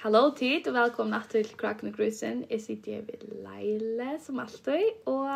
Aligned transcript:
Hallå 0.00 0.30
tid 0.30 0.68
och 0.68 0.74
välkomna 0.74 1.22
till 1.22 1.46
Kraken 1.46 1.88
och 1.88 1.94
Grusen. 1.96 2.44
Jag 2.48 2.60
sitter 2.60 2.92
här 2.92 3.02
vid 3.02 3.32
Leile 3.42 4.18
som 4.22 4.38
alltid 4.38 4.82
och 5.04 5.26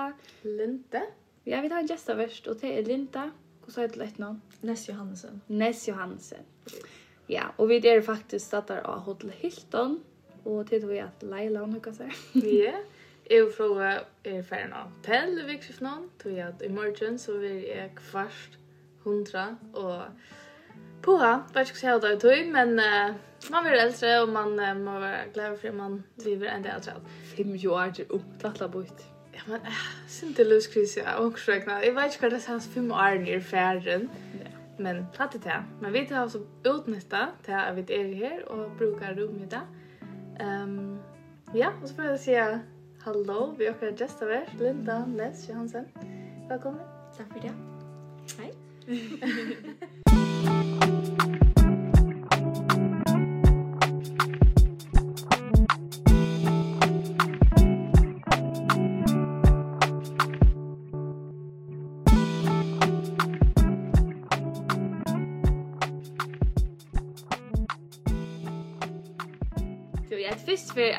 Linte. 0.42 1.02
Ja, 1.44 1.60
vi 1.60 1.68
tar 1.68 1.76
en 1.76 1.86
gäst 1.86 2.06
först 2.06 2.46
och 2.46 2.56
det 2.56 2.78
är 2.78 2.84
Linda. 2.84 3.30
Hur 3.64 3.72
sa 3.72 3.88
du 3.88 3.98
lätt 3.98 4.18
namn? 4.18 4.40
Ness 4.60 4.88
Johansen. 4.88 5.40
Ness 5.46 5.88
Johansen. 5.88 6.38
Ja, 7.26 7.42
och 7.56 7.70
vi 7.70 7.88
är 7.88 8.00
faktiskt 8.00 8.50
satt 8.50 8.70
av 8.70 8.98
Hotel 8.98 9.32
Hilton 9.36 10.04
och 10.44 10.66
till 10.66 10.86
vi 10.86 11.00
att 11.00 11.22
Leila 11.22 11.60
hon 11.60 11.72
hur 11.72 11.92
seg. 11.92 12.12
Ja. 12.32 12.72
Jag 13.24 13.54
frågar 13.54 14.04
er 14.22 14.42
färden 14.50 14.72
av 14.72 14.92
Pell 15.02 15.38
i 15.38 15.42
vikskiften. 15.42 16.10
Tog 16.18 16.32
jeg 16.32 16.48
at 16.48 16.62
i 16.62 16.68
morgen 16.68 17.18
så 17.18 17.38
vil 17.38 17.64
jeg 17.66 17.90
kvart 17.98 18.58
hundra 19.04 19.56
og 19.74 20.02
Puha, 21.02 21.32
vet 21.54 21.70
ikke 21.70 21.96
hva 21.98 21.98
det 21.98 22.24
er 22.30 22.44
men 22.52 22.76
uh, 22.78 23.14
man 23.50 23.64
blir 23.64 23.80
eldre, 23.80 24.12
og 24.22 24.28
man 24.28 24.52
uh, 24.60 24.76
må 24.78 24.98
være 25.02 25.32
glad 25.34 25.56
for 25.58 25.68
at 25.68 25.74
man 25.74 26.04
driver 26.24 26.50
en 26.50 26.64
del 26.64 26.84
til. 26.84 27.00
Fem 27.36 27.56
år 27.70 27.90
til 27.96 28.12
opptatt 28.14 28.62
av 28.62 28.70
bort. 28.70 29.02
Ja, 29.34 29.42
men 29.48 29.66
uh, 29.66 29.80
synes 30.06 30.12
sin 30.18 30.34
til 30.34 30.46
løskris, 30.46 30.96
ja, 30.96 31.16
og 31.18 31.38
skrekna. 31.38 31.80
Jeg 31.82 31.96
vet 31.96 32.14
ikke 32.14 32.26
hva 32.26 32.34
det 32.34 32.42
er 32.42 32.50
hans 32.52 32.68
fem 32.74 32.90
år 32.90 33.26
i 33.26 33.40
ferden. 33.40 34.10
Men 34.78 35.06
platt 35.14 35.34
det 35.34 35.46
er. 35.46 35.66
Men 35.80 35.92
vi 35.92 36.06
tar 36.08 36.22
også 36.22 36.44
utnytta 36.70 37.26
til 37.44 37.58
at 37.58 37.76
vi 37.76 37.86
er 37.94 38.14
her, 38.14 38.44
og 38.46 38.70
brukar 38.78 39.18
rom 39.18 39.42
i 39.42 39.50
det. 39.50 39.64
Um, 40.42 40.98
ja, 41.54 41.68
og 41.82 41.88
så 41.88 41.94
får 41.94 42.02
jeg 42.02 42.18
si 42.18 42.38
hallo, 43.04 43.50
vi 43.58 43.64
er 43.64 43.74
akkurat 43.74 43.98
gesta 43.98 44.30
her, 44.30 44.46
Linda 44.58 45.02
Ness 45.06 45.48
Johansen. 45.48 45.90
Velkommen. 46.48 46.80
Takk 47.18 47.26
for 47.32 47.38
det. 47.38 47.54
Hei. 48.38 48.52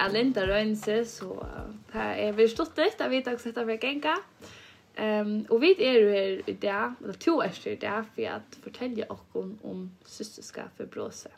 är 0.05 0.09
Linda 0.09 0.47
Rönse 0.47 1.05
så 1.05 1.45
det 1.93 2.01
er 2.27 2.31
vi 2.31 2.47
stort 2.47 2.77
litt 2.77 2.97
där 2.97 3.09
vi 3.09 3.21
tog 3.23 3.39
sätta 3.39 3.63
vi 3.63 3.77
gänga. 3.81 4.15
Ehm 4.95 5.45
og 5.49 5.61
vi 5.61 5.75
er 5.79 5.99
jo 5.99 6.09
her 6.09 6.41
i 6.47 6.53
dag, 6.53 6.93
eller 7.01 7.13
to 7.13 7.41
er 7.41 7.59
det 7.63 7.81
där 7.81 8.03
för 8.15 8.29
att 8.29 8.55
fortälja 8.63 9.05
och 9.09 9.25
om 9.33 9.59
om 9.63 9.91
systerska 10.05 10.61
Bråse. 10.77 10.85
blåse. 10.91 11.29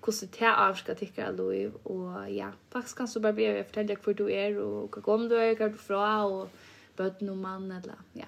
Hvordan 0.00 0.28
det 0.30 0.42
er 0.42 0.46
här 0.46 0.70
avska 0.70 1.28
av 1.28 1.34
Louis 1.34 1.72
og 1.84 2.34
ja, 2.34 2.50
faktisk 2.72 2.96
kan 2.96 3.08
så 3.08 3.20
bare 3.20 3.32
be 3.32 3.60
å 3.60 3.64
fortelle 3.64 3.88
deg 3.88 3.98
hvor 3.98 4.12
du 4.12 4.26
er, 4.28 4.58
og 4.58 4.90
hva 4.90 5.02
kom 5.02 5.28
du 5.28 5.34
är, 5.34 5.56
hur 5.58 5.68
du 5.68 5.78
fra 5.78 6.26
og 6.26 6.48
bøtt 6.96 7.22
noen 7.22 7.40
mann 7.40 7.72
eller 7.72 7.94
ja. 8.14 8.24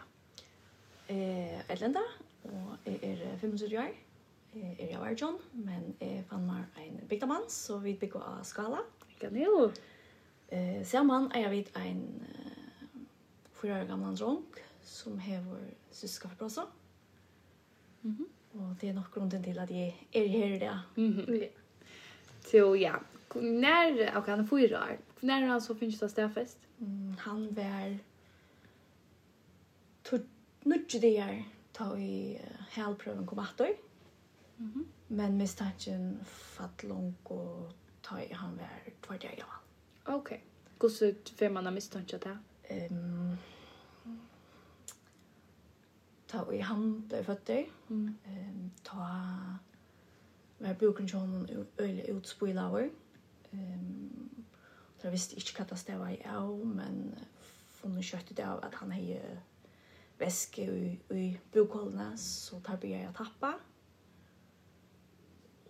Eh, 1.08 1.60
Elenda 1.68 2.00
og 2.44 2.76
jeg 2.86 2.98
er 3.02 3.38
75 3.40 3.72
år. 3.72 3.92
Jeg 4.54 4.76
er 4.78 4.88
i 4.88 4.92
Arjon, 4.92 5.36
men 5.52 5.94
jeg 6.00 6.24
fann 6.26 6.46
meg 6.46 6.64
en 6.82 6.96
bygdamann, 7.08 7.44
så 7.48 7.78
vi 7.78 7.94
bygger 7.94 8.20
av 8.20 8.40
skala. 8.44 8.80
Kan 9.20 9.36
jo. 9.36 9.72
Eh, 10.48 10.84
samman 10.84 11.32
är 11.32 11.40
jeg 11.40 11.50
vid 11.50 11.68
en 11.76 12.22
uh, 12.22 13.02
fyra 13.52 13.82
år 13.82 13.84
gammal 13.86 14.16
dronk 14.16 14.58
som 14.82 15.18
hever 15.18 15.60
syska 15.90 16.28
för 16.28 16.36
brossa. 16.36 16.66
Mm 18.02 18.16
-hmm. 18.16 18.26
Och 18.52 18.74
det 18.80 18.88
är 18.88 18.92
nog 18.92 19.04
grunden 19.14 19.44
till 19.44 19.58
att 19.58 19.70
jeg 19.70 20.06
är 20.12 20.28
här 20.28 20.50
idag. 20.50 20.78
det. 20.94 21.02
-hmm. 21.02 21.42
Ja. 21.42 21.48
Så 22.50 22.76
ja, 22.76 23.00
när, 23.34 24.16
och 24.16 24.26
han 24.26 24.40
är 24.40 24.46
fyra 24.46 24.78
år, 24.78 24.98
när 25.20 25.42
han 25.42 25.62
så 25.62 25.74
finns 25.74 25.98
det 25.98 26.08
stäffest? 26.08 26.58
Mm, 26.80 27.16
han 27.18 27.54
var 27.54 27.98
nutje 30.64 31.00
dagar 31.00 31.44
ta 31.72 31.98
i 31.98 32.40
helprøven 32.70 33.26
kom 33.26 33.38
attor. 33.38 33.76
Mm 34.58 34.72
-hmm. 34.72 34.84
Men 35.06 35.36
mistanken 35.36 36.24
fatt 36.24 36.82
långt 36.82 37.30
og 37.30 37.72
ta 38.10 38.20
i 38.20 38.32
han 38.32 38.56
var 38.56 38.68
två 39.00 39.12
dagar 39.12 39.36
gammal. 39.36 39.56
Okej. 40.04 40.44
Okay. 40.78 40.90
så 40.90 41.04
ut 41.04 41.28
för 41.28 41.50
man 41.50 41.64
har 41.64 41.72
misstänkt 41.72 42.10
det. 42.20 42.38
um, 42.90 43.36
ta 46.26 46.52
i 46.52 46.60
han 46.60 47.08
blev 47.08 47.24
fötter. 47.24 47.66
Mm. 47.90 48.14
um, 48.26 48.70
ta 48.82 49.06
var 50.58 50.74
boken 50.74 51.08
som 51.08 51.46
öle 51.76 52.02
utspelare. 52.02 52.90
Ehm 53.50 54.44
Jag 55.02 55.10
visste 55.10 55.34
inte 55.34 55.52
vad 55.58 55.68
det 55.68 55.76
stod 55.76 56.10
i 56.10 56.26
av, 56.28 56.66
men 56.66 57.14
hon 57.82 58.02
kött 58.02 58.26
det 58.28 58.44
av 58.44 58.64
att 58.64 58.74
han 58.74 58.92
har 58.92 59.20
väske 60.18 60.62
i, 60.62 61.00
i 61.10 61.40
bokhållna, 61.52 62.16
så 62.16 62.60
tar 62.60 62.78
jag 62.86 63.04
att 63.04 63.16
tappa 63.16 63.58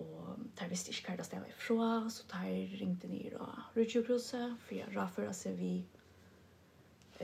og 0.00 0.38
der 0.58 0.68
visste 0.68 0.92
ikke 0.92 1.10
hva 1.10 1.16
det 1.18 1.26
stedet 1.26 1.44
var 1.44 1.52
ifra, 1.52 2.10
så 2.10 2.24
der 2.32 2.76
ringte 2.80 3.08
ned 3.08 3.34
og 3.40 3.76
Rutjokruset, 3.76 4.56
for 4.60 4.74
jeg 4.74 4.96
rafører 4.96 5.34
seg 5.36 5.58
vi, 5.58 5.72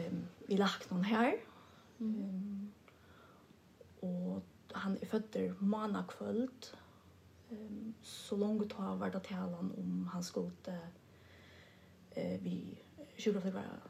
um, 0.01 0.25
vi 0.49 0.59
lagt 0.61 0.91
noen 0.91 1.07
her. 1.09 1.39
Mm. 1.99 2.13
Um, 2.21 2.73
og 4.07 4.43
han 4.77 4.99
er 5.01 5.09
født 5.11 5.33
der 5.35 5.55
måned 5.61 6.05
kvøld, 6.13 6.71
um, 7.51 7.95
så 8.03 8.37
langt 8.37 8.69
da 8.77 8.93
var 9.01 9.15
det 9.15 9.25
talen 9.31 9.73
om 9.79 10.07
han 10.13 10.23
skulle 10.23 10.79
uh, 12.17 12.45
vi 12.45 12.59
sjukkerflyggere, 13.19 13.81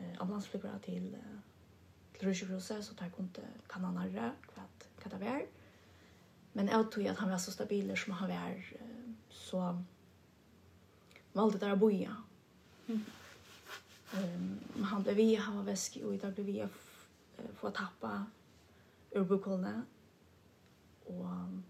uh, 0.00 0.12
ambulansflyggere 0.18 0.78
til, 0.88 1.14
uh, 1.14 1.40
til 2.18 2.28
Rutjokruset, 2.28 2.84
så 2.84 2.94
der 2.98 3.08
kunne 3.08 3.48
kan 3.68 3.84
han 3.84 3.96
høre 3.96 4.32
hva, 4.54 4.68
hva 5.02 5.16
det 5.16 5.20
var. 5.20 5.40
Mm 5.40 5.59
Men 6.52 6.68
jeg 6.68 6.86
tror 6.92 7.10
at 7.10 7.18
han 7.18 7.30
var 7.30 7.38
så 7.38 7.52
stabil 7.52 7.96
som 7.96 8.12
han 8.12 8.28
var 8.28 8.54
så 9.30 9.82
valde 11.32 11.58
där 11.58 11.70
att 11.70 11.78
boja. 11.78 12.16
Mm. 12.86 13.04
Um, 14.14 14.84
han 14.84 15.02
blev 15.02 15.16
vi, 15.16 15.34
han 15.34 15.56
var 15.56 15.62
väsk 15.62 15.98
och 16.04 16.14
idag 16.14 16.32
blev 16.34 16.46
vi 16.46 16.66
få 17.54 17.70
tappa 17.70 18.26
ur 19.10 19.24
bokholdene. 19.24 19.84
Og, 21.06 21.62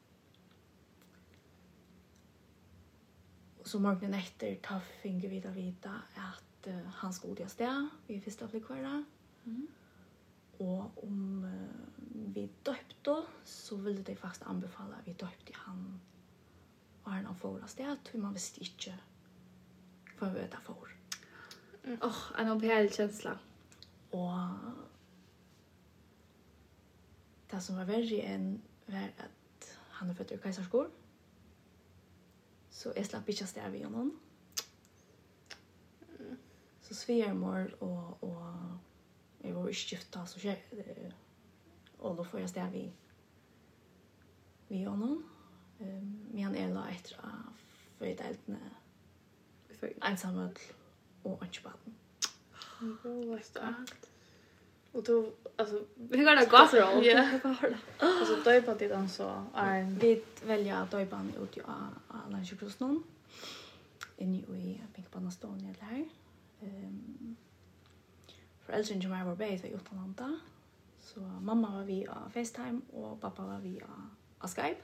og 3.61 3.69
så 3.69 3.79
morgenen 3.79 4.15
etter, 4.15 4.57
ta 4.63 4.81
finger 5.03 5.29
vi 5.29 5.41
da 5.41 5.51
vita 5.51 5.93
at 6.17 6.69
uh, 6.69 6.89
han 7.01 7.13
skulle 7.13 7.37
till 7.37 7.49
sted 7.49 7.89
vid 8.07 8.25
första 8.25 8.49
flickvara. 8.49 9.05
Mm. 9.45 9.69
Og 10.59 10.91
om 11.03 11.50
så 13.71 13.79
ville 13.79 14.03
de 14.03 14.17
faktisk 14.19 14.49
anbefale 14.51 14.99
at 14.99 15.07
vi 15.07 15.13
døpte 15.15 15.55
han 15.65 15.85
og 17.05 17.13
han 17.13 17.37
får 17.37 17.63
oss 17.65 17.77
det 17.79 17.87
at 17.87 18.15
man 18.19 18.35
visste 18.35 18.63
ikke 18.67 18.95
hva 20.19 20.29
vi 20.31 20.43
vet 20.43 20.57
han 20.59 20.67
får 20.67 20.91
Åh, 21.85 22.09
oh, 22.09 22.41
en 22.41 22.49
opphelig 22.53 22.93
känsla. 22.93 23.39
Og 24.13 24.49
det 27.51 27.61
som 27.65 27.79
var 27.81 27.89
verre 27.89 28.19
enn 28.35 28.51
var 28.91 29.15
at 29.25 29.69
han 29.97 30.11
er 30.11 30.19
født 30.19 30.35
ur 30.37 30.43
kajsarskor. 30.43 30.91
Så 32.71 32.93
jeg 32.97 33.09
slapp 33.09 33.33
ikke 33.33 33.49
stær 33.49 33.73
ved 33.73 33.87
honom. 33.89 34.13
Så 36.85 36.95
svigermor 36.95 37.73
og, 37.81 38.29
og 38.29 38.79
jeg 39.41 39.57
var 39.57 39.73
ikke 39.73 39.95
gifta, 39.95 40.27
så 40.27 40.39
skjer 40.43 40.61
det. 40.77 41.15
Og 41.99 42.21
da 42.21 42.29
får 42.29 42.45
jeg 42.45 42.53
stær 42.53 42.71
ved 42.77 42.93
vi 44.71 44.85
honom. 44.85 45.25
Um, 45.81 46.27
vi 46.33 46.43
han 46.43 46.55
er 46.55 46.69
la 46.75 46.87
etter 46.91 47.17
av 47.23 47.57
för 47.99 48.07
ett 48.07 48.21
eldne. 48.21 48.59
För 49.81 49.93
ensamhet 50.03 50.59
och 51.23 51.43
anspannen. 51.43 51.95
Oh, 52.81 53.31
vad 53.31 53.45
starkt. 53.45 54.11
Och 54.93 55.03
då 55.03 55.33
alltså 55.57 55.85
hur 55.97 56.25
går 56.25 56.37
det 56.37 56.51
gott 56.51 56.75
roll. 56.75 57.07
Ja, 57.07 57.39
vad 57.45 57.57
har 57.57 57.71
det? 57.71 57.79
Alltså 57.99 58.37
döpa 58.45 58.75
dit 58.75 58.93
han 58.93 59.09
så 59.09 59.47
är 59.55 59.83
vi 60.01 60.23
välja 60.47 60.89
döpan 60.91 61.33
ut 61.43 61.57
ju 61.57 61.63
alla 62.09 62.45
sjukhusen. 62.45 63.03
In 64.17 64.35
i 64.35 64.81
Pinkbanastan 64.95 65.61
eller 65.61 65.83
här. 65.83 66.09
Ehm 66.61 67.37
Föräldrar 68.71 69.01
som 69.01 69.11
var 69.11 69.25
på 69.25 69.37
base 69.37 69.63
var 69.63 69.69
i 69.69 69.73
Utlanda. 69.73 70.39
Så 71.01 71.21
mamma 71.21 71.71
var 71.71 71.85
vi 71.85 72.07
av 72.07 72.31
FaceTime 72.31 72.81
og 72.93 73.21
pappa 73.21 73.43
var 73.43 73.59
vi 73.59 73.81
av 73.83 74.20
av 74.41 74.49
Skype. 74.49 74.83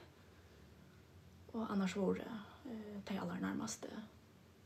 Och 1.51 1.71
annars 1.71 1.95
var 1.95 2.15
det 2.15 2.39
eh, 2.71 3.01
de 3.07 3.17
aller 3.17 3.39
närmaste 3.39 3.87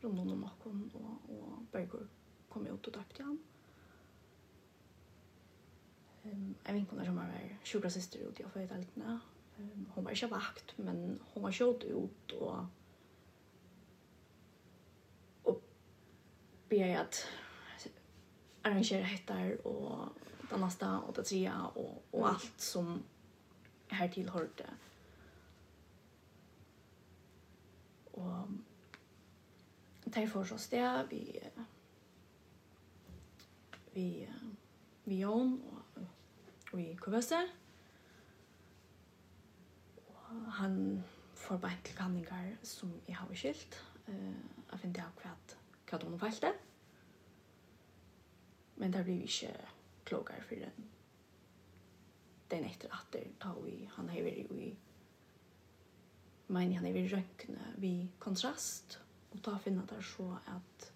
rundt 0.02 0.32
om 0.32 0.42
Makon 0.42 0.92
och, 0.94 1.36
och 1.36 1.62
Berger 1.72 2.08
kom 2.50 2.68
ut 2.68 2.88
och 2.88 2.94
døpte 2.94 3.24
han. 3.24 3.40
Um, 6.24 6.56
en 6.64 6.76
vinkona 6.76 7.06
som 7.06 7.16
var 7.16 7.58
sjukra 7.64 7.90
syster 7.90 8.20
ut 8.20 8.40
i 8.40 8.44
affärdeltene. 8.44 9.20
Um, 9.58 9.86
hon 9.94 10.04
var 10.04 10.12
ikke 10.12 10.30
vakt, 10.30 10.78
men 10.78 11.20
hon 11.34 11.44
var 11.44 11.52
kjøtt 11.52 11.84
ut 11.84 12.32
och 12.32 12.66
och 15.44 15.62
begär 16.70 17.02
att 17.02 17.28
arrangera 18.62 19.04
hettar 19.04 19.68
och 19.68 20.10
det 20.50 20.58
nästa 20.58 21.00
och 21.00 21.14
det 21.14 21.24
trea 21.24 21.66
och, 21.66 22.06
och 22.12 22.30
allt 22.30 22.60
som 22.60 23.04
her 23.92 24.08
tilhørte. 24.08 24.68
Og 28.14 28.48
de 30.16 30.28
får 30.28 30.44
så 30.44 30.58
det, 30.72 31.10
vi, 31.10 31.40
vi, 33.94 34.28
vi 35.06 35.20
Jon 35.22 35.62
og, 35.72 36.04
og 36.72 36.78
vi 36.78 36.98
Kvøse. 37.02 37.42
Og 40.08 40.52
han 40.54 41.04
får 41.36 41.58
bare 41.58 41.78
til 41.84 41.96
kanninger 41.96 42.56
som 42.64 42.94
jeg 43.08 43.16
har 43.16 43.36
skilt. 43.36 43.84
Eh, 44.08 44.36
jeg 44.72 44.80
finner 44.80 45.06
av 45.06 45.24
hva, 45.24 45.36
hva 45.90 46.00
de 46.02 46.20
feilte. 46.20 46.54
Men 48.76 48.94
det 48.94 49.04
blir 49.06 49.28
ikke 49.28 49.54
klokere 50.06 50.42
for 50.48 50.56
den 50.56 50.92
den 52.52 52.64
efter 52.64 52.94
att 52.94 53.12
det 53.12 53.40
tar 53.40 53.62
vi 53.66 53.90
han 53.94 54.10
har 54.10 54.22
varit 54.22 54.52
vi 54.52 54.76
men 56.48 56.74
han 56.74 56.86
är 56.86 56.94
vi 56.94 57.08
röntgen 57.08 57.58
vi 57.78 58.08
kontrast 58.20 59.00
och 59.32 59.44
ta 59.44 59.60
finna 59.60 59.86
där 59.86 60.02
så 60.02 60.38
att 60.46 60.94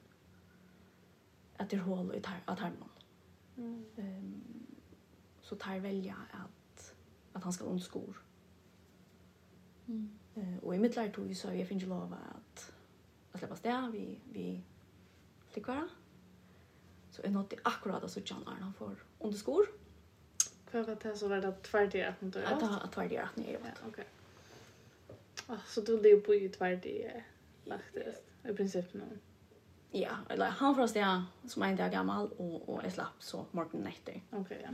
att 1.58 1.70
det 1.70 1.78
hål 1.78 2.16
i 2.16 2.22
tar 2.22 2.42
att 2.46 2.60
harmon. 2.60 2.90
Mm. 3.58 3.86
Ehm 3.98 4.44
så 5.42 5.56
tar 5.56 5.80
välja 5.80 6.16
att 6.32 6.96
att 7.34 7.44
han 7.44 7.54
ska 7.54 7.64
undskor. 7.64 8.22
Mm. 9.88 10.20
Eh 10.36 10.58
och 10.64 10.76
i 10.76 10.80
mitt 10.80 10.96
lär 10.96 11.10
tog 11.10 11.26
vi 11.26 11.36
så 11.36 11.54
jag 11.54 11.68
finns 11.68 11.84
lov 11.84 12.14
att 12.14 12.74
att 13.32 13.40
släppa 13.40 13.56
stä 13.56 13.90
vi 13.92 14.20
vi 14.32 14.62
flickvara. 15.48 15.90
Så 17.10 17.22
är 17.22 17.30
något 17.30 17.54
akkurat 17.64 18.12
så 18.12 18.20
John 18.20 18.48
Arnold 18.48 18.76
får 18.76 19.04
undskor. 19.20 19.68
Mm 19.70 19.85
Vad 20.76 20.86
var 20.86 20.98
det 21.04 21.18
så 21.18 21.28
var 21.28 21.42
det 21.42 21.52
tverdig 21.62 22.02
at 22.02 22.22
inte 22.22 22.40
jag? 22.40 22.62
Ja, 22.62 22.90
tvärdi 22.94 23.18
att 23.18 23.36
ni 23.36 23.52
vet. 23.52 23.82
Okej. 23.88 24.06
Ah, 25.48 25.58
så 25.68 25.82
du 25.82 26.02
lever 26.02 26.22
på 26.22 26.34
ju 26.34 26.52
lagt 27.64 27.94
faktiskt. 27.94 28.24
I 28.44 28.54
princip 28.54 28.94
nu. 28.94 29.20
Ja, 29.92 30.18
eller 30.30 30.46
han 30.46 30.76
från 30.76 30.88
det 30.88 31.24
som 31.48 31.62
är 31.62 31.68
en 31.68 31.76
dag 31.76 31.92
gammal 31.92 32.28
och 32.38 32.70
och 32.70 32.84
är 32.84 32.90
slapp 32.90 33.16
så 33.20 33.46
morgon 33.52 33.82
nätter. 33.82 34.22
Okej, 34.32 34.62
ja. 34.64 34.70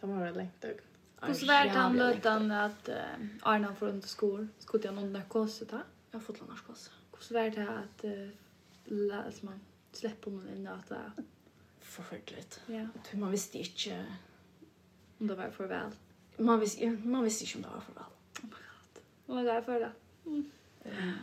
De 0.00 0.10
har 0.10 0.26
det 0.26 0.32
längt 0.32 0.60
dag. 0.60 0.80
Och 1.20 1.36
så 1.36 1.46
vart 1.46 1.68
han 1.68 1.96
lödan 1.96 2.50
att 2.50 2.88
Arna 3.42 3.74
från 3.74 3.88
under 3.88 4.08
skor 4.08 4.48
skulle 4.58 4.84
jag 4.84 4.94
någon 4.94 5.12
narkos 5.12 5.58
ta. 5.58 5.82
Jag 6.10 6.18
har 6.18 6.20
fått 6.20 6.48
narkos. 6.48 6.90
Och 7.10 7.22
så 7.22 7.34
vart 7.34 7.54
det 7.54 7.68
att 7.68 8.04
läs 8.84 9.42
man 9.42 9.60
släpper 9.92 10.30
någon 10.30 10.48
in 10.48 10.66
att 10.66 10.88
det 10.88 11.12
förfärligt. 11.80 12.60
Ja. 12.66 12.86
Tror 13.04 13.20
man 13.20 13.30
visste 13.30 13.58
inte 13.58 14.04
om 15.18 15.26
det 15.26 15.34
var 15.34 15.50
farväl. 15.50 15.90
Man 16.36 16.60
visste, 16.60 16.84
ja, 16.84 16.90
man 17.04 17.24
visste 17.24 17.44
inte 17.44 17.56
om 17.56 17.62
det 17.62 17.68
var 17.68 17.80
farväl. 17.80 18.04
Oh 19.26 19.36
my 19.36 19.44
god. 19.44 19.54
Det 19.54 19.72
var 19.72 19.80
det. 19.80 19.92
Mm. 20.26 20.50
Mm. 20.84 21.14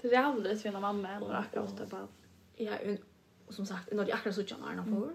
Det 0.00 0.14
är 0.14 0.22
aldrig 0.22 0.62
till 0.62 0.74
en 0.74 0.80
mamma 0.80 1.08
eller 1.08 1.34
akkurat 1.34 1.72
åtta 1.72 1.86
på. 1.86 2.08
Ja, 2.56 2.78
och 3.46 3.54
som 3.54 3.66
sagt, 3.66 3.92
när 3.92 3.98
jag 3.98 4.10
akkurat 4.10 4.36
så 4.36 4.44
tjänar 4.44 4.74
han 4.74 4.94
på. 4.94 5.12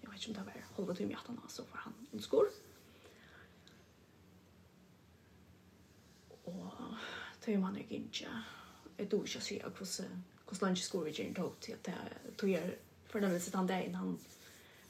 Jag 0.00 0.10
vet 0.10 0.28
inte 0.28 0.40
om 0.40 0.46
det 0.46 0.52
var 0.54 0.76
halva 0.76 0.94
timme 0.94 1.12
i 1.12 1.14
attan 1.14 1.40
så 1.48 1.62
var 1.62 1.78
han 1.78 1.92
en 2.12 2.22
skor. 2.22 2.46
Och 6.44 6.72
det 7.44 7.54
är 7.54 7.58
man 7.58 7.78
inte. 7.88 8.26
Jag 8.96 9.10
tror 9.10 9.20
inte 9.22 9.34
jag 9.34 9.42
ser 9.42 9.62
hur 10.50 10.66
långt 10.66 10.78
skor 10.78 11.04
vi 11.04 11.10
gärna 11.10 11.34
tog 11.34 11.60
till 11.60 11.74
att 11.74 11.84
det 11.84 11.94
tog 12.36 12.50
jag 12.50 12.74
för 13.06 13.20
den 13.20 13.40
sitt 13.40 13.54
han 13.54 13.66
där 13.66 13.80
innan 13.80 13.94
han 13.94 14.18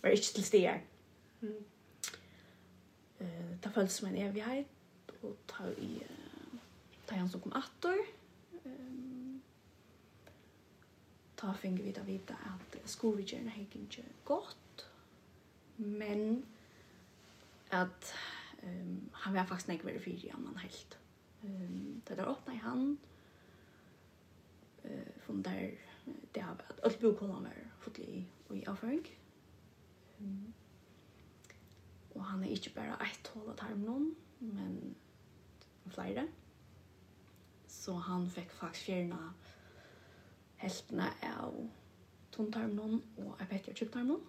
var 0.00 0.10
inte 0.10 0.34
till 0.34 0.44
steg. 0.44 0.86
Mm 1.42 1.64
eh 3.18 3.58
ta 3.60 3.70
följs 3.70 3.96
som 3.96 4.08
en 4.08 4.16
evighet 4.16 4.66
och 5.20 5.36
ta 5.46 5.68
i 5.68 6.02
ta 7.06 7.14
han 7.14 7.28
som 7.28 7.40
kom 7.40 7.52
attor. 7.52 7.96
Ehm 8.64 9.42
ta 11.34 11.54
fing 11.54 11.76
vi 11.76 11.92
där 11.92 12.04
vita 12.04 12.34
att 12.34 12.88
skolvigen 12.90 13.48
har 13.48 13.62
ikke 13.62 14.02
gott. 14.24 14.86
Men 15.76 16.42
att 17.70 18.14
ehm 18.62 18.80
um, 18.80 19.08
han 19.12 19.34
var 19.34 19.44
faktiskt 19.44 19.68
nägg 19.68 19.84
veldig 19.84 20.02
fyrig 20.02 20.30
annan 20.30 20.56
helt. 20.56 20.98
Ehm 21.42 21.62
um, 21.62 22.02
det 22.06 22.14
där 22.14 22.30
öppna 22.30 22.54
i 22.54 22.56
han 22.56 22.98
eh 24.84 24.90
uh, 24.90 25.20
från 25.20 25.42
där 25.42 25.74
det 26.32 26.40
har 26.40 26.54
varit 26.54 26.80
allt 26.84 27.00
bokhållare 27.00 27.70
fått 27.80 27.98
i 27.98 28.24
och 28.48 28.56
i 28.56 28.66
avføring. 28.66 29.06
Um, 30.18 30.52
Og 32.16 32.24
han 32.24 32.44
er 32.44 32.48
ikke 32.56 32.72
bare 32.74 32.96
ett 33.04 33.28
hål 33.34 33.50
av 33.52 33.56
tarmen, 33.60 34.14
men 34.40 34.96
flere. 35.92 36.26
Så 37.68 37.92
han 37.92 38.24
fikk 38.30 38.50
faktisk 38.56 38.88
fjerna 38.88 39.20
heltene 40.56 41.10
av 41.28 41.58
tunntarmen 42.32 42.98
og 43.20 43.36
jeg 43.40 43.48
vet 43.50 43.68
ikke 43.68 43.84
kjøptarmen. 43.84 44.24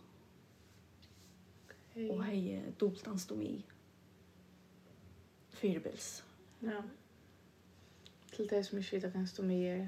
Okay. 1.67 2.09
Og 2.11 2.21
jeg 2.27 2.59
er 2.59 2.71
dobbelt. 2.79 3.07
Ja. 6.61 6.81
Til 8.33 8.49
det 8.49 8.65
som 8.65 8.77
ikke 8.77 8.95
vet 8.95 9.07
at 9.09 9.17
hans 9.17 9.33
dom 9.33 9.49
i 9.51 9.63
er 9.65 9.87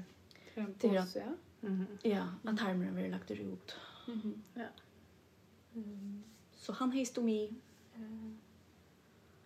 ja? 0.56 1.32
Mm 1.62 1.80
-hmm. 1.80 2.08
Ja, 2.08 2.26
at 2.44 2.56
tarmen 2.56 2.96
vil 2.96 3.10
lagt 3.10 3.30
ut. 3.30 3.76
Mm 4.08 4.14
-hmm. 4.14 4.60
Ja. 4.60 4.68
Mm. 5.74 6.22
Så 6.52 6.72
han 6.72 6.92
heist 6.92 7.10
stomi, 7.10 7.54
Eh, 8.00 8.32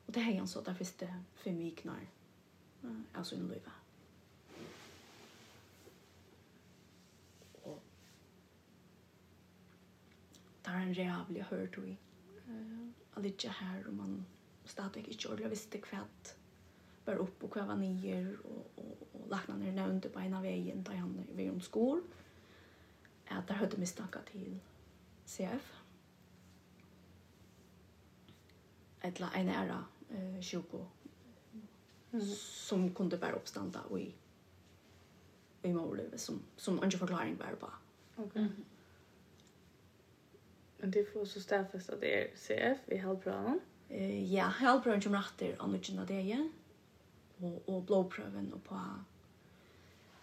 och 0.07 0.13
det 0.13 0.21
här 0.21 0.39
han 0.39 0.49
så 0.49 0.61
der 0.61 0.75
første 0.75 1.09
fem 1.35 1.59
veckor. 1.59 2.07
Uh, 2.85 3.01
alltså 3.15 3.37
en 3.37 3.49
leva. 3.49 3.73
Och 7.63 7.83
där 10.63 10.73
är 10.73 10.81
en 10.81 10.95
rehablig 10.95 11.41
hört 11.41 11.79
vi. 11.79 11.97
Uh, 12.49 12.89
alltså 13.17 13.49
her 13.49 13.87
og 13.87 13.95
man 13.95 14.27
stadig 14.65 15.09
ikke 15.09 15.29
ordentlig 15.29 15.51
visste 15.51 15.79
kvätt 15.79 16.37
var 17.07 17.15
upp 17.15 17.45
och 17.45 17.51
kvar 17.51 17.77
ner 17.77 18.37
och 18.45 18.73
och 18.77 19.09
och 19.13 19.31
lagt 19.31 19.49
ner 19.49 19.73
nämnde 19.73 20.09
på 20.09 20.21
ena 20.21 20.43
vägen 20.43 20.83
där 20.83 20.95
han 20.95 21.27
var 21.33 21.51
om 21.51 21.61
skor. 21.61 22.03
Att 23.29 23.49
där 23.49 23.55
hade 23.55 23.77
misstankar 23.77 24.23
till 24.33 24.59
CF. 25.25 25.84
eller 29.05 29.29
en 29.35 29.49
ära 29.49 29.85
eh, 30.11 30.43
sjuko 30.43 30.87
mm. 32.13 32.27
som 32.37 32.95
kunde 32.95 33.17
bara 33.17 33.33
uppstanda 33.33 33.81
och 33.81 34.01
i 34.01 34.15
i 35.65 35.73
morlivet 35.73 36.21
som, 36.21 36.43
som 36.57 36.83
en 36.83 36.91
förklaring 36.91 37.37
bara 37.37 37.57
på. 37.57 37.71
Okej. 38.17 38.49
Men 40.79 40.91
det 40.91 41.13
får 41.13 41.25
så 41.25 41.41
stäffast 41.41 41.91
att 41.91 42.01
det 42.01 42.23
är 42.23 42.37
CF 42.37 42.79
i 42.87 42.97
helgpröven? 42.97 43.61
Eh, 43.89 44.35
ja, 44.35 44.45
helgpröven 44.45 45.01
kommer 45.01 45.19
efter 45.19 45.57
det 45.61 46.05
dagen 46.05 46.53
och, 47.39 47.69
och 47.69 47.83
blåpröven 47.83 48.53
och 48.53 48.65
på 48.65 48.81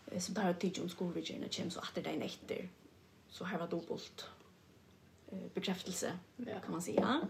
eh, 0.06 0.20
som 0.20 0.36
tar 0.36 0.54
tid 0.54 0.80
om 0.82 0.90
skolvidgerna 0.90 1.48
kommer 1.48 1.70
så 1.70 1.80
efter 1.80 2.04
dagen 2.04 2.22
efter. 2.22 2.70
Så 3.28 3.44
här 3.44 3.60
var 3.60 3.68
dubbelt 3.68 4.26
eh, 5.32 5.52
bekräftelse 5.54 6.20
ja. 6.36 6.60
kan 6.60 6.72
man 6.72 6.82
säga. 6.82 7.02
Ja. 7.22 7.28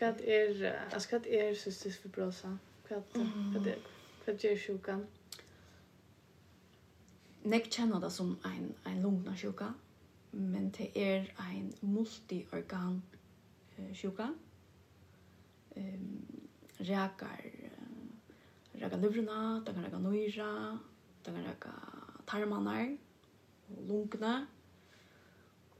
Vad 0.00 0.20
är 0.20 0.80
alltså 0.92 1.08
vad 1.12 1.26
är 1.26 1.54
cystisk 1.54 2.02
fibrosa? 2.02 2.58
Vad 2.88 3.02
vad 3.54 3.66
är 3.66 3.78
vad 4.26 4.44
är 4.44 4.58
sjukan? 4.58 5.06
Nek 7.42 7.72
känner 7.72 8.00
det 8.00 8.10
som 8.10 8.36
en 8.44 8.74
en 8.84 9.02
lungnasjuka, 9.02 9.74
men 10.30 10.70
det 10.70 10.98
är 10.98 11.34
en 11.38 11.72
multiorgan 11.80 13.02
sjuka. 13.94 14.34
Ehm 15.74 16.38
räkar 16.78 17.44
räka 18.72 18.96
leverna, 18.96 19.62
det 19.66 19.72
kan 19.72 19.84
räka 19.84 19.98
nöjra, 19.98 20.78
det 21.22 21.30
kan 21.30 21.42
räka 21.42 21.70
tarmarna 22.26 22.96
och 23.66 23.86
lungna 23.86 24.46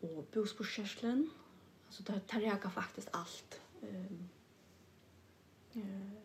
och 0.01 0.27
bukspottkörteln. 0.33 1.31
Alltså 1.87 2.03
det 2.03 2.21
tar 2.21 2.41
räka 2.41 2.71
faktiskt 2.71 3.09
allt 3.13 3.61
ehm 3.83 4.29
eh 5.75 6.19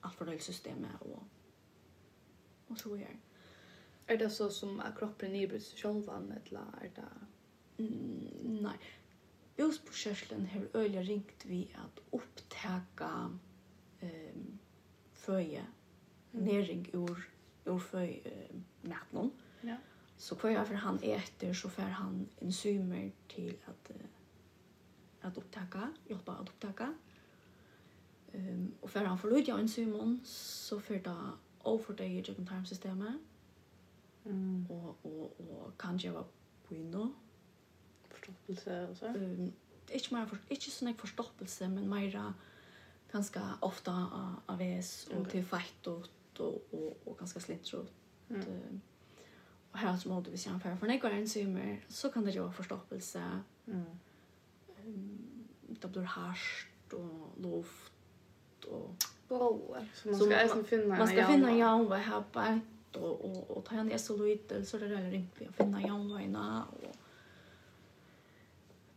allt 0.00 0.14
för 0.14 0.26
det 0.26 0.38
systemet 0.38 0.90
och 1.00 1.22
och 2.68 2.78
så 2.78 2.96
är 2.96 3.16
Är 4.06 4.16
det 4.16 4.30
så 4.30 4.50
som 4.50 4.80
att 4.80 4.98
kroppen 4.98 5.32
nybryts 5.32 5.74
självan 5.74 6.32
eller 6.32 6.60
är 6.60 6.90
det 6.94 7.82
mm, 7.82 8.62
nei. 8.62 8.78
Uspåkjörslen 9.56 10.46
har 10.46 10.68
öliga 10.72 11.02
ringt 11.02 11.44
vi 11.44 11.70
att 11.74 12.00
upptäcka 12.10 13.38
um, 14.00 14.58
føye, 15.12 15.64
mm. 16.32 16.44
näring 16.44 16.90
ur, 16.92 17.30
ur 17.64 17.78
föje 17.78 18.20
um, 18.50 18.64
mätnon. 18.80 19.30
Ja. 19.60 19.76
Så 20.16 20.34
kvar 20.34 20.50
jag 20.50 20.66
för 20.66 20.74
han 20.74 20.98
äter 21.02 21.54
så 21.54 21.70
får 21.70 21.82
han 21.82 22.28
enzymer 22.40 23.12
till 23.28 23.56
att 23.66 23.90
uh, 23.90 23.96
att 25.20 25.38
upptäcka, 25.38 25.92
hjälpa 26.06 26.32
att 26.32 26.48
upptäcka. 26.48 26.94
Ehm 28.32 28.48
um, 28.48 28.72
och 28.80 28.90
för 28.90 29.04
han 29.04 29.18
förlod 29.18 29.48
jag 29.48 29.60
en 29.60 29.68
Simon 29.68 30.20
så 30.24 30.80
för 30.80 30.98
då 30.98 31.16
over 31.62 31.94
det 31.96 32.06
i 32.06 32.16
Jacob 32.16 32.48
Time 32.48 32.66
systemet. 32.66 33.14
Mm. 34.24 34.66
Och 34.70 34.96
och 35.02 35.40
och 35.40 35.80
kan 35.80 35.98
jag 35.98 36.12
vara 36.12 36.24
på 36.68 36.74
inno. 36.74 37.12
Förstoppelse 38.08 38.86
och 38.86 38.96
så. 38.96 39.06
Ehm 39.06 39.14
um, 39.14 39.52
inte 39.92 40.14
mer 40.14 40.26
för 40.26 40.38
inte 40.48 40.70
sån 40.70 40.88
ek 40.88 41.00
förstoppelse 41.00 41.68
men 41.68 41.88
mera 41.88 42.34
ganska 43.12 43.42
ofta 43.60 43.92
av 43.92 44.34
AVS 44.46 45.06
och 45.06 45.20
okay. 45.20 45.30
till 45.30 45.44
fight 45.44 45.86
och 45.86 46.08
och 46.38 46.68
och, 46.70 46.98
och 47.04 47.18
ganska 47.18 47.40
slintrot. 47.40 47.92
Mm. 48.28 48.48
Um, 48.48 48.80
och 49.72 49.78
här 49.78 49.96
som 49.96 50.10
hade 50.10 50.30
vi 50.30 50.38
sen 50.38 50.60
för 50.60 50.76
för 50.76 50.86
en 50.86 51.00
gång 51.00 51.82
så 51.88 52.10
kan 52.10 52.24
det 52.24 52.30
ju 52.30 52.40
vara 52.40 52.52
förstoppelse. 52.52 53.42
Mm 53.66 53.98
det 55.80 55.88
blir 55.88 56.02
harst 56.02 56.92
och 56.92 57.42
luft 57.42 57.92
och 58.64 58.94
wow 59.28 59.76
så 59.94 60.08
man 60.08 60.20
ska 60.20 60.28
nästan 60.28 60.64
finna 60.64 60.98
man 60.98 61.08
ska 61.08 61.26
finna 61.26 61.56
jag 61.56 61.84
vad 61.84 61.98
här 61.98 62.22
på 62.32 62.60
och 62.98 63.24
och 63.24 63.50
och 63.56 63.64
ta 63.64 63.74
en 63.74 63.92
är 63.92 63.98
så 63.98 64.16
lite 64.16 64.64
så 64.64 64.78
det 64.78 64.86
är 64.86 65.10
rimligt 65.10 65.48
att 65.48 65.56
finna 65.56 65.82
jag 65.82 66.00
och 66.00 66.96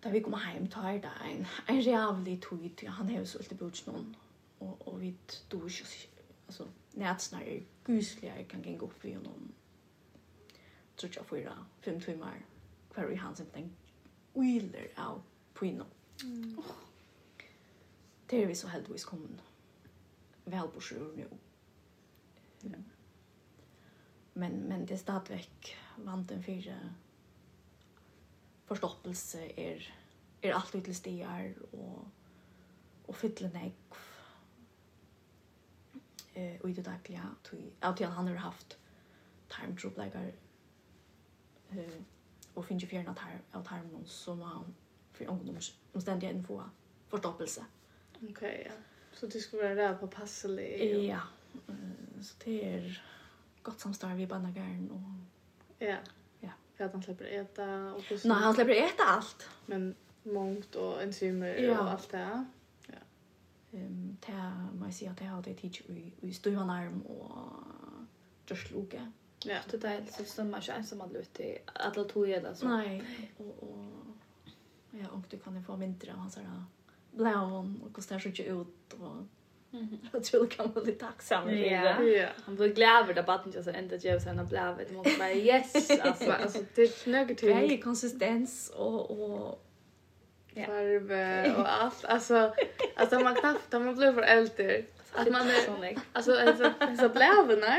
där 0.02 0.12
vi 0.12 0.22
kommer 0.22 0.38
hem 0.38 0.68
tar 0.68 0.94
det 0.94 1.12
en 1.32 1.46
en 1.66 1.82
jävlig 1.82 2.50
tid 2.50 2.88
han 2.88 3.10
har 3.10 3.26
så 3.26 3.38
lite 3.38 3.56
bort 3.56 3.86
någon 3.86 4.16
och 4.58 4.88
och 4.88 5.02
vi 5.02 5.16
då 5.50 5.70
alltså 6.48 6.68
nätsnär 6.92 7.64
gusligare 7.86 8.44
kan 8.44 8.78
gå 8.78 8.86
upp 8.86 9.06
i 9.06 9.16
någon 9.16 9.52
tror 10.96 11.12
jag 11.16 11.26
för 11.26 11.52
fem 11.82 12.02
timmar 12.02 12.46
kvar 12.94 13.12
i 13.12 13.16
hans 13.16 13.40
inte 13.40 13.70
wheeler 14.34 14.88
out 14.98 15.31
pino. 15.54 15.86
Mm. 16.24 16.60
Oh. 16.60 16.72
Det 18.26 18.44
är 18.44 18.48
vi 18.48 18.56
så 18.56 18.68
heldigvis 18.68 19.06
kommen. 19.06 19.42
Väl 20.46 20.68
på 20.68 20.82
sjur 20.82 21.14
nu. 21.16 21.28
Ja. 22.62 22.78
Men 24.34 24.52
men 24.52 24.86
det 24.86 24.94
är 24.94 24.98
stadigvæk 24.98 25.78
vanten 25.98 26.44
för 26.44 26.80
förstoppelse 28.66 29.40
är 29.40 29.60
er, 29.60 29.94
är 30.42 30.50
er 30.50 30.54
allt 30.54 30.72
till 30.72 30.96
stigar 30.96 31.54
och 31.72 32.08
och 33.08 33.16
fylla 33.16 33.50
nek 33.50 33.74
eh 36.34 36.62
och 36.62 36.70
i 36.70 36.74
det 36.74 36.82
dagliga 36.82 37.36
tog 37.44 37.60
att 37.80 38.00
han 38.00 38.28
har 38.28 38.36
haft 38.36 38.78
time 39.48 40.32
eh 41.70 42.02
och 42.54 42.66
finns 42.66 42.84
ju 42.84 42.88
fjärna 42.88 43.14
tar 43.14 43.42
av 43.52 43.64
tarmen 43.64 44.06
som 44.06 44.42
han 44.42 44.76
för 45.14 45.30
om 45.30 45.60
de 45.94 46.02
ständiga 46.02 46.30
en 46.30 46.44
få 46.44 46.64
förstoppelse. 47.10 47.66
Okej, 48.16 48.30
okay, 48.32 48.64
ja. 48.66 48.72
Så 49.14 49.28
det 49.28 49.40
skulle 49.40 49.64
vara 49.64 49.76
där 49.76 49.94
på 49.94 50.08
passelig. 50.08 50.98
Och... 50.98 51.04
Ja. 51.04 51.20
Så 52.22 52.36
det 52.44 52.74
är 52.74 53.04
gott 53.62 53.80
samstarv 53.80 54.20
i 54.20 54.28
Bannagarn 54.28 54.92
och 54.92 55.32
Ja. 55.88 55.98
Ja. 56.40 56.50
För 56.76 56.84
att 56.84 56.94
han 56.94 57.04
släpper 57.04 57.26
äta 57.26 57.94
och 57.94 58.04
så. 58.04 58.28
Nej, 58.28 58.38
han 58.38 58.54
släpper 58.54 58.74
äta 58.74 59.04
allt. 59.04 59.50
Men 59.66 59.96
mångt 60.24 60.76
och 60.76 61.04
enzymer 61.04 61.56
ja. 61.56 61.80
och 61.80 61.92
allt 61.92 62.10
det. 62.10 62.46
Ja. 62.88 62.94
Ehm, 63.72 64.18
ta 64.22 64.32
det 64.32 64.80
man 64.80 64.94
säga 64.94 65.12
att 65.12 65.18
det 65.18 65.26
har 65.26 65.42
det 65.42 65.54
teach 65.54 65.82
i 65.82 66.12
i 66.22 66.34
stuvanarm 66.34 67.02
och 67.02 67.32
just 68.48 68.72
luka. 68.72 69.12
Ja. 69.46 69.58
Det 69.72 69.78
där 69.78 70.06
så 70.12 70.24
stämmer 70.24 70.58
inte 70.58 70.72
ensam 70.72 71.02
att 71.02 71.14
luta 71.14 71.44
alla 71.74 72.04
tog 72.04 72.28
det 72.28 72.56
så. 72.56 72.68
Nej. 72.68 73.32
Och 73.38 73.64
och 73.64 74.11
Ja, 74.92 75.06
och 75.12 75.24
du 75.30 75.40
kan 75.40 75.56
ju 75.56 75.64
få 75.64 75.78
mindre 75.78 76.12
av 76.12 76.18
hans 76.18 76.36
här 76.36 76.64
blån 77.12 77.82
och 77.86 77.94
kostar 77.94 78.20
så 78.20 78.28
inte 78.28 78.44
ut 78.44 78.94
och 78.94 79.26
Jag 80.14 80.24
tror 80.24 80.44
det 80.44 80.56
kan 80.56 80.72
vara 80.72 80.86
lite 80.86 81.06
tacksam 81.06 81.44
för 81.44 81.52
det. 81.52 82.30
Han 82.46 82.56
blir 82.56 82.74
glad 82.74 83.04
över 83.04 83.14
det 83.14 83.24
batten 83.24 83.52
jag 83.56 83.64
så 83.64 83.70
ända 83.70 83.96
jag 83.96 84.22
sen 84.22 84.38
har 84.38 84.46
blivit 84.46 84.90
det 84.90 84.96
måste 84.96 85.20
vara 85.20 85.34
yes 85.34 85.92
alltså 86.02 86.32
alltså 86.32 86.64
det 86.76 86.82
är 86.82 87.10
negativt. 87.10 87.70
Det 87.70 87.78
konsistens 87.78 88.70
och 88.76 89.12
och 89.12 89.66
farve 90.56 91.56
och 91.58 91.74
allt 91.74 92.06
alltså 92.06 92.54
alltså 92.96 93.20
man 93.20 93.36
knappt 93.36 93.72
man 93.72 93.96
blir 93.96 94.14
för 94.14 94.22
äldre. 94.22 94.84
Att 95.14 95.32
man 95.32 95.48
är 95.48 95.98
alltså 96.14 96.36
alltså 96.36 96.72
så 97.00 97.10
blävarna. 97.10 97.78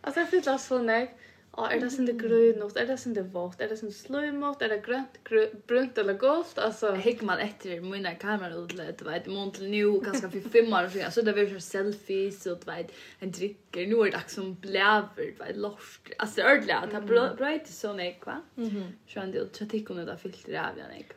Alltså 0.00 0.20
det 0.20 0.26
fyllas 0.26 0.66
så 0.66 0.78
näck. 0.78 1.18
Åh, 1.58 1.72
är 1.74 1.80
det 1.80 1.90
sånt 1.90 2.06
det 2.06 2.12
grönt? 2.12 2.76
Är 2.76 2.86
det 2.86 2.96
sånt 2.98 3.14
det 3.14 3.22
vått? 3.22 3.60
Är 3.60 3.68
det 3.68 3.76
sånt 3.76 3.96
slöjmått? 3.96 4.62
Är 4.62 4.68
det 4.68 4.78
grönt, 4.78 5.24
grönt, 5.24 5.66
brunt 5.66 5.98
eller 5.98 6.14
gult? 6.14 6.58
Alltså... 6.58 6.92
Hick 6.92 7.22
man 7.22 7.38
efter 7.38 7.80
mina 7.80 8.14
kamerautlöt, 8.14 8.98
du 8.98 9.04
vet, 9.04 9.26
mån 9.26 9.52
till 9.52 9.70
nu, 9.70 10.00
ganska 10.00 10.30
för 10.30 10.40
fem 10.40 10.72
år 10.72 10.88
sedan. 10.88 11.12
Så 11.12 11.22
det 11.22 11.32
var 11.32 11.46
så 11.46 11.60
selfies 11.60 12.46
och 12.46 12.58
du 12.64 12.72
vet, 12.72 12.92
en 13.18 13.30
dricker. 13.30 13.86
Nu 13.86 14.00
är 14.00 14.04
det 14.04 14.10
dags 14.10 14.34
som 14.34 14.54
bläver, 14.54 15.34
vet, 15.38 15.56
lorsk. 15.56 16.12
Alltså 16.18 16.40
det 16.40 16.74
att 16.74 16.94
ordentligt, 16.94 17.38
det 17.38 17.44
har 17.44 17.64
så 17.64 17.94
mycket, 17.94 18.26
va? 18.26 18.42
Mhm. 18.54 18.84
Så 19.06 19.20
han 19.20 19.30
det, 19.30 19.38
jag 19.60 19.70
tycker 19.70 19.94
hon 19.94 20.06
det 20.06 20.18
fyllt 20.18 20.46
det 20.46 20.56
av 20.56 20.78
jag, 20.78 21.12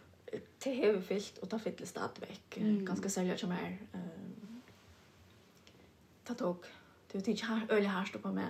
Det 0.64 0.86
har 0.86 0.94
vi 0.94 1.02
fyllt 1.02 1.38
och 1.38 1.48
det 1.48 1.60
fyllt 1.60 1.88
stadigvæk. 1.88 2.60
Ganska 2.86 3.10
sälja 3.10 3.38
som 3.38 3.52
är. 3.52 3.78
Det 6.28 6.36
tog, 6.36 6.66
det 7.12 7.18
var 7.18 7.30
inte 7.30 7.66
öliga 7.70 7.90
härstå 7.90 8.20
på 8.20 8.32
mig 8.32 8.46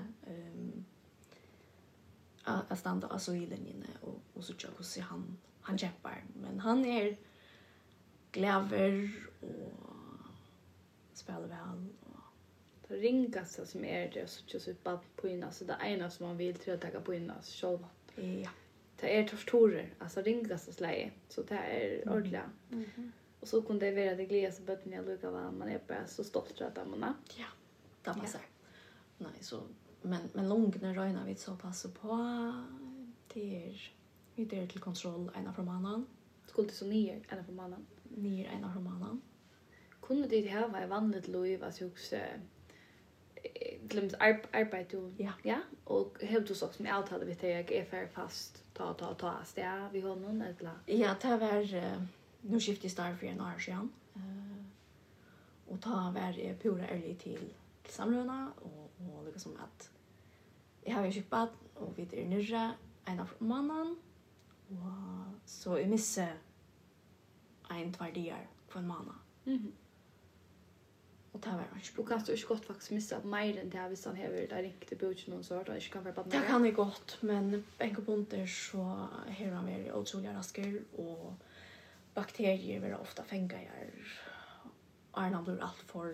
att 2.50 2.80
stanna 2.80 3.08
alltså 3.08 3.36
i 3.36 3.46
linjen 3.46 3.84
och 4.02 4.20
och 4.40 4.46
så 4.46 4.54
jag 4.58 4.70
hur 4.78 5.02
han 5.02 5.38
han 5.62 5.78
kämpar 5.78 6.24
men 6.34 6.60
han 6.60 6.86
är 6.86 7.18
gläver 8.32 9.12
och 9.42 9.74
spelar 11.14 11.48
väl 11.48 11.88
och 12.82 12.90
ringast 12.90 13.68
som 13.68 13.86
är 13.86 14.12
det 14.12 14.28
så 14.28 14.44
just 14.48 14.68
ett 14.68 14.84
bad 14.84 15.00
på 15.16 15.28
innan 15.28 15.54
så 15.54 15.66
det 15.66 15.78
ena 15.84 16.10
som 16.10 16.28
man 16.28 16.38
vill 16.38 16.56
tror 16.56 16.74
att 16.74 16.82
ta 16.82 17.00
på 17.00 17.14
innan 17.14 17.38
så 17.42 17.80
själv 18.16 18.40
ja 18.40 18.50
det 19.00 19.20
är 19.20 19.28
torstorer 19.28 19.94
alltså 20.00 20.22
ringast 20.22 20.74
så 20.74 21.04
så 21.30 21.42
det 21.42 21.56
är 21.56 22.10
ordla 22.10 22.42
mm 22.72 23.12
och 23.40 23.48
så 23.48 23.62
kunde 23.62 23.92
det 23.92 24.06
vara 24.06 24.16
det 24.16 24.26
glädje 24.26 24.62
bättre 24.66 24.90
när 24.90 24.98
jag 24.98 25.06
lukar 25.06 25.30
vad 25.30 25.54
man 25.54 25.70
är 25.70 25.82
bara 25.88 26.08
så 26.08 26.24
stolt 26.24 26.62
över 26.62 26.82
att 26.82 26.90
man 26.90 27.04
är 27.04 27.14
ja. 27.38 27.46
det 28.04 28.20
passar 28.20 28.42
nej 29.18 29.32
så 29.42 29.62
men 30.02 30.30
men 30.34 30.50
lungna 30.50 30.94
röna 30.94 31.26
vi 31.26 31.36
så 31.36 31.56
pass 31.56 31.84
på 32.02 32.54
till 33.28 33.80
vi 34.36 34.46
där 34.46 34.68
till 34.68 34.82
kontroll 34.82 35.32
ena 35.36 35.54
från 35.54 35.70
annan 35.70 36.06
skulle 36.46 36.72
så 36.72 36.86
ner 36.86 37.22
eller 37.30 37.44
från 37.44 37.60
annan 37.60 37.86
ner 38.04 38.46
ena 38.46 38.74
från 38.74 38.88
annan 38.88 39.22
kunde 40.02 40.28
det 40.28 40.48
här 40.48 40.68
vara 40.68 40.88
vanligt 40.88 41.28
liv 41.28 41.64
att 41.64 41.82
jag 41.82 41.90
också 41.90 42.16
glömt 43.82 44.14
arbete 44.52 44.98
och 44.98 45.12
ja. 45.18 45.32
Ja? 45.44 45.60
Och 45.84 46.18
helt 46.22 46.48
du 46.48 46.56
sagt 46.56 46.80
med 46.80 46.96
allt 46.96 47.10
hade 47.10 47.26
vi 47.26 47.34
det 47.34 47.50
jag 47.50 47.72
är 47.72 47.86
för 47.86 48.08
fast 48.08 48.64
ta 48.74 48.94
ta 48.94 49.14
ta 49.14 49.44
stä 49.44 49.90
vi 49.92 50.02
har 50.02 50.16
någon 50.16 50.42
eller 50.42 50.72
ja 50.86 51.16
det 51.22 51.38
var 51.38 51.98
nu 52.42 52.60
skiftar 52.60 52.86
i 52.86 52.90
stark 52.90 53.20
för 53.20 53.28
en 53.28 53.42
år 53.42 53.60
sedan 53.60 53.90
eh 54.16 54.50
och 55.70 55.82
ta 55.82 56.12
var 56.12 56.56
pura 56.62 56.88
ärlig 56.88 57.20
till 57.20 57.54
samlöna 57.90 58.52
och 58.62 58.89
og 59.00 59.26
liksom 59.32 59.58
at 59.64 59.90
jeg 60.86 60.96
har 60.96 61.06
jo 61.06 61.12
kjøpt 61.12 61.30
bad, 61.30 61.58
og 61.76 61.98
vi 61.98 62.08
er 62.14 62.28
nyrre 62.28 62.64
en 63.10 63.20
av 63.20 63.34
mannen, 63.40 63.96
og 64.70 65.50
så 65.50 65.78
jeg 65.80 65.90
misser 65.90 66.38
en 67.70 67.94
tvær 67.94 68.14
dier 68.16 68.48
hver 68.72 68.82
måned. 68.82 69.14
Mm 69.46 69.58
-hmm. 69.58 69.72
Og 71.34 71.44
det 71.44 71.52
var 71.52 71.78
ikke 71.78 71.96
bra. 71.96 72.18
Du 72.18 72.26
kan 72.26 72.34
ikke 72.34 72.48
godt 72.48 72.66
faktisk 72.66 72.92
missa 72.92 73.20
mer 73.24 73.60
enn 73.62 73.70
det 73.70 73.86
hvis 73.88 74.06
han 74.06 74.16
hever 74.16 74.48
det 74.50 74.64
ringte 74.64 74.96
på 74.96 75.12
ikke 75.14 75.32
noen 75.32 75.44
sort, 75.44 75.70
og 75.70 75.78
ikke 75.78 75.92
kan 75.92 76.06
være 76.06 76.14
badnere. 76.14 76.42
Det 76.42 76.48
kan 76.48 76.66
jeg 76.66 76.76
godt, 76.76 77.20
men 77.22 77.54
en 77.54 77.66
enkelte 77.80 78.06
punkter 78.06 78.46
så 78.46 79.08
hever 79.28 79.56
han 79.56 79.66
mer 79.66 79.94
utrolig 79.94 80.36
rasker, 80.38 80.80
og 80.98 81.36
bakterier 82.16 82.80
vil 82.80 82.98
ofte 82.98 83.24
fenge 83.24 83.62
her, 83.62 83.94
og 85.14 85.22
han 85.22 85.44
blir 85.46 85.62
alt 85.64 85.86
for 85.88 86.12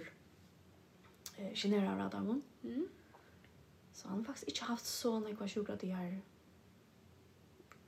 eh, 1.37 1.53
generar 1.53 2.05
av 2.05 2.09
dem. 2.09 2.41
Mm. 2.63 2.87
Så 3.93 4.07
han 4.07 4.17
har 4.17 4.25
faktiskt 4.25 4.47
inte 4.47 4.63
haft 4.63 4.85
så 4.85 5.19
när 5.19 5.29
jag 5.39 5.51
sjukrat 5.51 5.81
här 5.81 6.21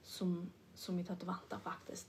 som, 0.04 0.52
som 0.74 0.98
vi 0.98 1.04
tar 1.04 1.16
vänta 1.16 1.26
vanta 1.26 1.60
faktiskt. 1.60 2.08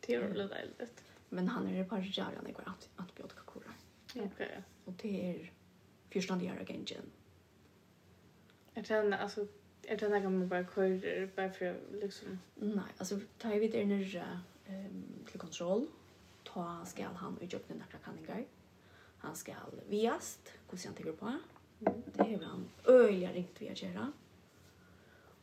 Det 0.00 0.14
är 0.14 0.20
roligt 0.20 0.50
dejligt. 0.50 1.04
Men 1.28 1.48
han 1.48 1.68
är 1.68 1.84
bara 1.84 2.00
jävla 2.00 2.42
när 2.42 2.50
jag 2.50 2.58
har 2.64 2.74
antibiotikakurar. 2.96 3.74
Okej. 4.14 4.62
Och 4.84 4.92
det 4.92 5.30
är 5.30 5.52
första 6.10 6.36
det 6.36 6.44
gör 6.44 6.64
jag. 6.66 6.96
Jag 8.74 8.86
känner 8.86 9.18
alltså 9.18 9.46
Jag 9.82 9.98
tänker 9.98 10.16
att 10.16 10.22
man 10.22 10.48
bara 10.48 10.64
kurrar 10.64 11.30
bara 11.36 11.50
för 11.50 11.80
liksom... 11.92 12.38
Nej, 12.54 12.84
alltså 12.98 13.20
tar 13.38 13.50
vi 13.50 13.68
det 13.68 13.84
nere 13.84 14.40
um, 14.68 15.04
till 15.30 15.40
kontroll. 15.40 15.86
Ta 16.42 16.84
skall 16.86 17.14
han 17.14 17.36
och 17.36 17.44
jobba 17.44 17.64
några 17.68 17.98
kanningar 18.04 18.44
han 19.24 19.36
ska 19.36 19.52
viast, 19.88 20.52
hur 20.68 20.88
han 20.88 20.94
tänker 20.94 21.12
på. 21.12 21.38
Det 21.78 22.34
är 22.34 22.44
han 22.44 22.68
öliga 22.84 23.32
ringt 23.32 23.54
vi 23.58 23.68
att 23.68 23.82
göra. 23.82 24.12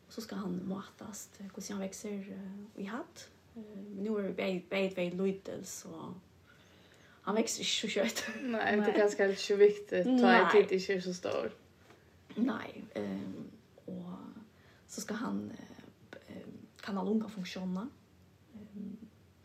Så 0.10 0.22
ska 0.22 0.36
han 0.36 0.68
matas, 0.68 1.30
hur 1.38 1.74
han 1.74 1.82
växer 1.82 2.40
i 2.76 2.86
hatt. 2.86 3.30
Men 3.54 4.04
nu 4.04 4.10
är 4.10 4.22
vi 4.22 4.34
bägge, 4.34 4.64
bägge, 4.70 4.96
bägge 4.96 5.16
lojtel 5.16 5.66
så 5.66 6.14
han 7.22 7.36
växer 7.36 7.60
inte 7.60 7.72
så 7.72 7.88
kött. 7.88 8.24
Nej, 8.42 8.78
det 8.78 8.92
är 8.92 8.98
ganska 8.98 9.30
inte 9.30 9.42
så 9.42 9.56
viktigt. 9.56 10.04
Ta 10.04 10.32
en 10.32 10.52
tid 10.52 10.62
inte 10.62 10.94
är 10.94 11.02
så 11.02 11.14
stor. 11.14 11.52
Nej, 12.36 12.86
um, 12.96 13.52
och 13.86 14.14
så 14.88 15.02
ska 15.02 15.14
han 15.14 15.52
kan 16.82 16.98
ha 16.98 17.04
lunga 17.04 17.30
funktioner. 17.30 17.88
Um, 18.54 18.98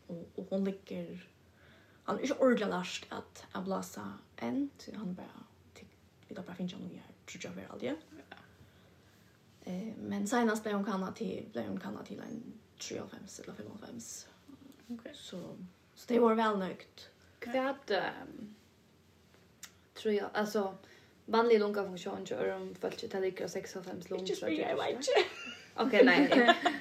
och, 0.07 0.28
och 0.35 0.47
hon 0.50 0.64
ligger 0.64 1.28
han 2.07 2.19
är 2.19 2.23
inte 2.23 2.35
ordentligt 2.35 2.69
lärst 2.69 3.07
att 3.09 3.45
jag 3.52 3.64
blåsa 3.64 4.12
än 4.37 4.71
så 4.78 4.97
han 4.97 5.14
bara 5.14 5.45
typ 5.75 5.88
vi 6.28 6.35
då 6.35 6.43
bara 6.43 6.55
finns 6.55 6.73
jag 6.73 6.81
nog 6.81 6.90
här 6.93 7.14
tror 7.26 7.45
jag 7.45 7.50
väl 7.50 7.71
aldrig. 7.71 7.95
Eh 9.64 9.97
men 9.97 10.26
senast 10.26 10.62
blev 10.62 10.75
hon 10.75 10.85
kanna 10.85 11.12
till 11.12 11.45
blev 11.52 11.69
hon 11.69 11.81
kanna 11.81 12.02
till 12.02 12.21
en 12.21 12.52
35 12.78 13.09
eller 13.43 13.55
55. 13.55 14.00
Okej. 14.88 15.12
Så 15.14 15.57
så 15.95 16.05
det 16.07 16.19
var 16.19 16.35
väl 16.35 16.59
nöjt. 16.59 17.11
Kvad 17.38 17.90
um, 17.90 18.55
tror 19.95 20.14
jag 20.14 20.31
alltså 20.33 20.75
vanlig 21.25 21.61
lunga 21.61 21.85
funktion 21.85 22.25
gör 22.25 22.55
om 22.55 22.75
fallet 22.75 22.99
till 22.99 23.21
lika 23.21 23.49
65 23.49 24.00
lung 24.09 24.26
så 24.26 24.47
det 24.47 24.62
är 24.62 24.76
vet. 24.76 25.07
Okej 25.75 26.05
nej. 26.05 26.31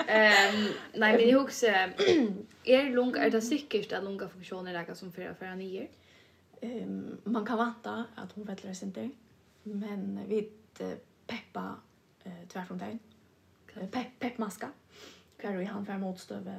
Ehm 0.08 0.68
nej 0.94 1.18
men 1.18 1.30
jag 1.30 1.42
husar 1.42 1.70
är 2.64 2.90
lunga 2.90 3.26
är 3.26 3.30
det 3.30 3.42
säkert 3.42 3.92
att 3.92 4.04
lunga 4.04 4.30
funktionen 4.30 4.76
är 4.76 4.86
det 4.86 4.96
som 4.96 5.12
för 5.12 5.34
för 5.34 5.56
nio 5.56 5.88
um, 6.66 7.18
man 7.24 7.46
kan 7.46 7.58
vänta 7.58 8.06
att 8.16 8.32
hon 8.32 8.44
vettlar 8.44 8.74
sig 8.74 8.88
inte. 8.88 9.10
Men 9.64 10.20
vi 10.28 10.50
peppa 11.28 11.76
eh, 12.24 12.48
tvärtom 12.48 12.78
dig. 12.78 13.00
Okay. 13.66 13.88
pepp 13.88 14.20
peppmaska. 14.20 14.72
Kvar 15.38 15.52
vi 15.52 15.66
han 15.66 15.86
för 15.86 15.98
motstöv 15.98 16.50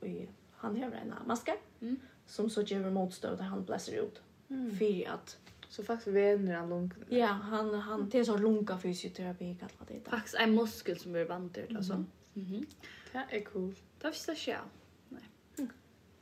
i 0.00 0.28
han 0.56 0.82
har 0.82 0.90
en 0.90 1.14
maska 1.26 1.56
mm. 1.80 1.96
som 2.26 2.50
så 2.50 2.62
ger 2.62 2.90
motstöv 2.90 3.36
där 3.36 3.44
han 3.44 3.64
bläser 3.64 4.02
ut. 4.02 4.22
Mm. 4.48 4.76
För 4.76 5.08
att 5.08 5.38
Så 5.68 5.82
faktiskt 5.84 6.16
vänner 6.16 6.54
han 6.54 6.68
långt. 6.68 6.94
Ja, 7.08 7.26
han 7.26 7.74
han 7.74 8.08
det 8.08 8.18
är 8.18 8.24
så 8.24 8.36
lunga 8.36 8.78
fysioterapi 8.78 9.56
kallar 9.60 9.86
det. 9.88 10.10
Faktiskt 10.10 10.34
en 10.34 10.54
muskel 10.54 10.98
som 10.98 11.14
är 11.14 11.24
vandrad 11.24 11.76
alltså. 11.76 11.94
Mhm. 11.94 12.06
Mm. 12.34 12.66
Det 13.12 13.36
är 13.36 13.44
cool. 13.44 13.74
Det 14.00 14.08
visste 14.08 14.36
jag. 14.46 14.60
Nej. 15.08 15.22
Mm. 15.58 15.70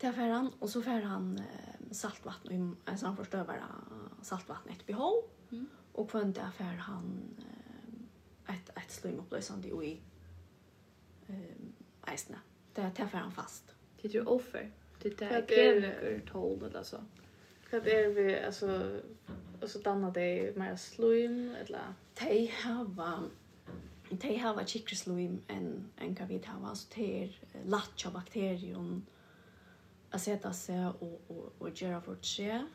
Det 0.00 0.06
är 0.06 0.30
han 0.30 0.50
och 0.58 0.70
så 0.70 0.82
får 0.82 0.90
han 0.90 1.38
eh, 1.38 1.73
saltvatten 1.94 2.52
i 2.52 2.90
en 2.90 2.98
sån 2.98 3.16
förstövare 3.16 3.62
saltvatten 4.22 4.72
ett 4.72 4.86
behåll 4.86 5.22
mm. 5.52 5.66
och 5.92 6.10
kvant 6.10 6.36
där 6.36 6.50
för 6.50 6.64
han 6.64 7.34
ett 8.48 8.68
ett 8.76 8.90
slum 8.90 9.18
upplösande 9.18 9.68
i 9.68 10.00
ehm 11.26 11.72
isna 12.14 12.38
där 12.74 12.90
tar 12.90 13.06
för 13.06 13.18
han 13.18 13.32
fast. 13.32 13.74
Det 14.02 14.14
är 14.14 14.28
offer? 14.28 14.70
Det 15.02 15.18
där 15.18 15.46
kemiker 15.48 16.22
told 16.32 16.62
eller 16.62 16.82
så 16.82 16.96
vad 17.70 17.86
är 17.86 18.08
vi 18.08 18.40
alltså 18.40 19.00
och 19.60 19.70
så 19.70 19.78
dannar 19.78 20.10
det 20.10 20.56
mer 20.56 20.76
slime 20.76 21.56
eller 21.58 21.94
te 22.14 22.46
hava 22.46 23.22
te 24.20 24.36
hava 24.36 24.66
chickslum 24.66 25.42
en 25.46 25.90
en 25.96 26.14
kan 26.14 26.28
vi 26.28 26.38
ta 26.38 26.52
alltså 26.64 26.88
te 26.90 27.32
latcha 27.64 28.10
bakterium 28.10 29.06
att 30.14 30.22
sätta 30.22 30.52
sig 30.52 30.86
och 30.86 31.20
och 31.28 31.52
och 31.58 31.82
göra 31.82 32.00
vårt 32.00 32.24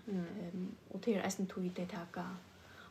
Mm. 0.08 0.26
Ehm 0.26 0.76
och 0.90 1.02
till 1.02 1.22
resten 1.22 1.48
tog 1.48 1.72
det 1.72 1.86
tacka. 1.86 2.38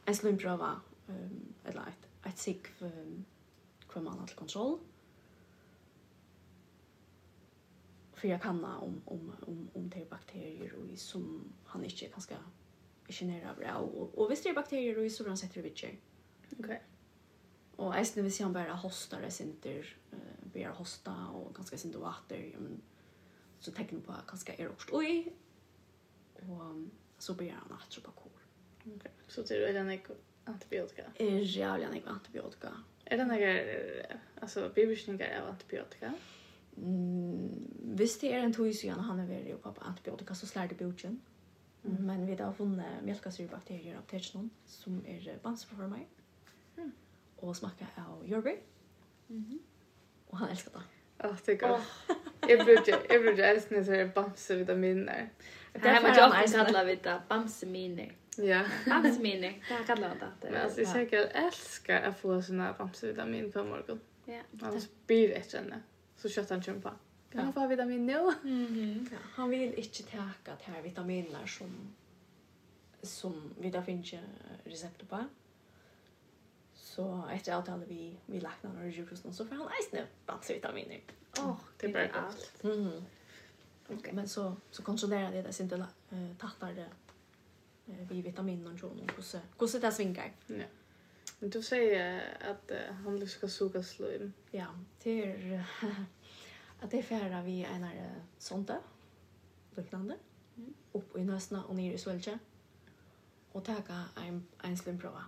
En 0.05 0.14
slump 0.14 0.40
prova 0.40 0.81
ehm 1.09 1.55
ett 1.64 1.75
light. 1.75 2.09
Ett 2.25 2.38
sig 2.38 2.67
för 2.67 4.00
man 4.00 4.19
all 4.21 4.28
kontroll. 4.28 4.78
För 8.12 8.28
jag 8.28 8.43
kan 8.43 8.61
om 8.78 9.02
om 9.04 9.32
om 9.47 9.69
om 9.75 9.89
det 9.89 10.11
bakterier 10.11 10.73
och 10.75 10.99
som 10.99 11.52
han 11.65 11.84
inte 11.84 12.08
kan 12.08 12.21
ska 12.21 12.34
generera 13.08 13.54
bra 13.54 13.75
och 13.75 14.19
och 14.19 14.30
visst 14.30 14.45
det 14.45 14.50
är 14.50 14.54
bakterier 14.54 15.04
och 15.04 15.13
så 15.13 15.28
han 15.28 15.39
sätter 15.39 15.63
vi 15.63 15.71
Okej. 16.58 16.82
Och 17.76 17.97
ästen 17.97 18.23
vill 18.25 18.32
se 18.32 18.43
han 18.43 18.52
bara 18.52 18.73
hostar 18.75 19.21
det 19.21 19.30
synter 19.30 19.97
eh 20.13 20.19
börjar 20.52 20.73
hosta 20.73 21.26
och 21.26 21.54
ganska 21.54 21.78
synd 21.78 21.95
och 21.95 22.08
åter 22.08 22.56
men 22.58 22.80
så 23.60 23.73
tecken 23.73 24.00
på 24.00 24.14
kanske 24.26 24.54
är 24.58 24.68
också 24.68 24.88
oj 24.92 25.32
och 26.34 26.75
så 27.18 27.34
blir 27.34 27.50
han 27.50 27.78
att 27.78 27.92
köpa 27.92 28.10
kor. 28.10 28.32
Okej. 28.97 29.10
Så 29.26 29.42
det 29.42 29.68
är 29.68 29.73
den 29.73 30.00
antibiotika. 30.44 31.02
Är 31.14 31.38
jävla 31.38 31.90
nek 31.90 32.06
antibiotika. 32.06 32.68
Är 33.04 33.18
den 33.18 33.28
där 33.28 34.18
alltså 34.40 34.71
bivirkningar 34.75 35.42
av 35.42 35.49
antibiotika? 35.49 36.14
Mm, 36.76 37.66
visst 37.82 38.21
det 38.21 38.32
är 38.32 38.38
en 38.38 38.52
tog 38.52 38.68
ju 38.68 38.90
han 38.90 39.18
har 39.18 39.26
varit 39.26 39.62
på 39.62 39.80
antibiotika 39.80 40.34
så 40.34 40.47
slår 40.47 40.66
det 40.68 40.84
boten. 40.84 41.21
Mm. 41.84 42.06
Men 42.06 42.26
vi 42.26 42.34
har 42.34 42.52
funnit 42.52 42.86
mjölksyrebakterier 43.02 43.97
av 43.97 44.02
tetron 44.02 44.50
som 44.66 45.06
är 45.06 45.38
bansformar. 45.42 46.06
Mm. 46.76 46.92
Och 47.36 47.56
smakar 47.56 47.88
av 47.97 48.28
jordbär. 48.28 48.60
Mhm. 49.26 49.44
Mm 49.44 49.58
och 50.28 50.38
han 50.38 50.49
älskar 50.49 50.73
det. 50.73 50.82
Ja, 51.18 51.36
det 51.44 51.52
är 51.52 51.68
gott. 51.68 51.80
Jag 52.49 52.65
brukar, 52.65 52.99
jag 53.08 53.23
brukar 53.23 53.43
älska 53.43 53.76
är 53.76 54.15
bamse 54.15 54.56
vitaminer. 54.56 55.28
Det 55.73 55.89
här 55.89 56.02
var 56.02 56.08
jag 56.08 56.19
alltid 56.19 56.54
kallar 56.54 56.84
vi 56.84 56.95
det, 56.95 57.23
bamseminer. 57.28 58.13
Ja. 58.37 58.65
Bamseminer, 58.87 59.63
det 59.69 59.75
här 59.75 59.84
kallar 59.84 60.08
man 60.08 60.19
det. 60.19 60.50
Men 60.50 60.63
alltså 60.63 60.80
jag 60.80 60.89
säkert 60.89 61.30
älskar 61.34 62.02
att 62.02 62.19
få 62.19 62.43
såna 62.43 62.73
bamse 62.73 63.06
vitamin 63.06 63.52
på 63.52 63.65
morgon. 63.65 64.00
Ja. 64.25 64.41
Annars 64.61 64.84
blir 65.06 65.28
det 65.28 65.34
ett 65.34 65.50
känne. 65.50 65.80
Så 66.17 66.28
kött 66.28 66.50
han 66.50 66.63
kämpa. 66.63 66.93
Kan 67.32 67.41
han 67.41 67.52
få 67.52 67.67
vitamin 67.67 68.06
nu? 68.06 68.32
Mhm. 68.43 69.08
ja. 69.13 69.19
Han 69.34 69.50
vill 69.50 69.75
inte 69.75 70.02
täcka 70.02 70.52
de 70.65 70.73
här 70.73 70.82
vitaminer 70.82 71.47
som 71.47 71.95
som 73.02 73.54
vi 73.58 73.71
där 73.71 73.82
finns 73.82 74.15
recept 74.65 75.08
på 75.08 75.25
så 76.99 77.25
efter 77.32 77.52
avtal 77.54 77.84
vi 77.84 78.17
vi 78.26 78.41
lagt 78.41 78.63
några 78.63 78.87
djurkost 78.87 79.34
så 79.34 79.47
får 79.47 79.56
han 79.56 79.69
isen 79.80 80.06
balsamvitaminer. 80.26 81.00
Åh, 81.39 81.56
Det 81.76 81.87
det 81.87 81.93
blir 81.93 82.11
allt. 82.15 82.65
Mm. 82.65 83.04
Okay. 83.89 84.13
Men 84.13 84.28
så 84.28 84.56
så 84.71 84.82
kontrollerar 84.82 85.30
det 85.32 85.43
där 85.43 85.52
sin 85.52 85.69
till 85.69 85.80
eh 85.80 86.37
tattar 86.39 86.73
det 86.73 86.91
eh 87.87 88.08
vi 88.08 88.23
vitaminer 88.23 88.73
och 88.73 88.78
sånt 88.78 89.19
och 89.19 89.25
så. 89.25 89.39
Hur 89.58 89.67
ser 89.67 89.80
det 89.80 89.93
svinkar? 89.93 90.32
Ja. 90.47 90.65
Men 91.39 91.50
du 91.50 91.63
säger 91.63 92.23
att 92.50 92.71
uh, 92.71 92.95
han 93.04 93.28
ska 93.28 93.49
suga 93.49 93.82
slöjm. 93.82 94.32
Ja, 94.50 94.67
det 95.02 95.11
är 95.32 95.65
att 96.80 96.91
det 96.91 97.02
färra 97.02 97.43
vi 97.43 97.65
en 97.65 97.84
är 97.84 98.23
sånt 98.39 98.67
där. 98.67 98.80
Liknande. 99.75 100.17
Mm. 100.56 100.75
Upp 100.93 101.17
i 101.17 101.25
näsna 101.25 101.65
och 101.65 101.75
ner 101.76 101.93
i 101.95 101.99
svälja. 101.99 102.39
Och 103.52 103.65
ta 103.65 103.75
en 104.26 104.47
en 104.63 104.76
slimprova. 104.76 105.25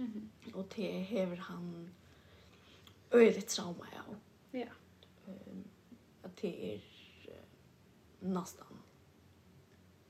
Mm 0.00 0.06
-hmm. 0.06 0.56
Og 0.56 0.66
det 0.76 1.04
hever 1.04 1.36
han 1.36 1.90
øyelig 3.12 3.46
trauma 3.46 3.84
av. 3.96 4.16
Ja. 4.52 4.66
Um, 5.26 5.64
at 6.22 6.42
det 6.42 6.74
er 6.74 6.78
uh, 7.28 8.30
nesten 8.32 8.64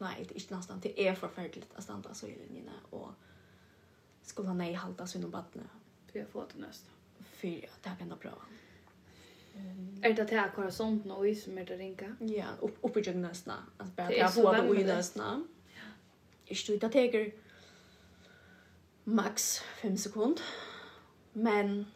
Nei, 0.00 0.16
det 0.18 0.31
er 0.31 0.35
ikke 0.35 0.55
nesten. 0.55 0.81
Det 0.83 1.09
er 1.09 1.14
forferdelig 1.14 1.66
å 1.76 1.83
standa 1.83 2.14
så 2.14 2.26
i 2.26 2.37
linjene 2.38 2.72
og 2.92 3.14
skulle 4.22 4.48
han 4.48 4.57
nei 4.57 4.72
halta 4.72 5.07
sin 5.07 5.24
om 5.24 5.31
badene. 5.31 5.66
For 6.12 6.22
å 6.22 6.26
få 6.26 6.46
til 6.50 6.61
nøst. 6.61 6.88
For 7.40 7.46
ja, 7.46 7.68
det 7.85 7.98
kan 7.98 8.09
da 8.09 8.16
prøve. 8.16 8.40
Um, 9.57 9.98
er 10.03 10.14
det 10.14 10.29
det 10.31 10.38
her 10.38 10.50
hva 10.55 10.70
sånt 10.70 11.05
nå 11.05 11.24
i 11.24 11.35
som 11.35 11.59
er 11.59 11.64
det 11.64 11.79
ringa? 11.79 12.14
Ja, 12.20 12.55
opp, 12.62 12.79
oppe 12.83 13.00
i 13.00 13.12
nøstene. 13.12 13.59
Altså 13.79 13.94
bare 13.96 14.07
at 14.07 14.18
jeg 14.18 14.31
får 14.31 14.57
det 14.57 14.81
i 14.81 14.85
nøstene. 14.85 15.44
Ikke 16.46 16.72
du, 16.72 16.79
det 16.79 16.92
teker... 16.92 17.20
Er 17.20 17.49
max 19.04 19.58
5 19.82 19.96
sekund. 19.96 20.40
Men 21.32 21.86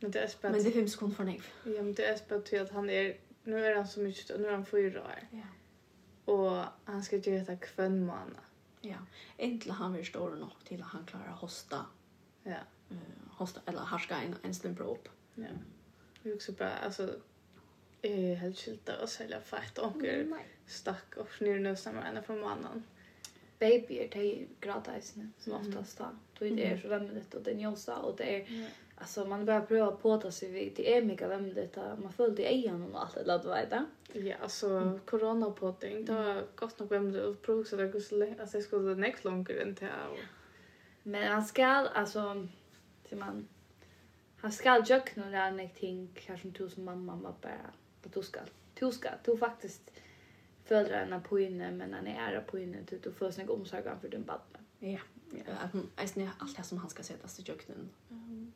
Men 0.00 0.10
det 0.10 0.18
är 0.18 0.28
spett. 0.28 0.52
Men 0.52 0.62
det 0.62 0.68
är 0.68 0.72
5 0.72 0.88
sekunder 0.88 1.16
för 1.16 1.24
nej. 1.24 1.42
Ja, 1.64 1.82
men 1.82 1.94
det 1.94 2.06
är 2.06 2.16
spett 2.16 2.44
till 2.44 2.60
att 2.60 2.70
han 2.70 2.90
är 2.90 3.16
nu 3.42 3.64
är 3.64 3.76
han 3.76 3.88
så 3.88 4.00
mycket 4.00 4.40
nu 4.40 4.46
är 4.46 4.52
han 4.52 4.66
fyra 4.66 5.00
år. 5.00 5.28
Ja. 5.30 5.46
Och 6.32 6.64
han 6.84 7.02
ska 7.02 7.16
ju 7.16 7.32
heta 7.32 7.56
kvön 7.56 8.06
månad. 8.06 8.36
Ja. 8.80 8.96
Inte 9.36 9.72
han 9.72 9.92
vill 9.92 10.06
stor 10.06 10.30
nog 10.30 10.50
till 10.64 10.82
att 10.82 10.88
han 10.88 11.06
klarar 11.06 11.32
hosta. 11.32 11.86
Ja. 12.42 12.56
Uh, 12.90 12.98
hosta 13.30 13.60
eller 13.66 13.78
harska 13.78 14.16
en 14.16 14.36
en 14.42 14.54
slimpra 14.54 14.84
upp. 14.84 15.08
Ja. 15.34 15.44
Det 16.22 16.30
är 16.30 16.34
också 16.34 16.52
bara 16.52 16.76
alltså 16.76 17.14
eh 18.02 18.34
helt 18.34 18.58
skilt 18.58 18.88
och 19.02 19.08
sälja 19.08 19.40
fett 19.40 19.78
och 19.78 20.02
stack 20.66 21.16
och 21.16 21.42
ner 21.42 21.58
nu 21.58 21.76
samma 21.76 22.02
ända 22.02 22.22
från 22.22 22.40
mannen 22.40 22.82
babyer, 23.58 24.08
de 24.12 24.48
gråter 24.60 24.92
eisene, 24.92 25.30
som 25.38 25.52
oftast 25.52 25.98
da. 25.98 26.04
är 26.40 26.50
Det 26.50 26.66
er 26.66 26.76
så 26.76 26.88
vemmelig, 26.88 27.22
og 27.34 27.44
det 27.44 27.52
er 27.52 27.56
njosa, 27.56 27.92
og 27.92 28.18
det 28.18 28.26
er, 28.26 28.44
yeah. 28.50 29.28
man 29.28 29.46
bare 29.46 29.66
pröva 29.66 29.96
på 29.96 30.16
det 30.22 30.32
seg 30.34 30.52
vid, 30.52 30.76
det 30.76 30.96
er 30.96 31.04
mega 31.04 31.26
att 31.26 31.98
man 32.02 32.12
føler 32.12 32.40
i 32.40 32.44
eier 32.44 32.94
och 32.94 33.02
allt 33.02 33.14
det 33.14 33.24
där 33.24 33.38
du 33.38 33.48
vet 33.48 33.70
det. 33.70 33.86
Ja, 34.12 34.36
alltså 34.42 34.68
mm. 34.68 35.00
koronapåting, 35.06 36.04
det 36.04 36.14
var 36.14 36.34
vem 36.60 36.70
det 36.78 36.90
vemmelig, 36.90 37.22
og 37.22 37.38
prøvde 37.38 37.64
seg 37.64 37.78
det, 37.78 38.40
alltså 38.40 38.56
jag 38.56 38.64
skulle 38.64 38.94
nekt 38.94 39.24
langer 39.24 39.60
enn 39.62 39.74
til 39.74 39.86
jeg. 39.86 40.28
Men 41.02 41.22
han 41.22 41.44
ska 41.44 41.66
alltså 41.66 42.46
till 43.08 43.18
man, 43.18 43.48
han 44.40 44.52
ska 44.52 44.82
jøkne 44.88 45.24
og 45.24 45.30
lære 45.30 45.56
nek 45.56 45.74
ting, 45.74 46.10
kanske 46.26 46.50
du 46.50 46.68
som 46.68 46.84
mamma 46.84 47.12
var 47.22 47.34
bare, 47.42 47.72
at 48.04 48.14
du 48.14 48.22
ska. 48.22 48.40
du 48.80 48.92
ska, 48.92 49.08
du 49.26 49.36
faktiskt 49.36 49.90
föder 50.68 51.02
en 51.02 51.22
på 51.22 51.38
inne 51.40 51.70
men 51.70 51.94
han 51.94 52.06
er 52.06 52.40
på 52.46 52.58
inne 52.58 52.82
du 52.90 53.12
får 53.12 53.30
seg 53.30 53.50
omsorgen 53.50 54.00
för 54.00 54.08
din 54.08 54.24
barn. 54.24 54.58
Ja, 54.80 54.98
ja. 55.32 55.54
At 55.64 55.72
han, 55.72 55.90
jeg 55.96 56.30
allt 56.40 56.56
det 56.56 56.64
som 56.64 56.78
han 56.78 56.90
ska 56.90 57.02
sätta 57.02 57.28
i 57.38 57.44
kjøkkenen. 57.44 57.90
Mm. 58.10 58.52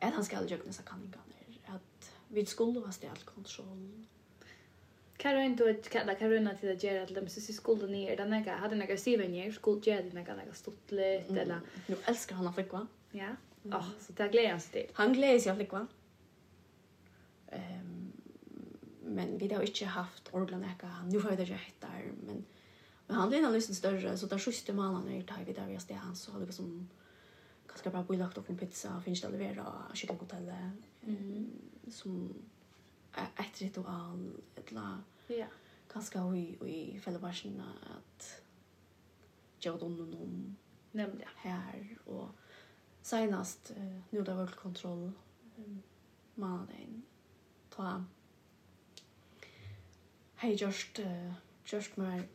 Att 0.00 0.14
han 0.14 0.24
ska 0.24 0.44
i 0.44 0.48
kjøkkenen, 0.48 0.72
så 0.72 0.82
kan 0.82 1.02
inte 1.04 1.18
han 1.18 1.32
her. 1.38 1.74
At 1.74 2.12
vi 2.28 2.44
skulle 2.46 2.80
ha 2.80 2.92
stjalt 2.92 3.24
kontroll. 3.24 4.06
Kan 5.16 5.34
du 5.34 5.44
inte 5.44 5.74
kalla 5.90 6.14
Karuna 6.14 6.54
till 6.54 6.72
att 6.72 6.82
göra 6.82 7.02
att 7.02 7.14
de 7.14 7.28
syns 7.28 7.50
i 7.50 7.52
skolan 7.52 7.92
ner 7.92 8.16
den 8.16 8.30
där 8.30 8.52
hade 8.52 8.76
några 8.76 8.96
syven 8.96 9.32
ner 9.32 9.52
skol 9.52 9.80
ger 9.84 10.02
det 10.02 10.12
några 10.12 10.36
några 10.36 10.54
stort 10.54 10.90
lite 10.90 11.40
eller 11.40 11.60
nu 11.86 11.96
älskar 12.04 12.36
han 12.36 12.46
att 12.46 12.54
flicka. 12.54 12.86
Ja. 13.10 13.36
Ja, 13.62 13.84
så 14.00 14.12
det 14.12 14.28
glädjer 14.28 14.58
sig 14.58 14.72
till. 14.72 14.94
Han 14.94 15.12
glädjer 15.12 15.40
sig 15.40 15.56
flicka. 15.56 15.86
Ehm 17.48 18.07
men 19.08 19.38
vi 19.38 19.54
har 19.54 19.62
inte 19.62 19.84
haft 19.84 20.28
orglan 20.34 20.64
äka 20.64 21.02
nu 21.04 21.20
har 21.20 21.30
det 21.36 21.44
rätt 21.44 21.80
där 21.80 22.12
men 22.26 22.44
men 23.06 23.16
han 23.16 23.28
blir 23.28 23.42
nästan 23.42 23.74
större 23.74 24.18
så 24.18 24.26
där 24.26 24.38
sjuste 24.38 24.72
mannen 24.72 25.02
när 25.04 25.22
dag, 25.22 25.44
vi 25.46 25.52
där 25.52 25.66
vi 25.66 25.80
står 25.80 25.94
han 25.94 26.16
så 26.16 26.32
har 26.32 26.40
det 26.40 26.52
som 26.52 26.88
ganska 27.66 27.90
bra 27.90 28.02
bulagt 28.02 28.38
upp 28.38 28.48
en 28.50 28.58
pizza 28.58 29.00
finns 29.00 29.20
det 29.20 29.28
leverera 29.28 29.72
hotell, 30.20 30.52
mm. 31.02 31.50
som 31.90 32.34
ett 33.36 33.60
ritual 33.60 34.32
ett 34.54 34.72
la 34.72 34.98
ja 35.26 35.46
ganska 35.94 36.26
oj 36.26 36.58
oj 36.60 37.00
fällbarsen 37.04 37.62
att 37.98 38.42
jag 39.58 39.80
då 39.80 39.88
någon 39.88 40.56
nämnde 40.92 41.28
här 41.36 41.98
och 42.04 42.28
senast 43.02 43.72
nu 44.10 44.22
där 44.22 44.34
var 44.34 44.46
kontroll 44.46 45.12
mannen 46.34 47.02
ta 47.70 48.04
hei 50.38 50.54
just 50.54 50.98
uh, 50.98 51.32
just 51.66 51.96
mer 51.96 52.28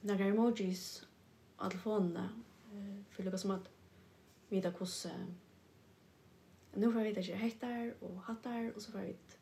några 0.00 0.24
emojis 0.24 1.06
på 1.56 1.70
telefonen 1.70 2.44
uh, 2.72 3.02
för 3.10 3.22
det 3.22 3.38
som 3.38 3.50
att 3.50 3.68
vita 4.48 4.72
hur 4.72 5.06
uh, 5.06 5.12
nu 6.74 6.92
får 6.92 7.00
vi 7.00 7.12
veta 7.12 7.20
hur 7.20 7.34
hettar 7.34 7.94
och 8.00 8.22
hattar 8.22 8.72
och 8.76 8.82
så 8.82 8.92
får 8.92 8.98
vi 8.98 9.06
veta 9.06 9.36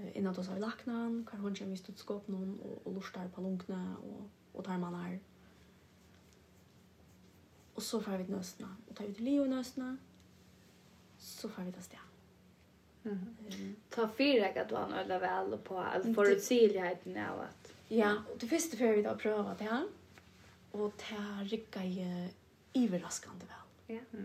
uh, 0.00 0.16
innan 0.16 0.34
då 0.34 0.44
så 0.44 0.50
har 0.50 0.54
vi 0.54 0.60
lacknan 0.60 1.26
kan 1.30 1.40
hon 1.40 1.54
kommer 1.54 1.72
i 1.72 1.76
studskåp 1.76 2.28
någon 2.28 2.60
och, 2.60 2.86
och 2.86 2.94
lustar 2.94 3.28
på 3.28 3.40
lunkna 3.40 3.96
och, 3.96 4.30
och 4.52 4.64
tar 4.64 4.78
man 4.78 4.94
här 4.94 5.20
och 7.74 7.82
så 7.82 8.00
får 8.00 8.12
vi 8.12 8.18
veta 8.18 8.32
nösna 8.32 8.76
och 8.88 8.96
tar 8.96 9.06
vi 9.06 9.14
till 9.14 9.24
Leo 9.24 9.44
nösna 9.44 9.96
så 11.18 11.48
får 11.48 11.62
vi 11.62 11.70
det 11.70 11.82
sted 11.82 12.09
Ta 13.88 14.08
fyra 14.08 14.48
att 14.62 14.68
du 14.68 14.74
han 14.74 14.92
ölla 14.92 15.18
väl 15.18 15.58
på 15.58 15.78
all 15.78 16.14
förutsägligheten 16.14 17.16
av 17.16 17.40
att 17.40 17.72
Ja, 17.92 18.22
och 18.32 18.38
det 18.38 18.46
första 18.46 18.76
för 18.76 18.92
vi 18.92 19.02
då 19.02 19.16
pröva 19.16 19.54
det 19.58 19.64
här. 19.64 19.86
Och 20.70 20.92
det 20.96 21.04
här 21.04 21.44
i 21.44 21.82
ju 21.82 22.28
överraskande 22.74 23.46
väl. 23.46 23.96
Ja. 23.96 24.20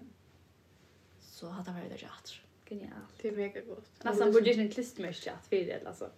Så 1.22 1.48
hade 1.48 1.72
varit 1.72 1.90
det 1.90 1.96
rätt. 1.96 2.32
Genialt. 2.66 2.94
Det 3.22 3.28
är 3.28 3.36
mega 3.36 3.62
gott. 3.62 3.90
Alltså 4.04 4.24
han 4.24 4.34
borde 4.34 4.52
ju 4.52 4.62
en 4.62 4.72
klistmärke 4.72 5.32
att 5.32 5.48
för 5.48 5.56
det 5.56 5.88
alltså. 5.88 6.12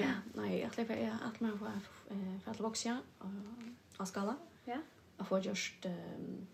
Ja, 0.00 0.12
nej, 0.34 0.60
jag 0.60 0.74
släpper 0.74 0.96
jag 0.96 1.16
att 1.24 1.40
man 1.40 1.58
får 1.58 1.66
eh 2.10 2.40
för 2.44 2.50
att 2.50 2.58
boxa 2.58 2.98
och 3.98 4.08
skala. 4.08 4.36
Ja. 4.64 4.82
Och 5.16 5.28
får 5.28 5.40
just 5.40 5.84
ehm 5.84 6.46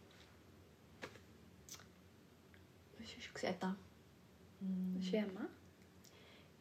Jag 2.99 3.23
ska 3.23 3.39
säga 3.39 3.75
Schema? 5.03 5.49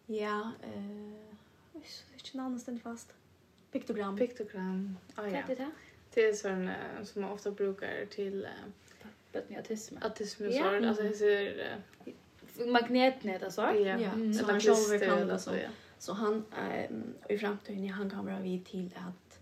Ja, 0.07 0.51
eh, 0.63 1.81
ikke 2.15 2.37
navnet 2.37 2.61
stendt 2.61 2.83
fast. 2.83 3.13
Piktogram. 3.71 4.17
Piktogram. 4.17 4.97
Ah, 5.15 5.27
ja. 5.27 5.43
Det 5.47 5.71
det 6.13 6.27
är 6.27 6.33
sån 6.33 6.69
som 7.05 7.21
man 7.21 7.31
ofta 7.31 7.51
brukar 7.51 8.05
till 8.05 8.47
bøtt 9.33 9.49
med 9.49 9.57
autisme. 9.57 9.99
Autisme 10.01 10.49
ja. 10.53 10.63
sånn, 10.63 10.85
altså 10.85 11.07
jeg 11.07 11.15
ser... 11.15 11.61
det 13.39 13.47
altså? 13.47 13.71
Ja, 13.73 13.95
som 14.37 14.49
han 14.49 14.59
vi 14.91 14.99
kan 15.01 15.23
det, 15.27 15.33
altså. 15.33 15.55
Så 15.97 16.13
han, 16.13 16.43
i 17.29 17.37
fremtiden, 17.37 17.89
han 17.89 18.09
kan 18.09 18.27
vi 18.27 18.35
vid 18.43 18.65
til 18.65 18.91
at 18.99 19.39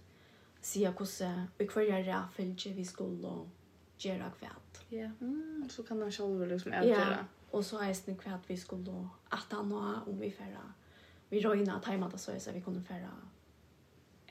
sier 0.61 0.93
hvordan, 0.93 1.49
i 1.59 1.65
hver 1.65 2.05
ræfølge 2.07 2.73
vi 2.77 2.85
skulle 2.85 3.33
gjøre 3.99 4.31
kveld. 4.39 4.81
Ja, 4.91 5.09
så 5.69 5.83
kan 5.83 6.01
han 6.01 6.11
själv 6.11 6.47
liksom 6.47 6.73
etter 6.73 7.09
det. 7.09 7.25
Och 7.51 7.65
så 7.65 7.79
är 7.79 7.95
det 8.05 8.15
kvart 8.15 8.41
vi 8.47 8.57
skulle 8.57 8.83
då 8.83 9.09
att 9.29 9.51
han 9.51 9.71
har 9.71 10.09
om 10.09 10.19
vi 10.19 10.31
färra. 10.31 10.73
Vi 11.29 11.41
röjna 11.41 11.75
att 11.75 11.85
hemma 11.85 12.17
så 12.17 12.31
är 12.31 12.53
vi 12.53 12.61
kunde 12.61 12.81
färra. 12.81 13.11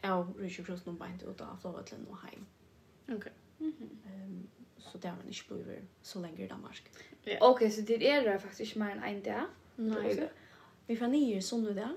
Ja, 0.01 0.29
Richard 0.39 0.67
Cross 0.67 0.87
någon 0.87 0.99
bänt 0.99 1.23
ut 1.23 1.41
av 1.41 1.57
flottillen 1.57 2.07
och 2.07 2.19
hem. 2.19 2.47
Okej. 3.09 3.33
Mhm. 3.59 3.99
Mm 4.05 4.49
så 4.81 4.99
det 4.99 5.09
var 5.09 5.17
inte 5.27 5.55
blivit 5.55 5.85
så 6.03 6.21
länge 6.21 6.45
i 6.45 6.49
Danmark. 6.49 6.91
Yeah. 7.25 7.51
Okej, 7.51 7.67
okay, 7.67 7.71
så 7.71 7.81
det 7.81 8.11
är 8.11 8.25
det 8.25 8.39
faktiskt 8.39 8.77
mer 8.77 8.91
än 8.91 9.03
en 9.03 9.23
dag. 9.23 9.47
Nej. 9.77 10.31
Vi 10.87 10.97
får 10.97 11.07
nio 11.07 11.43
sån 11.43 11.65
där. 11.65 11.97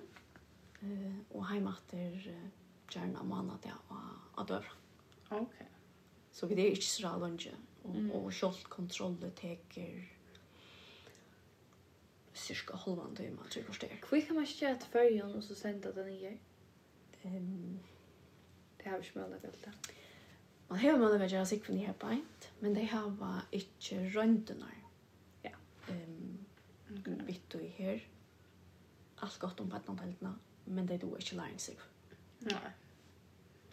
Eh 0.80 1.16
och 1.30 1.46
hem 1.46 1.68
efter 1.68 2.34
gärna 2.92 3.24
månad 3.24 3.58
där 3.64 3.74
och 3.88 4.42
att 4.42 4.48
dörra. 4.48 4.72
Okej. 5.26 5.42
Okay. 5.42 5.68
Så 6.32 6.48
vi 6.48 6.56
det 6.56 6.62
är 6.62 6.70
inte 6.70 6.82
så 6.82 7.18
långt 7.18 7.48
och 8.14 8.34
och 8.44 8.64
kontroller 8.64 9.30
teker 9.30 10.13
cirka 12.34 12.78
halvan 12.78 13.16
timme, 13.16 13.50
tre 13.50 13.64
kvarter. 13.64 13.96
Hvor 14.10 14.20
kan 14.20 14.36
man 14.36 14.44
ikke 14.44 14.76
til 14.80 14.92
färjan 14.92 15.36
og 15.36 15.44
så 15.44 15.56
senda 15.56 15.92
den 15.92 16.06
nye? 16.06 16.38
Ehm. 17.26 17.80
det 18.78 18.86
har 18.86 18.98
vi 18.98 19.06
ikke 19.06 19.20
mulighet 19.20 19.54
til. 19.64 19.96
Man 20.70 20.80
har 20.80 20.98
man 20.98 21.12
til 21.12 21.22
å 21.22 21.30
gjøre 21.30 21.46
sikven 21.46 21.78
i 21.78 21.86
her 21.86 21.94
beint, 22.00 22.50
men 22.60 22.76
det 22.76 22.88
har 22.92 23.10
var 23.20 23.48
ikke 23.52 24.12
røntenar. 24.16 24.76
Ja. 25.44 25.56
Ehm. 25.90 26.46
Grunn 27.04 27.28
vitt 27.28 27.56
og 27.56 27.64
i 27.64 27.68
her. 27.78 28.00
Alt 29.22 29.40
gott 29.40 29.60
om 29.60 29.70
beitnanteltene, 29.70 30.36
men 30.66 30.86
det 30.86 30.94
är 30.94 30.98
då 30.98 31.18
ikke 31.18 31.60
sig. 31.60 31.78
Nei. 32.40 32.72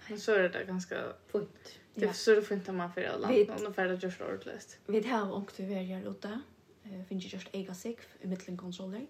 Men 0.09 0.21
så 0.21 0.33
är 0.33 0.49
det 0.49 0.65
ganska 0.65 1.13
fint. 1.27 1.79
Det 1.95 2.07
är 2.07 2.13
så 2.13 2.35
det 2.35 2.43
fint 2.43 2.69
att 2.69 2.75
man 2.75 2.93
får 2.93 3.03
alla. 3.03 3.29
Och 3.29 3.75
får 3.75 3.83
det 3.83 4.03
just 4.03 4.21
ordentligt. 4.21 4.79
Vi 4.87 5.09
har 5.09 5.33
ångt 5.33 5.61
över 5.61 6.11
ute 6.11 6.41
eh 6.85 7.05
finns 7.05 7.25
ju 7.25 7.29
just 7.29 7.49
ega 7.53 7.75
sig 7.75 7.97
i 8.21 8.27
mitten 8.27 8.57
kontroller. 8.57 9.07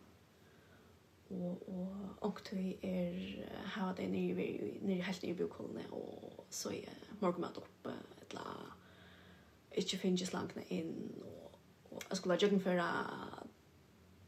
Och 1.29 1.69
och 1.69 1.97
och 2.19 2.41
det 2.51 2.77
är 2.83 3.47
här 3.65 3.95
det 3.97 4.05
är 4.05 4.09
nere 4.09 4.35
vid 4.35 5.03
helt 5.03 5.25
i 5.25 5.35
bokhollen 5.35 5.91
och 5.91 6.47
så 6.51 6.73
är 6.73 6.89
morgonmat 7.21 7.57
upp 7.57 7.87
ett 8.23 8.35
la 8.35 8.41
inte 9.71 9.97
finns 9.97 10.21
just 10.21 10.33
långt 10.33 10.57
in 10.69 11.13
och 11.25 11.51
och 11.91 12.03
jag 12.09 12.19
skulle 12.19 12.37
jogga 12.37 12.61
för 12.61 12.77
att 12.77 13.47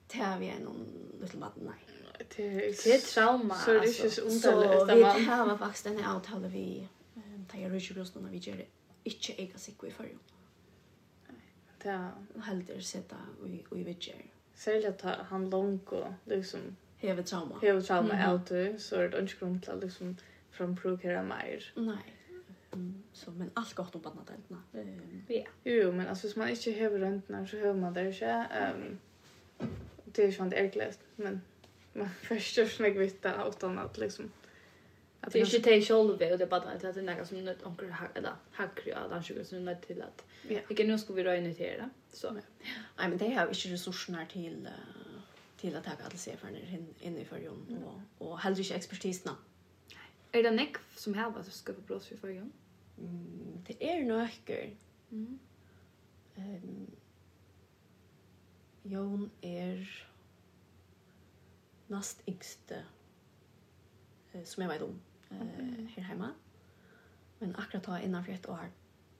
ta 0.08 0.36
vi 0.40 0.48
en 0.48 0.68
liten 1.20 1.40
mat 1.40 1.52
nej. 1.56 1.74
Det 2.36 2.86
är 2.86 3.14
trauma. 3.14 3.54
Så 3.54 3.70
det 3.72 3.78
är 3.78 4.04
ju 4.04 4.10
så 4.10 4.20
underligt. 4.20 4.42
Så 4.42 4.84
vi 4.94 5.02
har 5.24 5.58
faktiskt 5.58 5.86
en 5.86 6.04
avtal 6.04 6.46
vi 6.46 6.88
tar 7.48 7.58
ju 7.58 7.68
rubriken 7.68 8.22
när 8.22 8.30
vi 8.30 8.38
gör 8.38 8.56
det. 8.56 8.66
Inte 9.04 9.42
ega 9.42 9.58
sig 9.58 9.74
i 9.86 9.90
förrjun 9.90 10.18
det 11.82 12.10
helder 12.42 12.80
sitta 12.80 13.16
i 13.46 13.78
i 13.78 13.82
vidger. 13.82 14.14
Särskilt 14.54 15.04
att 15.04 15.18
han 15.18 15.50
långt 15.50 15.92
och 15.92 16.06
liksom 16.24 16.60
heve 16.96 17.22
trauma. 17.22 17.58
Heve 17.62 17.82
trauma 17.82 18.14
mm 18.14 18.26
-hmm. 18.26 18.32
out 18.32 18.80
så 18.80 18.96
det 18.96 19.18
inte 19.18 19.34
grund 19.40 19.62
till 19.62 19.80
liksom 19.80 20.16
från 20.50 20.76
prokera 20.76 21.22
mer. 21.22 21.72
Nej. 21.76 22.16
Mm. 22.72 23.02
så 23.12 23.30
men 23.30 23.50
allt 23.54 23.74
gott 23.74 23.94
om 23.94 24.06
annat 24.06 24.30
än 24.30 24.80
ehm 24.80 25.24
ja. 25.28 25.44
Jo, 25.64 25.92
men 25.92 26.08
alltså 26.08 26.26
hvis 26.26 26.36
man 26.36 26.48
inte 26.48 26.70
hever 26.70 26.98
runt 26.98 27.28
så 27.46 27.56
hör 27.56 27.74
man 27.74 27.94
det 27.94 28.12
inte 28.12 28.26
ehm 28.26 28.98
um, 29.60 29.68
det 30.04 30.22
är 30.22 30.26
ju 30.26 30.32
sånt 30.32 30.52
ärklöst 30.54 31.00
men 31.16 31.40
man 31.92 32.08
förstår 32.10 32.64
snägg 32.64 32.98
vitt 32.98 33.26
utan 33.48 33.78
att 33.78 33.98
liksom. 33.98 34.30
Att 35.24 35.32
det 35.32 35.40
är 35.40 35.54
inte 35.56 35.70
det 35.70 35.82
själva 35.82 36.12
och 36.12 36.18
det 36.18 36.44
är 36.44 36.46
bara 36.46 36.60
att 36.60 36.80
det 36.80 36.88
är 36.88 37.02
något 37.02 37.28
som 37.28 37.44
något 37.44 37.66
onkel 37.66 37.94
eller 38.14 38.34
hackar 38.52 38.92
alla 38.92 39.22
sjuka 39.22 39.44
som 39.44 39.68
är 39.68 39.74
till 39.74 40.02
att 40.02 40.24
vilken 40.68 40.86
nu 40.86 40.98
ska 40.98 41.12
vi 41.12 41.24
röra 41.24 41.54
till 41.54 41.56
det. 41.56 41.90
Så. 42.12 42.30
Nej 42.32 42.44
men 42.96 43.18
det 43.18 43.34
har 43.34 43.48
inte 43.48 43.68
resurserna 43.68 44.26
till 44.26 44.68
till 45.56 45.76
att 45.76 45.84
ta 45.84 45.90
alla 45.90 46.16
sig 46.16 46.36
för 46.36 46.50
när 46.50 47.06
in 47.06 47.18
i 47.18 47.24
förjon 47.24 47.84
och 47.84 48.28
och 48.28 48.38
heller 48.38 48.58
inte 48.58 48.74
expertisen. 48.74 49.34
Är 50.32 50.42
det 50.42 50.50
nick 50.50 50.76
som 50.96 51.14
här 51.14 51.30
vad 51.30 51.46
ska 51.46 51.72
på 51.72 51.80
bröst 51.80 52.12
för 52.20 52.28
igen? 52.28 52.52
Mm, 52.98 53.64
det 53.66 53.90
är 53.90 54.04
nöcker. 54.04 54.76
Mm. 55.10 55.38
Ehm 56.36 56.90
Jon 58.84 59.30
är 59.40 60.06
näst 61.86 62.22
yngste 62.26 62.84
som 64.44 64.62
jag 64.62 64.70
vet 64.70 64.82
om 64.82 65.00
eh 65.40 65.86
här 65.96 66.02
hemma. 66.02 66.30
Men 67.38 67.56
akkurat 67.56 67.84
ta 67.84 68.00
innan 68.00 68.24
för 68.24 68.32
ett 68.32 68.48
år 68.48 68.70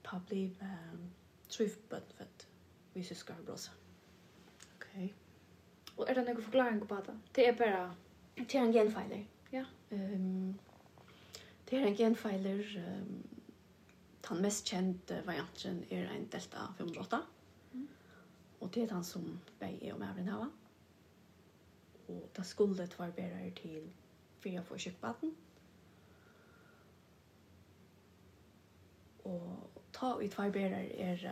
ta 0.03 0.19
blev 0.19 0.61
ehm 0.61 1.11
trivbud 1.49 2.03
för 2.17 2.23
att 2.23 2.47
vi 2.93 3.03
syskar 3.03 3.35
brosa. 3.45 3.71
Okej. 4.75 5.13
Och 5.95 6.09
är 6.09 6.15
det 6.15 6.23
någon 6.23 6.41
förklaring 6.41 6.87
på 6.87 6.95
det? 6.95 7.19
Det 7.31 7.47
är 7.47 7.53
bara 7.53 7.95
det 8.35 8.55
är 8.55 8.61
en 8.61 8.73
genfiler. 8.73 9.25
Ja. 9.49 9.65
Ehm 9.89 10.13
um, 10.13 10.59
det 11.65 11.77
är 11.77 11.87
en 11.87 11.95
genfiler 11.95 12.77
ehm 12.77 13.01
um, 13.01 13.23
den 14.29 14.41
mest 14.41 14.67
kjente 14.67 15.21
varianten 15.25 15.83
er 15.89 16.09
en 16.09 16.27
Delta 16.31 16.57
508. 16.77 17.21
Mm. 17.73 17.87
Og 18.59 18.75
det 18.75 18.83
er 18.83 18.87
den 18.87 19.03
som 19.03 19.39
begge 19.59 19.87
er 19.87 19.93
om 19.93 20.01
evren 20.01 20.27
hava. 20.27 20.47
Og 22.07 22.29
det 22.35 22.45
skulle 22.45 22.87
tvarbere 22.87 23.51
til 23.51 23.91
fyrir 24.39 24.59
å 24.59 24.63
få 24.63 24.77
kjøkbaten. 24.77 25.29
Mm 25.29 25.52
og 29.23 29.81
ta 29.93 30.19
i 30.19 30.29
tvær 30.29 30.51
berar 30.51 30.89
er 30.99 31.25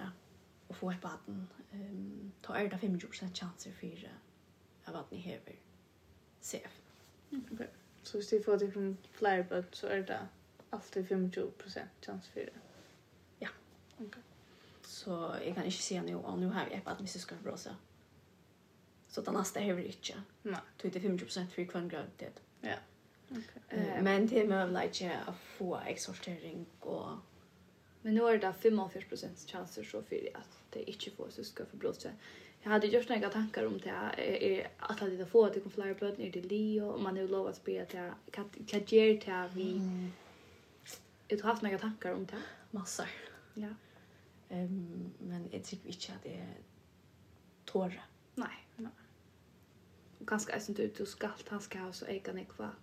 å 0.69 0.75
få 0.75 0.91
et 0.91 1.01
baden. 1.04 1.43
Um, 1.73 2.32
ta 2.43 2.56
er 2.60 2.69
det 2.71 2.80
25% 2.80 3.36
chanser 3.36 3.75
for 3.75 4.06
uh, 4.08 4.17
at 4.88 4.93
baden 4.93 5.23
hever 5.23 5.60
CF. 6.41 6.82
Okay. 7.54 7.67
Så 8.04 8.17
hvis 8.17 8.27
de 8.27 8.43
får 8.45 8.58
det 8.58 8.73
från 8.73 8.97
flere 9.12 9.43
bød, 9.43 9.63
så 9.71 9.88
er 9.88 10.01
det 10.01 10.19
alltid 10.71 11.06
25% 11.12 11.80
chans 12.06 12.27
for 12.27 12.39
det? 12.39 12.62
Ja. 13.41 13.47
Okay. 13.99 14.21
Så 14.84 15.39
jeg 15.45 15.56
kan 15.56 15.65
ikke 15.65 15.84
si 15.84 15.99
noe, 15.99 16.25
og 16.25 16.39
nå 16.39 16.49
har 16.49 16.69
vi 16.69 16.75
et 16.75 16.84
baden 16.84 17.06
hvis 17.06 17.15
jeg 17.15 17.21
skal 17.21 17.38
bråse. 17.43 17.75
Så 19.12 19.21
det 19.21 19.34
neste 19.34 19.60
hever 19.60 19.84
ikke. 19.84 20.15
Nei. 20.43 20.60
Så 20.80 20.88
det 20.88 20.95
er 20.95 21.10
25% 21.10 21.54
for 21.54 21.71
hver 21.71 21.89
graviditet. 21.89 22.41
Ja. 22.63 22.77
Okay. 23.32 23.62
Uh, 23.71 24.04
men 24.04 24.30
det 24.30 24.41
er 24.41 24.47
med 24.47 24.84
ikke 24.84 25.17
å 25.27 25.34
få 25.58 25.75
eksortering 25.88 26.65
og 26.82 27.19
Men 28.01 28.13
nu 28.13 28.27
är 28.27 28.37
det 28.37 28.53
45 28.53 29.29
chanser 29.47 29.83
så 29.83 30.01
för 30.01 30.29
att 30.33 30.57
det 30.69 30.89
inte 30.91 31.11
får 31.11 31.29
syska 31.29 31.65
för 31.65 31.77
blåsa. 31.77 32.09
Jag 32.61 32.71
hade 32.71 32.87
gjort 32.87 33.09
några 33.09 33.29
tankar 33.29 33.65
om 33.65 33.77
det 33.77 33.89
är 34.17 34.67
att 34.77 34.99
hade 34.99 35.17
det 35.17 35.25
få 35.25 35.45
att 35.45 35.53
det 35.53 35.59
kom 35.59 35.71
flyer 35.71 35.93
blöd 35.93 36.19
ner 36.19 36.31
till 36.31 36.47
Leo 36.47 36.85
och 36.85 37.01
man 37.01 37.15
hade 37.15 37.27
lov 37.27 37.47
att 37.47 37.55
spela 37.55 37.85
till 37.85 38.65
Kajer 38.67 39.17
till 39.17 39.55
vi. 39.55 39.81
Jag 41.27 41.37
har 41.37 41.49
haft 41.49 41.61
några 41.61 41.77
tankar 41.77 42.13
om 42.13 42.25
det. 42.25 42.41
Massor. 42.71 43.07
Ja. 43.53 43.67
Ehm 44.49 45.11
men 45.19 45.47
jag 45.51 45.63
tycker 45.63 45.87
inte 45.87 46.13
att 46.13 46.23
det 46.23 46.33
är 46.33 46.57
tårar. 47.65 48.05
Nej, 48.35 48.67
nej. 48.75 48.91
Ganska 50.19 50.53
är 50.53 50.79
ut 50.79 50.97
du 50.97 51.05
ska 51.05 51.29
han 51.47 51.61
ska 51.61 51.79
ha 51.79 51.93
så 51.93 52.05
egen 52.05 52.45
kvar 52.45 52.75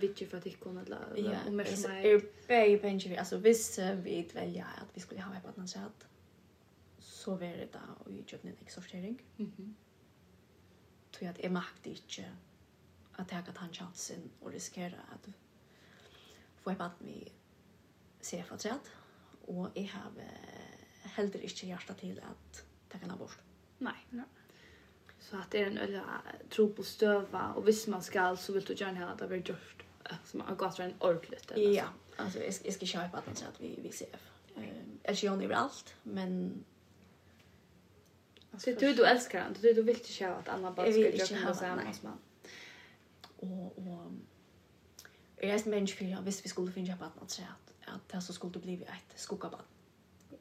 vitcher 0.00 0.26
för 0.26 0.38
att 0.38 0.44
det 0.44 0.50
kunde 0.50 0.84
la 0.84 0.98
ja, 1.16 1.38
och 1.46 1.52
mer 1.52 1.64
som 1.64 1.90
är 1.90 2.22
bäj 2.46 2.78
pension 2.78 3.18
alltså 3.18 3.36
visst 3.36 3.78
vi 3.78 4.28
välja 4.34 4.64
att 4.64 4.88
vi 4.94 5.00
skulle 5.00 5.20
ha 5.20 5.36
ett 5.36 5.58
annat 5.58 5.70
sätt 5.70 6.06
så 6.98 7.30
var 7.30 7.46
det 7.46 7.72
där 7.72 7.94
och 8.04 8.12
ju 8.12 8.18
jobb 8.18 8.40
den 8.42 8.56
exorcering 8.60 9.22
mhm. 9.36 9.74
Tror 11.10 11.26
jag 11.26 11.30
att 11.30 11.44
jag 11.44 11.52
makt 11.52 11.86
inte 11.86 12.24
att 13.12 13.32
jag 13.32 13.44
kan 13.44 13.54
ta 13.54 13.64
en 13.64 13.72
chansen 13.72 14.30
och 14.40 14.52
riskera 14.52 14.96
att 15.12 15.28
få 16.62 16.70
ett 16.70 16.80
annat 16.80 16.92
vi 16.98 17.32
ser 18.20 18.42
för 18.42 18.54
att 18.54 18.60
och 19.46 19.68
jag 19.74 19.88
har 19.88 20.12
heller 21.02 21.26
inte 21.26 21.66
hjärta 21.66 21.94
till 21.94 22.20
att 22.20 22.64
ta 22.88 22.98
kan 22.98 23.16
bort. 23.16 23.38
nej 23.78 24.06
nej 24.10 24.24
Så 25.30 25.36
att 25.36 25.50
det 25.50 25.62
är 25.62 25.66
en 25.66 25.78
öliga 25.78 26.04
tro 26.50 26.72
på 26.72 26.82
stöva. 26.82 27.52
Och 27.52 27.68
visst 27.68 27.88
man 27.88 28.02
ska 28.02 28.36
så 28.36 28.52
vill 28.52 28.64
du 28.64 28.74
gärna 28.74 29.12
att 29.12 29.18
det 29.18 29.28
blir 29.28 29.38
gjort. 29.38 29.82
Så 30.24 30.36
man 30.36 30.56
går 30.56 30.70
till 30.70 30.84
en 30.84 30.94
eller 31.50 31.72
Ja, 31.72 31.84
alltså 32.16 32.38
jag, 32.38 32.54
jag 32.64 32.74
ska 32.74 32.86
köpa 32.86 33.18
att 33.18 33.26
man 33.26 33.36
säger 33.36 33.50
att 33.52 33.60
vi, 33.60 33.78
vi 33.82 33.92
ser. 33.92 34.08
Um, 34.54 34.64
jag 35.02 35.16
kör 35.16 35.42
ju 35.42 35.52
allt, 35.52 35.94
men... 36.02 36.64
Det 38.64 38.80
du, 38.80 38.94
du 38.94 39.04
älskar 39.04 39.40
han. 39.40 39.56
Du, 39.60 39.72
du 39.72 39.82
vill 39.82 39.96
inte 39.96 40.12
köra 40.12 40.36
att 40.36 40.48
Anna 40.48 40.70
bara 40.70 40.92
ska 40.92 41.00
göra 41.00 41.48
något 41.48 41.56
som 41.56 41.68
med 41.68 42.12
Och, 43.36 43.78
och 43.78 44.12
jag 45.36 45.50
är 45.50 45.64
en 45.64 45.70
människa 45.70 45.96
för 45.96 46.04
jag 46.04 46.22
visste 46.22 46.42
vi 46.42 46.48
skulle 46.48 46.72
finna 46.72 46.96
på 46.96 47.24
att 47.24 47.30
säga 47.30 47.48
att, 47.86 48.08
det 48.08 48.20
så 48.20 48.32
skulle 48.32 48.58
bli 48.58 48.82
ett 48.82 49.20
skuggabarn. 49.20 49.62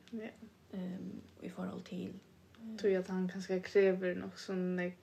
Ja. 0.10 0.28
Um, 0.72 1.22
I 1.42 1.50
förhåll 1.50 1.82
till 1.82 2.14
tror 2.80 2.94
jag 2.94 3.02
att 3.02 3.08
han 3.08 3.30
kanske 3.30 3.60
kräver 3.60 4.16
något 4.16 4.40
som 4.40 4.80
jag 4.80 4.94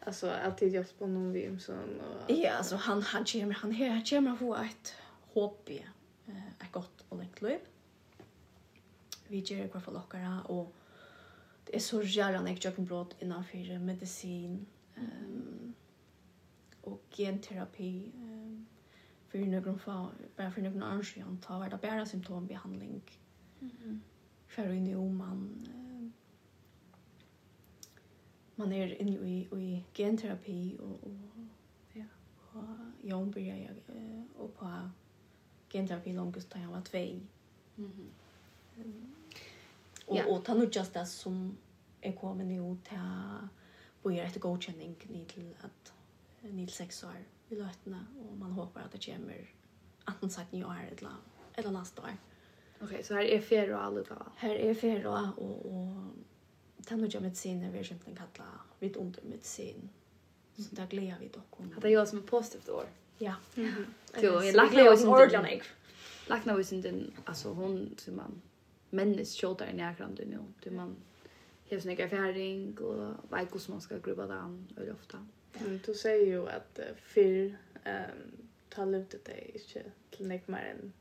alltså 0.00 0.30
alltid 0.30 0.74
jag 0.74 0.98
på 0.98 1.06
någon 1.06 1.32
vim 1.32 1.60
så 1.60 1.72
och 1.72 2.30
ja 2.30 2.50
alltså 2.50 2.76
han 2.76 3.02
han 3.02 3.24
kommer 3.24 3.54
han 3.54 3.72
här 3.72 3.90
han 3.90 4.04
ger 4.04 4.36
få 4.38 4.56
ett 4.56 4.94
hopp 5.32 5.70
i 5.70 5.86
ett 6.60 6.72
gott 6.72 7.04
och 7.08 7.18
långt 7.18 7.42
liv. 7.42 7.58
Vi 9.28 9.38
ger 9.38 9.62
det 9.72 9.80
för 9.80 9.92
lockara 9.92 10.42
och 10.42 10.74
det 11.64 11.76
är 11.76 11.80
så 11.80 12.02
jävla 12.02 12.40
näck 12.42 12.64
jag 12.64 12.76
kan 12.76 12.84
blåt 12.84 13.16
innan 13.18 13.44
för 13.44 13.78
medicin 13.78 14.66
ehm 14.96 15.74
och 16.80 17.02
genterapi 17.10 18.12
ehm 18.14 18.66
för 19.28 19.38
några 19.38 19.78
fall 19.78 20.12
bara 20.36 20.50
för 20.50 20.62
några 20.62 20.98
år 20.98 21.02
sedan 21.02 21.38
tar 21.38 21.68
det 21.70 21.78
bara 21.82 22.06
symptombehandling 22.06 23.02
för 24.46 24.62
en 24.62 24.94
ung 24.94 25.16
man 25.16 25.66
man 28.54 28.72
är 28.72 29.02
inne 29.02 29.10
i, 29.10 29.48
i 29.52 29.84
genterapi 29.92 30.76
och, 30.80 31.04
och 31.04 31.46
ja, 31.92 32.04
och 32.52 32.64
jag 33.02 33.26
började 33.26 33.60
jag 33.60 34.24
och 34.38 34.56
på 34.56 34.90
genterapi 35.68 36.12
långt 36.12 36.50
då 36.50 36.58
jag 36.58 36.68
var 36.68 36.80
två. 36.80 37.20
Mhm. 37.74 38.06
Um, 38.76 39.14
och 40.06 40.16
ja. 40.16 40.26
och 40.26 40.44
ta 40.44 40.54
nu 40.54 40.68
just 40.72 40.94
det 40.94 41.06
som 41.06 41.56
är 42.00 42.12
kommer 42.12 42.44
nu 42.44 42.76
till 42.84 42.98
börja 44.02 44.24
efter 44.24 44.40
godkänning 44.40 44.96
ni 45.02 45.24
till 45.24 45.54
att 45.60 45.92
ni 46.40 46.66
till 46.66 46.76
sex 46.76 47.04
år 47.04 47.24
vi 47.48 47.56
lötna 47.56 48.06
och 48.18 48.36
man 48.36 48.52
hoppas 48.52 48.84
att 48.84 48.92
det 48.92 48.98
kommer 48.98 49.50
antingen 50.04 50.30
sagt 50.30 50.52
ni 50.52 50.64
år 50.64 50.88
eller 50.96 51.10
eller 51.54 51.70
nästa 51.70 52.02
år. 52.02 52.16
Okej, 52.80 53.02
så 53.02 53.14
här 53.14 53.22
är 53.22 53.40
fyra 53.40 53.80
alla 53.80 54.02
då. 54.02 54.26
Här 54.36 54.54
är 54.54 54.74
fyra 54.74 55.32
och 55.36 55.66
och 55.66 55.96
tannhugja 56.84 57.20
mediciner 57.20 57.70
vi 57.70 57.84
simpelthen 57.84 58.16
kalla 58.16 58.48
vid 58.78 58.96
undermedicin. 58.96 59.88
Så 60.56 60.74
det 60.74 60.86
gleder 60.90 61.16
vi 61.20 61.28
dock 61.28 61.60
om. 61.60 61.74
Det 61.80 61.88
är 61.88 61.92
jag 61.92 62.08
som 62.08 62.18
är 62.18 62.22
positivt 62.22 62.68
år. 62.68 62.86
Ja. 63.18 63.34
Mm 63.56 63.70
-hmm. 63.70 63.84
Jo, 64.22 64.42
jag 64.42 64.54
lacknar 64.54 64.90
ju 64.90 64.96
sin 64.96 65.08
ordentlig. 65.08 65.62
Lacknar 66.26 66.58
ju 66.58 66.64
sin 66.64 66.82
den, 66.82 67.12
alltså 67.24 67.52
hon 67.52 67.94
som 67.98 68.16
man 68.16 68.42
männis 68.90 69.32
tjåtar 69.32 69.66
i 69.66 69.72
närkramden 69.72 70.28
nu. 70.28 70.38
Du 70.62 70.70
man 70.70 70.96
har 71.70 71.78
sin 71.78 71.90
erfaring, 71.90 72.10
färing 72.10 72.78
och 72.78 73.08
vet 73.38 73.54
hur 73.54 73.70
man 73.72 73.80
ska 73.80 73.98
grubba 73.98 74.26
den 74.26 74.68
väldigt 74.74 74.94
ofta. 74.94 75.26
Men 75.58 75.80
du 75.86 75.94
säger 75.94 76.26
ju 76.26 76.48
att 76.48 76.78
uh, 76.78 76.96
förr 76.96 77.56
um, 77.84 78.48
talade 78.68 79.18
dig 79.24 79.50
inte 79.54 79.90
till 80.10 80.26
nek 80.26 80.48
mer 80.48 80.64
än 80.64 80.92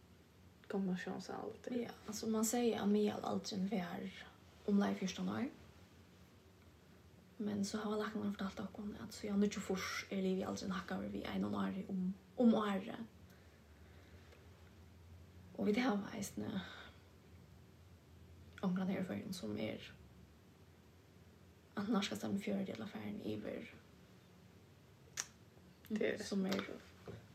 konfirmationsalter. 0.68 1.76
Ja, 1.76 1.90
alltså 2.08 2.30
man 2.30 2.46
säger 2.46 2.80
att 2.80 2.88
med 2.88 3.14
aldrig 3.22 3.60
vi 3.60 3.78
är 3.78 4.26
om 4.66 4.80
det 4.80 4.86
är 4.86 4.94
14 4.94 5.30
år. 5.30 5.50
Men 7.38 7.66
så 7.66 7.78
har 7.78 7.98
lagt 7.98 8.16
läkaren 8.16 8.34
fortalt 8.34 8.60
att 8.60 8.70
hon 8.74 8.98
att 9.04 9.14
så 9.14 9.28
jag 9.28 9.38
nu 9.38 9.46
inte 9.46 9.60
fors 9.60 10.06
er 10.10 10.22
liv 10.22 10.38
i 10.38 10.44
aldri 10.44 10.66
en 10.66 10.72
hacka 10.72 11.00
vi 11.00 11.24
en 11.24 11.46
och 11.46 11.52
år 11.52 11.86
om 11.88 12.14
om 12.36 12.54
året. 12.54 13.00
Og 15.56 15.68
vi 15.68 15.72
det 15.72 15.82
har 15.82 16.00
visst 16.16 16.38
nu. 16.38 16.60
Omkring 18.62 18.88
här 18.88 19.04
för 19.04 19.34
som 19.34 19.58
är 19.58 19.94
att 21.74 21.90
norska 21.90 22.16
stemme 22.16 22.40
fjärde 22.40 22.64
del 22.66 22.82
affären 22.82 23.22
över. 23.26 23.74
Det 25.88 26.26
som 26.26 26.46
er 26.46 26.64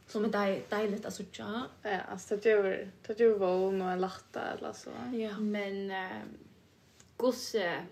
som 0.06 0.24
er 0.24 0.28
deil, 0.28 0.62
dejligt 0.70 1.06
å 1.06 1.10
sådär. 1.10 1.68
Ja, 1.82 2.00
alltså 2.00 2.36
det 2.36 2.48
gör 2.48 2.90
det 3.06 3.20
gör 3.20 3.38
vad 3.38 3.68
om 3.68 3.78
man 3.78 4.00
lachta 4.00 4.40
eller 4.40 4.72
så. 4.72 4.90
Ja. 5.12 5.38
Men 5.38 5.90
eh 5.90 6.22
gosse 7.18 7.86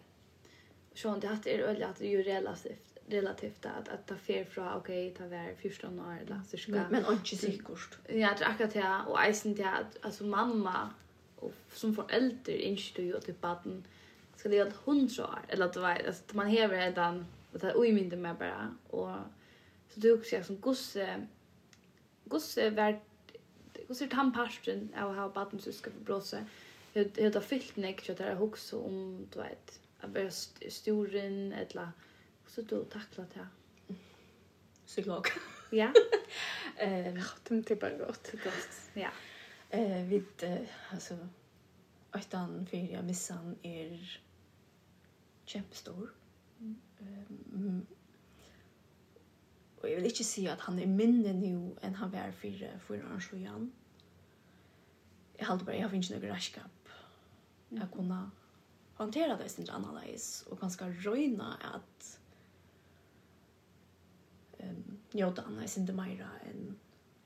så 0.96 1.16
det 1.16 1.30
att 1.30 1.46
är 1.46 1.58
öll 1.58 1.82
att 1.82 1.96
det 1.96 2.06
ju 2.06 2.22
relativt 2.22 2.86
relativt 3.08 3.66
att 3.66 3.88
att 3.88 4.06
ta 4.06 4.16
fel 4.16 4.44
från 4.44 4.72
okej 4.72 5.14
ta 5.18 5.26
var 5.26 5.54
14 5.54 6.00
år 6.00 6.18
eller 6.22 6.40
så 6.50 6.56
ska 6.56 6.72
men 6.72 7.04
inte 7.12 7.36
säkert. 7.36 7.98
Ja, 8.08 8.34
det 8.38 8.46
akkurat 8.46 8.72
det 8.72 9.00
och 9.06 9.18
isen 9.28 9.54
det 9.54 9.68
att 9.68 10.04
alltså 10.04 10.24
mamma 10.24 10.90
och 11.36 11.52
som 11.72 11.96
förälder 11.96 12.52
inte 12.52 13.02
ju 13.02 13.16
att 13.16 13.40
barn 13.40 13.84
ska 14.36 14.48
det 14.48 14.60
att 14.60 14.86
100 14.86 15.24
år 15.24 15.38
eller 15.48 15.66
att 15.66 15.72
det 15.72 15.80
var 15.80 16.02
alltså 16.06 16.22
man 16.36 16.46
häver 16.46 16.76
redan 16.76 17.26
att 17.54 17.60
det 17.60 17.72
oj 17.74 17.92
mindre 17.92 18.18
med 18.18 18.36
bara 18.36 18.74
och 18.90 19.16
så 19.88 20.00
du 20.00 20.12
också 20.12 20.42
som 20.44 20.60
gosse 20.60 21.26
gosse 22.24 22.70
vart 22.70 23.02
gosse 23.88 24.06
tamparsten 24.06 24.88
av 24.96 25.14
ha 25.14 25.28
barn 25.28 25.60
så 25.60 25.72
ska 25.72 25.90
bråsa. 26.04 26.38
Jag 26.92 27.10
jag 27.16 27.34
har 27.34 27.40
fyllt 27.40 27.76
nek 27.76 28.04
så 28.04 28.12
där 28.12 28.42
också 28.42 28.80
om 28.80 29.26
du 29.32 29.38
vet 29.38 29.80
att 30.06 30.14
vara 30.14 30.30
sturen 30.70 31.52
eller 31.52 31.90
så 32.46 32.62
då 32.62 32.84
tackla 32.84 33.24
det. 33.34 33.48
Psykolog. 34.86 35.26
Ja. 35.70 35.92
Ehm, 36.78 37.20
det 37.48 37.62
typ 37.62 37.80
bara 37.80 37.98
gott, 37.98 38.30
gott. 38.32 38.90
Ja. 38.94 39.08
Eh, 39.70 40.04
vid 40.04 40.58
alltså 40.90 41.28
åttan 42.14 42.66
för 42.66 42.76
jag 42.76 43.04
missan 43.04 43.56
är 43.62 44.20
jättestor. 45.46 46.10
Ehm 46.98 47.86
Och 49.86 49.88
jag 49.88 49.96
vill 49.96 50.04
inte 50.04 50.24
säga 50.24 50.52
att 50.52 50.60
han 50.60 50.78
är 50.78 50.86
mindre 50.86 51.32
nu 51.32 51.76
än 51.80 51.94
han 51.94 52.10
var 52.10 52.32
för 52.32 52.78
för 52.86 52.94
åren 52.94 53.20
så 53.20 53.36
igen. 53.36 53.72
Jag 55.36 55.46
hade 55.46 55.64
bara, 55.64 55.76
jag 55.76 55.88
har 55.88 55.96
inte 55.96 56.28
raskap. 56.28 56.88
Jag 57.68 57.92
kunde 57.92 58.30
hantera 58.96 59.36
det 59.36 59.48
sin 59.48 59.70
analys 59.70 60.44
och 60.50 60.60
ganska 60.60 60.88
röna 60.88 61.56
att 61.74 62.18
ehm 64.58 64.68
um, 64.68 64.98
njóta 65.12 65.42
annars 65.42 65.76
inte 65.76 65.92
meira 65.92 66.28
än 66.50 66.78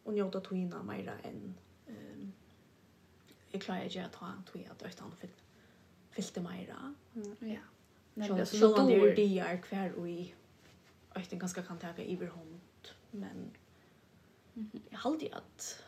och 0.04 0.14
njóta 0.14 0.40
tvinna 0.40 0.82
meira 0.82 1.12
än 1.22 1.54
ehm 1.86 2.22
um, 2.22 2.32
jag 3.50 3.62
klarar 3.62 3.88
jag 3.90 4.04
att 4.04 4.12
ta 4.12 4.26
en 4.26 4.42
tvinna 4.52 4.70
att 4.70 4.82
utan 4.82 5.12
fyll 5.16 5.30
fyllte 6.10 6.40
meira 6.40 6.94
ja 7.38 7.60
Nej, 8.14 8.46
så 8.46 8.76
då 8.76 8.90
är 8.90 9.16
det 9.16 9.38
är 9.38 9.62
kvar 9.62 9.92
och 9.92 10.08
i 10.08 10.34
att 11.12 11.30
ganska 11.30 11.62
kan 11.62 11.78
ta 11.78 11.88
i 11.98 12.14
överhand 12.14 12.60
men 13.10 13.30
mm 13.30 13.50
-hmm. 14.54 14.80
jag 14.90 14.98
hade 14.98 15.36
att 15.36 15.84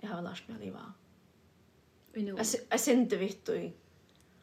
jag 0.00 0.08
har 0.08 0.22
lärt 0.22 0.48
mig 0.48 0.54
att 0.54 0.64
leva. 0.64 0.92
Jag 2.70 2.80
ser 2.80 2.92
inte 2.92 3.16
vitt 3.16 3.48
och 3.48 3.56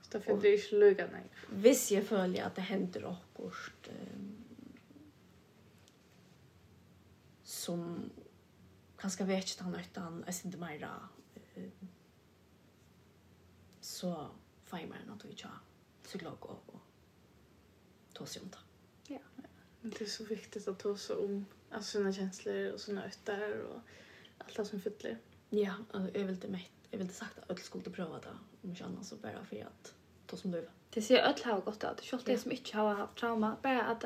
Så 0.05 0.11
det 0.13 0.23
finner 0.23 0.51
ikke 0.53 0.79
lykke, 0.79 1.05
nei. 1.09 1.23
Hvis 1.63 1.87
jeg 1.91 2.05
føler 2.05 2.45
at 2.45 2.57
det 2.59 2.67
hender 2.67 3.07
akkurat 3.09 3.87
um, 3.89 4.27
som 7.43 7.81
kanskje 9.01 9.25
vet 9.27 9.49
ikke 9.55 9.65
han 9.65 9.79
utan 9.79 10.03
han, 10.03 10.19
jeg 10.27 10.37
synes 10.37 10.53
det 10.53 10.61
mer 10.61 10.77
da, 10.83 10.91
um, 11.57 11.89
så 13.81 14.11
får 14.69 14.83
jeg 14.83 14.91
meg 14.93 15.09
at 15.09 15.23
du 15.23 15.33
ikke 15.33 15.49
har 15.49 15.63
psykolog 16.03 16.49
og, 16.53 16.69
og 16.75 18.13
tås 18.13 18.37
om 18.43 18.53
det. 18.53 18.61
Ja. 19.15 19.49
Det 19.81 20.01
är 20.01 20.05
så 20.05 20.23
viktigt 20.23 20.67
att 20.67 20.79
ta 20.79 20.97
sig 20.97 21.15
om 21.15 21.45
alltså 21.69 21.97
sina 21.97 22.13
känslor 22.13 22.73
och 22.73 22.81
sina 22.81 23.05
ötter 23.05 23.61
och 23.61 23.81
allt 24.37 24.55
det 24.55 24.65
som 24.65 24.81
fyller. 24.81 25.17
Ja, 25.49 25.73
jag 25.93 26.15
är 26.15 26.25
väldigt 26.25 26.49
mätt 26.49 26.74
jag 26.95 26.99
vill 26.99 27.05
inte 27.05 27.15
sagt 27.15 27.39
att 27.39 27.49
öll 27.49 27.57
skulle 27.57 27.83
prova 27.83 28.19
det 28.19 28.27
om 28.61 28.69
inte 28.69 28.83
annars 28.83 29.05
så 29.05 29.15
bara 29.15 29.45
för 29.49 29.61
att 29.61 29.93
ta 30.27 30.37
som 30.37 30.51
löv. 30.51 30.65
Det 30.89 31.01
ser 31.01 31.17
öll 31.17 31.33
har 31.43 31.61
gått 31.61 31.83
att 31.83 32.25
det 32.25 32.33
är 32.33 32.37
som 32.37 32.51
inte 32.51 32.77
har 32.77 32.93
haft 32.93 33.17
trauma 33.17 33.55
bara 33.61 33.81
att 33.81 34.05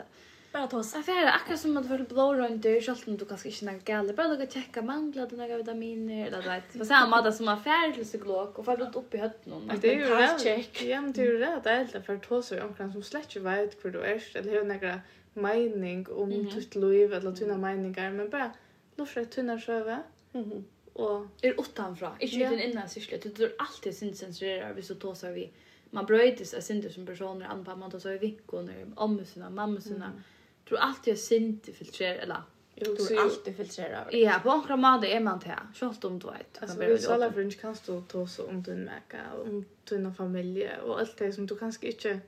bara 0.53 0.67
ta 0.67 0.77
oss. 0.77 0.95
Affärer 0.95 1.27
akkurat 1.27 1.59
som 1.59 1.77
att 1.77 1.83
du 1.83 1.89
får 1.89 2.35
runt 2.35 2.63
du 2.63 2.81
själv 2.81 2.97
om 3.07 3.17
du 3.17 3.25
kanske 3.25 3.49
inte 3.49 3.65
är 3.65 3.79
galet 3.79 4.15
bara 4.15 4.43
att 4.43 4.53
checka 4.53 4.81
manglar 4.81 5.27
du 5.27 5.35
några 5.37 5.57
vitaminer 5.57 6.27
eller 6.27 6.41
vet. 6.41 6.79
På 6.79 6.85
samma 6.85 7.23
sätt 7.23 7.35
som 7.35 7.47
affärer 7.47 7.91
till 7.91 8.03
psykolog 8.03 8.59
och 8.59 8.65
få 8.65 8.75
blod 8.75 8.95
upp 8.95 9.13
i 9.13 9.17
hötten. 9.17 9.71
Det 9.81 9.93
är 9.93 9.97
ju 9.97 10.15
rätt 10.15 10.41
check. 10.41 10.81
Ja 10.81 11.01
men 11.01 11.11
det 11.11 11.21
är 11.21 11.25
ju 11.25 11.37
rätt 11.37 11.63
det 11.63 11.69
är 11.69 11.85
helt 11.85 12.05
för 12.05 12.15
att 12.15 12.23
ta 12.23 12.41
sig 12.41 12.61
omkring 12.61 12.91
som 12.91 13.03
släkt 13.03 13.35
inte 13.35 13.39
vet 13.39 13.85
hur 13.85 13.91
du 13.91 14.01
är 14.01 14.37
eller 14.37 14.51
hur 14.51 14.63
några 14.63 15.01
mening 15.33 16.07
om 16.09 16.29
ditt 16.29 16.75
liv 16.75 17.13
eller 17.13 17.31
tunna 17.31 17.57
meningar 17.57 18.11
men 18.11 18.29
bara 18.29 18.51
lufra 18.95 19.25
tunna 19.25 19.59
sjöva. 19.59 20.03
Mhm 20.31 20.65
och 20.99 21.27
är 21.41 21.61
utanfra. 21.61 22.11
Inte 22.19 22.35
ja. 22.35 22.47
uten 22.47 22.59
innan 22.59 22.89
sysslet. 22.89 23.21
Du 23.21 23.29
tror 23.29 23.51
alltid 23.57 23.97
sin 23.97 24.15
censurerar 24.15 24.73
hvis 24.73 24.87
du 24.87 24.95
tåsar 24.95 25.31
vi. 25.31 25.51
Man 25.91 26.05
brøytis 26.05 26.53
av 26.53 26.61
synder 26.61 26.89
som 26.89 27.05
personer, 27.05 27.45
anpa 27.45 27.75
man 27.75 27.91
så 27.91 28.09
vi 28.09 28.17
vikkoner, 28.17 28.85
ommusina, 28.95 29.49
mammusina. 29.49 30.05
Mm. 30.05 30.21
Du 30.63 30.69
tror 30.69 30.79
alltid 30.79 31.19
synd 31.19 31.65
filtrera 31.73 32.15
eller 32.15 32.43
Du 32.75 33.15
är 33.15 33.21
alltid 33.21 33.57
filtrerad. 33.57 34.13
Ja, 34.13 34.39
på 34.43 34.49
några 34.49 34.67
kramad 34.67 35.05
är 35.05 35.19
man 35.19 35.39
det. 35.39 35.59
Självt 35.73 36.03
om 36.03 36.19
du 36.19 36.27
vet. 36.27 36.61
Alltså, 36.61 36.79
vi 36.79 36.97
sala 36.97 37.31
för 37.31 37.51
kan 37.51 37.75
stå 37.75 38.01
ta 38.01 38.27
så 38.27 38.47
om 38.47 38.63
din 38.63 38.83
mäka, 38.83 39.17
om 39.45 39.65
din 39.89 40.13
familj 40.13 40.69
och 40.85 40.99
allt 40.99 41.17
det 41.17 41.33
som 41.33 41.47
du 41.47 41.57
kanske 41.57 41.87
inte 41.87 42.19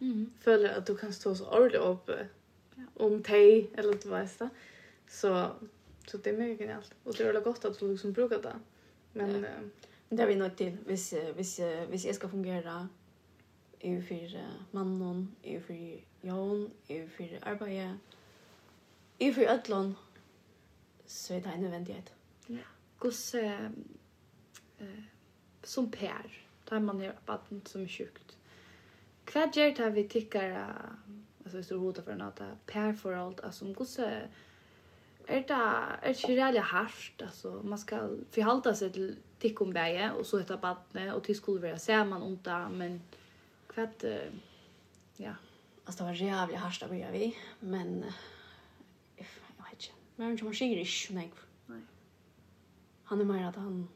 mm. 0.00 0.32
följer 0.40 0.78
att 0.78 0.86
du 0.86 0.96
kan 0.96 1.12
stå 1.12 1.34
så 1.34 1.46
ordentligt 1.50 1.82
upp 1.82 2.10
om 2.94 3.22
dig 3.22 3.70
eller 3.76 3.92
du 4.02 4.08
vet 4.08 4.38
det. 4.38 4.48
Så 5.08 5.50
Så 6.10 6.16
det 6.16 6.30
är 6.30 6.36
mycket 6.36 6.58
genialt. 6.58 6.94
Och 7.04 7.14
det 7.14 7.22
är 7.24 7.32
väl 7.32 7.42
gott 7.42 7.64
att 7.64 7.78
du 7.78 7.92
liksom 7.92 8.12
brukar 8.12 8.42
det. 8.42 8.60
Men 9.12 9.42
ja. 9.42 9.48
det 10.08 10.22
är 10.22 10.26
vi 10.26 10.36
nått 10.36 10.56
till. 10.56 10.76
Hvis, 10.86 11.12
hvis, 11.34 11.60
hvis 11.88 12.04
jag 12.04 12.14
ska 12.14 12.28
fungera 12.28 12.88
EU 13.80 14.02
för 14.02 14.40
mannen, 14.70 15.34
EU 15.42 15.60
för 15.60 16.00
Jon, 16.20 16.70
EU 16.88 17.08
för 17.08 17.38
arbete, 17.42 17.94
EU 19.18 19.32
för 19.32 19.42
ödlån, 19.42 19.94
så 21.06 21.34
är 21.34 21.40
det 21.40 21.48
en 21.48 21.60
nödvändighet. 21.60 22.12
Ja. 22.46 22.58
Guds, 22.98 23.34
eh, 23.34 23.64
eh, 24.78 25.02
som 25.62 25.90
Per, 25.90 26.44
Tar 26.64 26.80
man 26.80 27.00
är 27.00 27.14
baden 27.26 27.62
som 27.64 27.82
är 27.82 27.88
sjukt. 27.88 28.36
Vad 29.34 29.56
gör 29.56 29.74
det 29.74 29.90
vi 29.90 30.08
tycker, 30.08 30.66
alltså 31.42 31.56
vi 31.56 31.62
står 31.64 31.76
hotar 31.78 32.02
för 32.02 32.14
något, 32.14 32.40
Per 32.66 32.92
för 32.92 33.12
allt, 33.12 33.40
alltså 33.40 33.58
som 33.58 33.74
Guds 33.74 33.98
är 35.28 35.44
det 35.48 35.54
är 36.02 36.26
det 36.26 36.36
really 36.36 36.58
harsh 36.58 37.12
alltså 37.22 37.62
man 37.64 37.78
ska 37.78 38.10
förhålla 38.30 38.74
sig 38.74 38.92
till 38.92 39.16
tickum 39.38 39.72
bäge 39.72 40.12
och 40.12 40.26
så 40.26 40.38
heter 40.38 40.56
barnet 40.56 41.14
och 41.14 41.24
till 41.24 41.36
skulle 41.36 41.60
vara 41.60 41.78
ser 41.78 42.04
man 42.04 42.22
onda 42.22 42.68
men 42.68 43.02
kvätt 43.66 44.04
ja. 45.16 45.34
Alltså 45.84 46.04
det 46.04 46.10
var 46.10 46.16
jävligt 46.16 46.58
harsh 46.58 46.80
där 46.80 46.88
börjar 46.88 47.12
vi 47.12 47.36
men 47.60 48.04
jeg 49.16 49.26
jag 49.58 49.64
vet 49.64 49.72
inte 49.72 49.94
men 50.16 50.36
jag 50.36 50.42
måste 50.42 50.64
ju 50.64 50.80
ish 50.80 51.10
nej 51.10 51.32
han 53.04 53.20
er 53.20 53.24
mer 53.24 53.48
at 53.48 53.56
han 53.56 53.88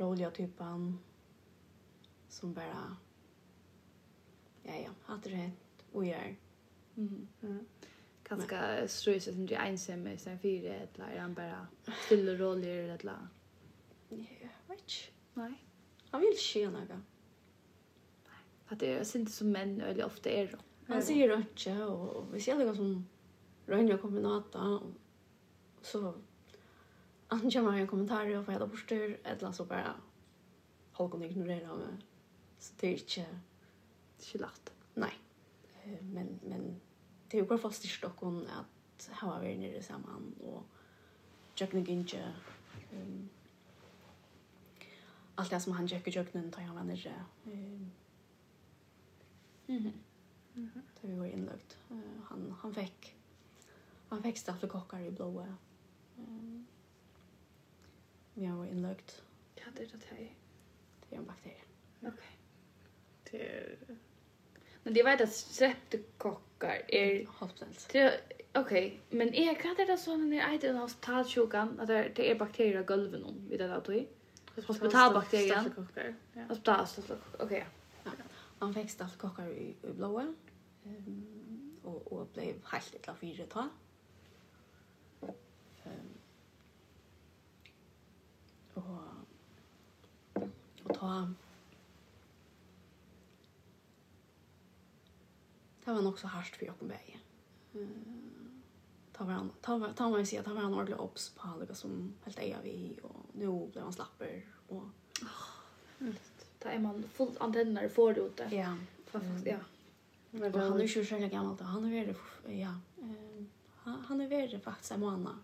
roliga 0.00 0.30
typen 0.30 0.98
som 2.28 2.54
bara 2.54 2.96
ja 4.62 4.74
ja 4.74 4.90
hade 5.04 5.30
rätt 5.30 5.84
och 5.92 6.04
gör 6.04 6.36
mm. 6.96 7.28
mm 7.42 7.66
ganska 8.30 8.88
stress 8.88 9.24
som 9.24 9.46
du 9.46 9.54
ensam 9.54 10.02
med 10.02 10.20
sen 10.20 10.38
fyra 10.38 10.74
eller 10.74 11.06
är 11.08 11.18
han 11.18 11.34
bara 11.34 11.66
stilla 12.06 12.32
roller 12.32 12.88
eller 12.88 13.28
Nej, 14.08 14.50
vet 14.66 14.92
Nej. 15.34 15.64
Han 16.10 16.20
vill 16.20 16.36
ske 16.36 16.70
något. 16.70 16.88
Nej, 16.88 16.98
att 18.66 18.78
det 18.78 18.92
är 18.92 19.16
inte 19.16 19.32
som 19.32 19.50
män 19.52 19.80
eller 19.80 20.04
ofta 20.04 20.30
är 20.30 20.46
det. 20.46 20.58
Han 20.86 21.02
säger 21.02 21.36
inte 21.36 21.84
och 21.84 22.34
vi 22.34 22.40
ser 22.40 22.64
något 22.64 22.76
som 22.76 23.06
rönja 23.66 23.98
kombinata 23.98 24.80
så 25.82 26.14
han 27.26 27.50
kommer 27.50 27.72
en 27.72 27.86
kommentar 27.86 28.36
och 28.36 28.44
får 28.44 28.54
jag 28.54 28.60
då 28.60 28.76
ett 29.24 29.42
eller 29.42 29.52
så 29.52 29.64
bara 29.64 29.94
håll 30.92 31.10
kon 31.10 31.22
ignorera 31.22 31.74
mig. 31.74 32.06
Så 32.58 32.74
det 32.80 32.86
är 32.86 32.92
inte... 32.92 33.14
Det 33.14 33.20
är 33.20 34.26
inte 34.26 34.38
lätt. 34.38 34.72
Nej. 34.94 35.12
Men, 36.00 36.40
men 36.42 36.80
det 37.30 37.36
är 37.38 37.42
ju 37.42 37.48
bara 37.48 37.58
fast 37.58 37.84
i 37.84 37.88
Stockholm 37.88 38.46
att 38.46 39.10
ha 39.20 39.28
varit 39.28 39.58
nere 39.58 39.82
samman 39.82 40.34
och 40.40 40.62
jökna 41.54 41.80
gynche 41.80 42.32
um, 42.92 43.28
allt 45.34 45.50
det 45.50 45.60
som 45.60 45.72
han 45.72 45.86
jökna 45.86 46.12
jökna 46.12 46.50
tar 46.50 46.62
han 46.62 46.76
var 46.76 46.84
nere 46.84 47.24
um, 47.44 47.90
Mhm. 49.66 50.82
Det 51.00 51.08
vi 51.08 51.14
var 51.14 51.26
inlagt. 51.26 51.78
Uh, 51.90 52.00
han 52.24 52.54
han 52.60 52.74
fick 52.74 53.16
han 54.08 54.22
fick 54.22 54.38
staffelkockar 54.38 55.00
i 55.00 55.10
blåa. 55.10 55.56
um, 56.18 56.66
vi 58.34 58.46
var 58.46 58.66
inlagt. 58.66 59.22
Ja, 59.54 59.64
det 59.76 59.82
är 59.82 59.86
det 59.86 60.16
här. 60.16 60.34
Det 61.08 61.14
är 61.14 61.20
en 61.20 61.26
bakterie. 61.26 61.62
Okej. 62.00 62.10
Okay. 62.12 62.28
Det 63.30 63.38
er... 63.42 63.78
Men 64.82 64.94
det 64.94 65.02
var 65.02 65.10
ett 65.12 65.32
streptokock 65.32 66.49
sjukkar 66.60 66.82
er 66.88 67.26
hoppsens. 67.26 67.88
Okej, 68.54 69.00
men 69.10 69.34
är 69.34 69.54
kan 69.54 69.74
det 69.76 69.86
där 69.86 69.96
sån 69.96 70.30
när 70.30 70.58
det 70.58 70.66
är 70.66 70.70
en 70.70 70.76
hospitalsjukan 70.76 71.80
att 71.80 71.88
det 71.88 72.30
är 72.30 72.34
bakterier 72.34 72.80
i 72.80 72.84
golven 72.84 73.24
om 73.24 73.48
vid 73.48 73.60
det 73.60 73.68
där 73.68 73.82
då. 73.86 74.04
Hospitalbakterier. 74.66 75.64
Ja. 76.32 76.42
Hospital, 76.48 76.86
okej. 77.38 77.66
Ja. 78.04 78.10
Man 78.58 78.74
fick 78.74 78.90
stalkockar 78.90 79.48
i, 79.48 79.74
i 79.82 79.92
blåa. 79.92 80.34
Ehm 80.84 81.76
och 81.82 82.12
och 82.12 82.26
blev 82.34 82.54
helt 82.64 82.94
illa 82.94 83.14
fyra 83.14 83.44
ta. 83.46 83.68
Ehm 85.84 86.18
och 88.74 88.84
och 90.84 90.98
ta 90.98 91.32
det 95.90 95.94
var 95.94 96.02
nog 96.02 96.18
så 96.18 96.26
hardt 96.26 96.56
för 96.56 96.66
Jakob 96.66 96.88
Berg. 96.88 97.20
Ta 99.12 99.24
var 99.24 99.32
han 99.32 99.50
ta 99.60 99.78
var 99.78 99.92
ta 99.92 100.10
var 100.10 100.24
sig 100.24 100.42
ta 100.42 100.54
var 100.54 100.62
han 100.62 100.74
ordentlig 100.74 101.00
obs 101.00 101.30
på 101.30 101.48
alla 101.48 101.74
som 101.74 102.14
helt 102.24 102.38
är 102.38 102.58
vi 102.62 102.98
och 103.02 103.26
nu 103.32 103.68
blev 103.72 103.82
han 103.82 103.92
slapper 103.92 104.46
och 104.68 104.82
ta 106.58 106.68
är 106.68 106.78
man 106.78 107.02
fullt 107.02 107.40
antenner 107.40 107.88
får 107.88 108.14
det 108.14 108.20
ute. 108.20 108.48
Ja. 108.56 108.76
Fast 109.06 109.46
ja. 109.46 109.56
Men 110.30 110.54
han 110.54 110.80
är 110.80 110.84
ju 110.84 111.04
så 111.04 111.18
gammal 111.18 111.56
då. 111.56 111.64
Han 111.64 111.84
är 111.84 112.04
väl 112.04 112.14
ja, 112.58 112.74
han 113.84 114.20
är 114.20 114.28
väl 114.28 114.60
faktiskt 114.60 114.92
en 114.92 115.00
månad 115.00 115.38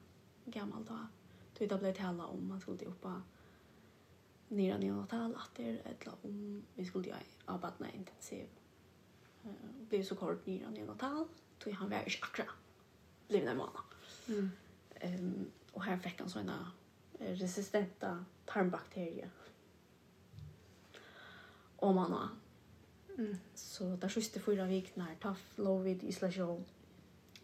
gammal 0.45 0.85
då. 0.85 0.99
Det 1.59 1.71
har 1.73 1.79
blivit 1.79 1.99
hela 1.99 2.27
om 2.27 2.49
man 2.49 2.61
skulle 2.61 2.85
upp 2.85 3.07
nere 4.49 4.79
neonatal 4.79 5.35
att 5.35 5.51
det 5.57 5.71
är 5.71 5.75
ett 5.75 6.09
om 6.23 6.63
vi 6.75 6.85
skulle 6.85 7.09
göra 7.09 7.19
arbetet 7.47 7.95
intensiv. 7.95 8.47
Mm 8.47 8.66
blev 9.89 10.03
så 10.03 10.17
kort 10.17 10.47
nyra 10.47 10.71
ner 10.71 10.87
något 10.87 10.99
tal. 10.99 11.27
Tog 11.59 11.73
han 11.73 11.91
var 11.91 11.99
inte 11.99 12.19
akra. 12.23 12.45
Blev 13.29 13.45
det. 13.45 13.71
Mm. 14.29 14.51
Um, 15.03 15.51
och 15.73 15.85
här 15.85 15.97
fick 15.97 16.21
han 16.21 16.31
sådana 16.31 16.73
resistenta 17.19 18.25
tarmbakterier. 18.45 19.31
Och 21.77 21.95
man 21.95 22.13
har. 22.13 22.29
Mm. 23.19 23.37
Så 23.55 23.97
där 23.97 24.09
sista 24.09 24.41
fyra 24.41 24.65
vikna 24.65 25.05
här. 25.05 25.17
Ta 25.21 25.37
vid 25.79 26.05
isolation. 26.05 26.65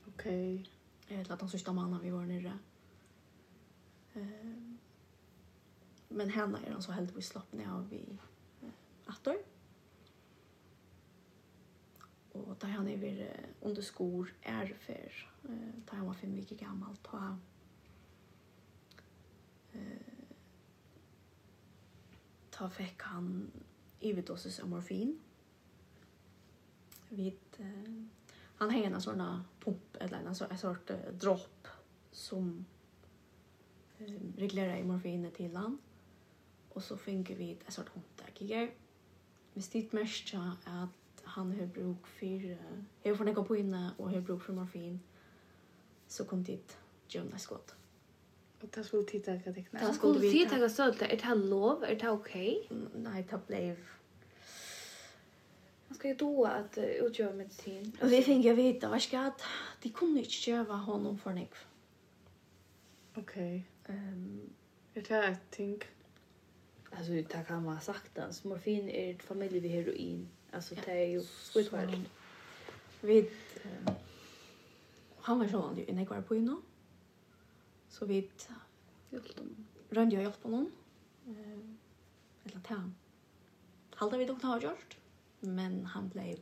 Okej. 0.08 0.54
Okay. 0.54 0.66
Jag 1.08 1.18
vet 1.18 1.30
att 1.30 1.40
han 1.40 1.50
sista 1.50 1.72
mannen 1.72 2.00
vi 2.02 2.10
var 2.10 2.24
nere. 2.24 2.58
Um, 4.14 4.78
men 6.08 6.30
henne 6.30 6.58
är 6.66 6.72
han 6.72 6.82
så 6.82 6.92
helt 6.92 7.16
vi 7.16 7.22
slappna 7.22 7.76
av 7.76 7.92
i 7.92 8.18
attor. 9.06 9.32
Mm 9.32 9.61
och 12.32 12.56
där 12.60 12.68
han 12.68 12.88
är 12.88 12.96
vid 12.96 13.26
under 13.60 13.82
skor 13.82 14.34
är 14.42 14.66
för 14.66 15.28
da 15.84 15.96
han 15.96 16.06
var 16.06 16.14
fem 16.14 16.36
veckor 16.36 16.56
gammal 16.56 16.96
ta 16.96 17.38
eh 19.72 20.12
ta 22.50 22.70
fick 22.70 23.02
han 23.02 23.50
ividosis 24.00 24.60
av 24.60 24.68
morfin. 24.68 25.20
Vid 27.08 27.38
uh, 27.60 28.04
han 28.56 28.70
har 28.70 28.82
en 28.82 29.02
sån 29.02 29.44
pump 29.60 29.96
eller 30.00 30.18
en 30.18 30.34
sån 30.34 30.58
sort 30.58 30.90
dropp 31.12 31.68
som 32.12 32.64
eh, 33.98 34.12
reglerar 34.36 34.76
i 34.76 34.84
morfinet 34.84 35.34
till 35.34 35.56
han. 35.56 35.78
Och 36.68 36.82
så 36.82 36.96
finner 36.96 37.34
vi 37.34 37.52
ett 37.52 37.72
sort 37.72 37.88
håndtag. 37.88 38.32
Jag 38.38 38.74
visste 39.52 39.78
inte 39.78 39.96
mest 39.96 40.34
att 40.64 40.88
han 41.24 41.58
har 41.58 41.66
bruk 41.66 42.06
för 42.06 42.58
jag 43.02 43.18
får 43.18 43.24
några 43.24 43.44
på 43.44 43.56
inne 43.56 43.90
och 43.96 44.10
har 44.10 44.20
bruk 44.20 44.42
för 44.42 44.52
morfin 44.52 45.00
så 46.06 46.24
kom 46.24 46.42
dit 46.42 46.76
Jonas 47.08 47.42
Scott. 47.42 47.74
Och 48.60 48.68
det 48.74 48.84
skulle 48.84 49.02
titta 49.02 49.32
att 49.32 49.44
det 49.44 49.62
knä. 49.62 49.86
Det 49.86 49.94
skulle 49.94 50.18
vi 50.18 50.32
titta 50.32 50.64
att 50.64 50.72
så 50.72 50.82
att 50.82 50.98
det 50.98 51.22
här 51.22 51.34
lov, 51.34 51.84
är 51.84 51.96
det 51.96 52.10
okej? 52.10 52.68
Nej, 52.94 53.26
det 53.30 53.46
blev 53.46 53.76
Man 55.88 55.96
ska 55.96 56.08
ju 56.08 56.14
då 56.14 56.44
att 56.44 56.78
utgöra 56.78 57.32
medicin. 57.32 57.96
Och 58.02 58.12
vi 58.12 58.22
fick 58.22 58.44
ju 58.44 58.52
veta, 58.54 58.88
vad 58.88 59.02
ska 59.02 59.20
att 59.20 59.42
de 59.82 59.88
kunde 59.88 60.18
inte 60.18 60.30
köva 60.30 60.74
honom 60.74 61.18
för 61.18 61.32
nek. 61.32 61.52
Okej. 63.14 63.66
Ehm, 63.86 64.50
det 64.94 65.10
är 65.10 65.30
ett 65.30 65.50
ting. 65.50 65.82
Alltså, 66.90 67.12
det 67.12 67.46
kan 67.46 67.64
man 67.64 67.80
sagt. 67.80 68.44
Morfin 68.44 68.88
är 68.88 69.14
ett 69.14 69.22
familj 69.22 69.60
vid 69.60 69.70
heroin. 69.70 70.14
Mm 70.14 70.41
Alltså 70.52 70.74
det 70.74 70.90
är 70.90 71.06
ju 71.06 71.22
skithårt. 71.22 71.94
Vi 73.00 73.30
han 75.20 75.38
var 75.38 75.48
så 75.48 75.74
ju 75.76 75.94
när 75.94 76.02
jag 76.02 76.10
var 76.10 76.22
på 76.22 76.36
innan. 76.36 76.62
Så 77.88 78.06
vi 78.06 78.30
hjälpte 79.10 79.40
honom. 79.40 79.66
Rönde 79.90 80.14
jag 80.14 80.22
hjälpa 80.22 80.48
honom. 80.48 80.72
Eh 81.26 81.82
eller 82.44 82.60
han. 82.68 82.94
Halda 83.94 84.16
vi 84.16 84.24
dock 84.24 84.42
har 84.42 84.60
gjort, 84.60 84.96
men 85.40 85.86
han 85.86 86.08
blev 86.08 86.38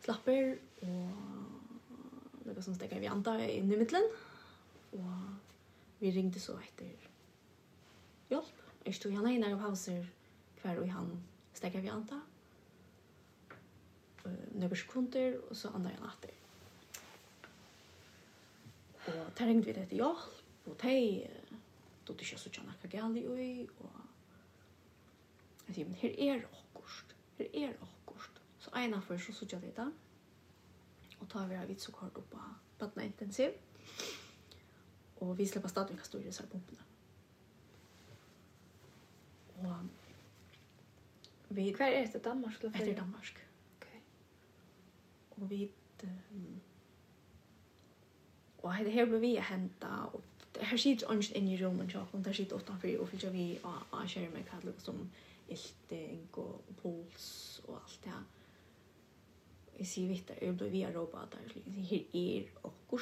slapper 0.00 0.58
och 0.80 2.46
något 2.46 2.64
som 2.64 2.74
stäcker 2.74 3.00
vi 3.00 3.06
antar 3.06 3.38
i 3.38 3.62
mitten. 3.62 4.10
Och 4.90 5.00
vi 5.98 6.10
ringde 6.10 6.40
så 6.40 6.58
efter 6.58 6.84
hjälp. 8.28 8.44
Jag 8.84 8.94
stod 8.94 9.12
han 9.12 9.28
i 9.28 9.54
och 9.54 9.60
pauser 9.60 10.06
kvar 10.60 10.76
och 10.76 10.88
han 10.88 11.22
stäcker 11.52 11.80
vi 11.80 11.88
antar 11.88 12.20
några 14.54 14.76
sekunder 14.76 15.50
och 15.50 15.56
så 15.56 15.68
andra 15.68 15.90
jag 15.92 16.00
natter. 16.00 16.30
Och 19.06 19.30
där 19.38 19.46
ringde 19.46 19.66
vi 19.66 19.72
det 19.72 19.86
till 19.86 19.98
jag 19.98 20.16
och 20.64 20.76
det 20.82 21.28
då 22.04 22.12
det 22.12 22.24
känns 22.24 22.42
så 22.42 22.50
tjänar 22.50 22.74
kagali 22.82 23.26
och 23.26 23.84
och 23.84 23.90
jag 25.66 25.74
säger 25.74 25.88
men 25.88 25.94
här 25.94 26.20
är 26.20 26.36
akkurst 26.36 27.06
här 27.38 27.56
är 27.56 27.68
akkurst 27.68 28.30
så 28.58 28.76
ena 28.76 29.02
för 29.02 29.18
så 29.18 29.32
så 29.32 29.46
jag 29.48 29.60
det 29.60 29.76
där 29.76 29.92
och 31.18 31.28
tar 31.28 31.46
vi 31.46 31.54
här 31.54 31.66
vitt 31.66 31.80
så 31.80 31.92
kort 31.92 32.16
upp 32.16 32.30
på 32.30 32.38
att 32.78 33.02
intensiv 33.02 33.50
och 35.18 35.40
vi 35.40 35.46
släpper 35.46 35.68
stadigt 35.68 35.98
kastar 35.98 36.18
i 36.18 36.28
reservpumpen 36.28 36.78
och 39.58 39.86
vi 41.48 41.72
kvar 41.72 41.86
är 41.86 42.06
det 42.12 42.24
Danmark 42.24 42.64
eller 42.64 42.94
Danmark 42.96 43.45
och 45.40 45.52
vi 45.52 45.70
um, 46.02 46.60
och 48.56 48.70
det 48.84 48.90
här 48.90 49.06
vi 49.18 49.36
hända 49.36 50.10
och 50.12 50.22
det 50.52 50.64
här 50.64 50.76
sitter 50.76 51.10
ångst 51.10 51.32
in 51.32 51.48
i 51.48 51.56
rummet 51.56 51.94
jag 51.94 52.06
och 52.10 52.18
där 52.18 52.32
sitter 52.32 52.56
åtta 52.56 52.76
för 52.80 52.98
och 52.98 53.08
för 53.08 53.30
vi 53.30 53.58
och 53.62 54.08
kör 54.08 54.20
med 54.20 54.48
kallar 54.50 54.72
som 54.78 55.10
ilting 55.48 56.28
och 56.30 56.62
puls 56.82 57.60
och 57.66 57.74
allt 57.74 58.02
det 58.02 58.10
här 58.10 58.22
vi 59.78 59.84
ser 59.84 60.06
vitt 60.06 60.26
där 60.26 60.52
blev 60.52 60.72
via 60.72 60.92
robotar. 60.92 61.38
Liksom 61.44 61.72
här 61.82 62.04
är 62.12 62.44
och 62.62 62.74
hur 62.90 62.98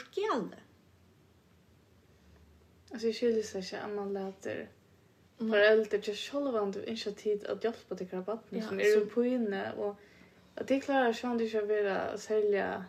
Alltså 2.91 3.07
jag 3.07 3.17
skiljer 3.17 3.43
sig 3.43 3.63
inte 3.63 3.95
man 3.95 4.13
låter 4.13 4.69
Mm. 5.39 5.53
Föräldrar 5.53 5.99
till 5.99 6.15
själva 6.15 6.61
om 6.61 6.73
du 6.73 6.85
inte 6.85 7.11
har 7.11 7.15
tid 7.15 7.47
att 7.47 7.65
hjälpa 7.65 7.95
till 7.97 8.09
krabatten 8.09 8.59
ja, 8.59 8.69
som 8.69 8.81
är 8.81 9.07
på 9.07 9.25
inne 9.25 9.73
och 9.73 9.97
att 10.55 10.69
det 10.69 10.81
klarar 10.81 11.13
sig 11.13 11.31
inte 11.31 11.59
att 11.59 11.69
vara 11.69 12.19
sälja 12.19 12.85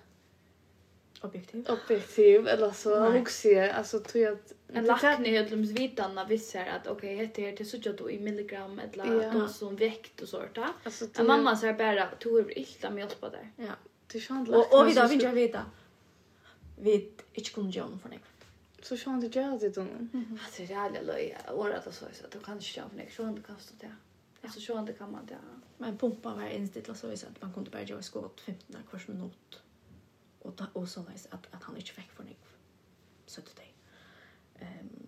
objektiv. 1.22 1.68
Objektiv 1.70 2.48
eller 2.48 2.72
så 2.72 3.00
har 3.00 3.16
jag 3.44 3.70
alltså 3.70 4.00
tror 4.00 4.24
jag 4.24 4.34
att 4.34 4.54
en 4.68 4.86
lackne 4.86 5.30
helt 5.30 5.52
lums 5.52 5.70
vitanna 5.70 6.26
visar 6.26 6.66
att 6.66 6.88
okej 6.88 7.16
okay, 7.16 7.26
heter 7.26 7.56
det 7.58 7.66
så 7.66 7.78
jag 7.82 7.96
då 7.96 8.12
i 8.12 8.20
milligram 8.20 8.80
eller 8.80 9.24
ja. 9.24 9.32
då 9.34 9.48
som 9.48 9.76
vikt 9.76 10.22
och 10.22 10.28
sånt 10.28 10.56
där. 10.56 10.68
Alltså 10.84 11.06
du... 11.06 11.24
mamma 11.24 11.56
säger 11.56 11.74
bara 11.74 12.10
du 12.20 12.40
är 12.40 12.60
illa 12.60 12.90
med 12.90 13.00
hjälpa 13.00 13.30
där. 13.30 13.52
Ja. 13.58 13.74
Det 14.08 14.20
känns 14.20 14.50
lätt. 14.50 14.74
Och 14.74 14.88
vi 14.88 14.94
då 14.94 15.08
vill 15.08 15.22
jag 15.22 15.32
veta. 15.32 15.66
Vi 16.80 17.12
inte 17.34 17.50
kunde 17.50 17.78
göra 17.78 17.88
någon 17.88 18.00
för 18.00 18.10
dig. 18.10 18.20
Så 18.82 18.98
känns 18.98 19.26
det 19.26 19.40
jag 19.40 19.60
det 19.60 19.70
då. 19.70 19.82
Alltså 19.82 20.62
det 20.68 20.74
är 20.74 20.78
alla 20.78 21.02
löja. 21.02 21.38
Året 21.54 21.88
och 21.88 21.94
så 21.94 22.06
så 22.14 22.28
du 22.32 22.40
kan 22.40 22.54
inte 22.54 22.80
göra 22.80 22.90
för 22.90 22.98
dig. 22.98 23.12
Så 23.16 23.24
kan 23.24 23.36
stå 23.36 23.42
kasta 23.42 23.74
det. 23.80 23.96
Alltså 24.46 24.60
så 24.60 24.80
inte 24.80 24.94
kan 24.94 25.12
man 25.12 25.26
det. 25.26 25.38
Men 25.78 25.98
pumpa 25.98 26.36
var 26.36 26.48
inställd 26.48 26.98
så 26.98 27.08
visst 27.08 27.24
att 27.24 27.42
man 27.42 27.54
kunde 27.54 27.70
bara 27.70 27.84
göra 27.84 28.02
skott 28.02 28.42
15 28.42 28.84
kvart 28.90 29.08
minut. 29.08 29.62
Och 30.40 30.56
ta 30.56 30.66
och 30.74 30.90
så 30.90 31.04
läs 31.04 31.26
att 31.26 31.54
att 31.54 31.64
han 31.64 31.78
inte 31.78 31.92
fick 31.92 32.12
för 32.12 32.24
nick. 32.24 32.40
Så 33.26 33.42
det 33.42 33.56
dig. 33.56 33.74
Ehm 34.56 35.06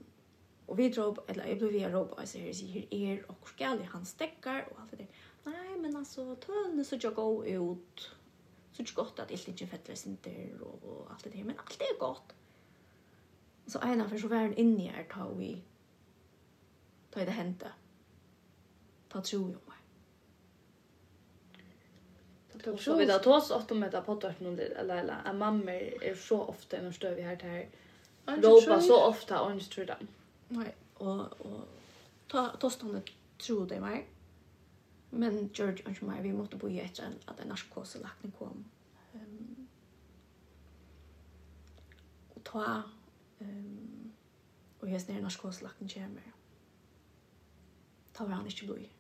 och 0.68 0.80
vi 0.80 0.90
drog 0.90 1.18
eller 1.28 1.48
jag 1.48 1.58
blev 1.58 1.72
via 1.72 1.90
rob 1.90 2.14
alltså 2.18 2.38
här 2.38 2.48
är 2.48 2.94
er 2.94 3.32
och 3.32 3.50
skal 3.50 3.84
han 3.84 4.06
stäcker 4.06 4.68
och 4.72 4.80
allt 4.80 4.92
det 4.92 4.98
där. 4.98 5.08
Nej 5.44 5.78
men 5.80 5.96
alltså 5.96 6.36
tölne 6.36 6.86
så 6.86 6.98
jag 7.02 7.16
gå 7.16 7.46
ut. 7.46 8.12
Så 8.72 8.84
det 8.84 8.90
är 8.90 8.96
gott 8.96 9.20
att 9.20 9.28
det 9.28 9.48
inte 9.48 9.68
fettlas 9.68 10.08
inte 10.08 10.50
och 10.60 11.12
allt 11.12 11.24
det 11.24 11.30
där 11.30 11.44
men 11.44 11.56
allt 11.58 11.82
är 11.82 12.00
gott. 12.00 12.34
Så 13.66 13.80
ena 13.80 14.10
för 14.10 14.18
så 14.18 14.28
var 14.28 14.38
han 14.38 14.54
inne 14.54 14.84
i 14.84 14.88
er 14.88 15.08
ta 15.14 15.30
vi. 15.30 15.64
Ta 17.10 17.26
det 17.26 17.32
hända 17.32 17.72
ta 19.10 19.22
tro 19.22 19.44
om 19.44 19.52
mig. 19.52 19.78
Så 22.80 22.96
vi 22.96 23.06
tar 23.08 23.28
oss 23.28 23.52
ofta 23.52 23.76
med 23.76 23.92
det 23.92 24.02
poddvart 24.02 24.40
nu 24.40 24.62
eller 24.62 24.98
eller 24.98 25.22
En 25.26 25.38
mamma 25.38 25.72
är 25.72 26.16
så 26.16 26.42
ofta 26.42 26.82
när 26.82 26.92
står 26.92 27.12
vi 27.12 27.22
här 27.22 27.36
där. 27.36 27.70
Ropa 28.26 28.82
så 28.82 29.04
ofta 29.06 29.42
och 29.42 29.52
inte 29.52 29.70
tror 29.70 29.86
dem. 29.86 30.08
Nej, 30.48 30.76
och 30.94 31.42
och 31.42 31.68
ta 32.28 32.48
ta 32.50 32.70
stånd 32.70 33.02
tro 33.38 33.66
det 33.66 33.80
mig. 33.80 34.08
Men 35.10 35.50
George 35.54 35.84
och 35.86 36.04
mig 36.04 36.24
vi 36.24 36.34
måste 36.34 36.56
bo 36.56 36.70
i 36.70 36.80
ett 36.80 37.00
att 37.26 37.40
en 37.40 37.48
narkoslakning 37.48 38.32
kom. 38.32 38.66
Ehm 39.14 39.68
och 42.34 42.44
ta 42.44 42.82
ehm 43.40 44.14
och 44.80 44.90
jag 44.90 45.02
snär 45.02 45.22
narkoslakning 45.22 45.90
kommer. 45.90 46.34
Ta 48.14 48.26
var 48.26 48.32
han 48.32 48.46
inte 48.46 48.66
blöj. 48.66 48.97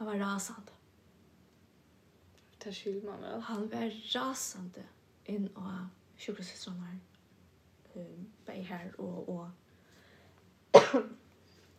Han 0.00 0.06
var 0.06 0.14
rasande. 0.14 0.72
Det 2.64 2.74
skil 2.74 3.04
man 3.04 3.20
väl. 3.20 3.40
Han 3.40 3.70
var 3.70 3.90
rasande 4.16 4.84
inn 5.24 5.48
av 5.56 5.88
sjukhusestrene 6.16 6.86
her. 6.86 7.00
Um, 7.94 8.30
bei 8.46 8.62
her 8.62 8.94
og, 8.98 9.28
og 9.28 9.50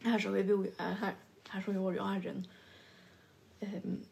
her 0.05 0.19
så 0.19 0.31
vi 0.31 0.43
bor, 0.43 0.67
her, 0.77 1.15
her 1.49 1.61
så 1.61 1.71
vi 1.71 1.79
var 1.79 1.97
i 1.97 1.97
Arjen. 1.97 2.45
Um, 3.61 4.05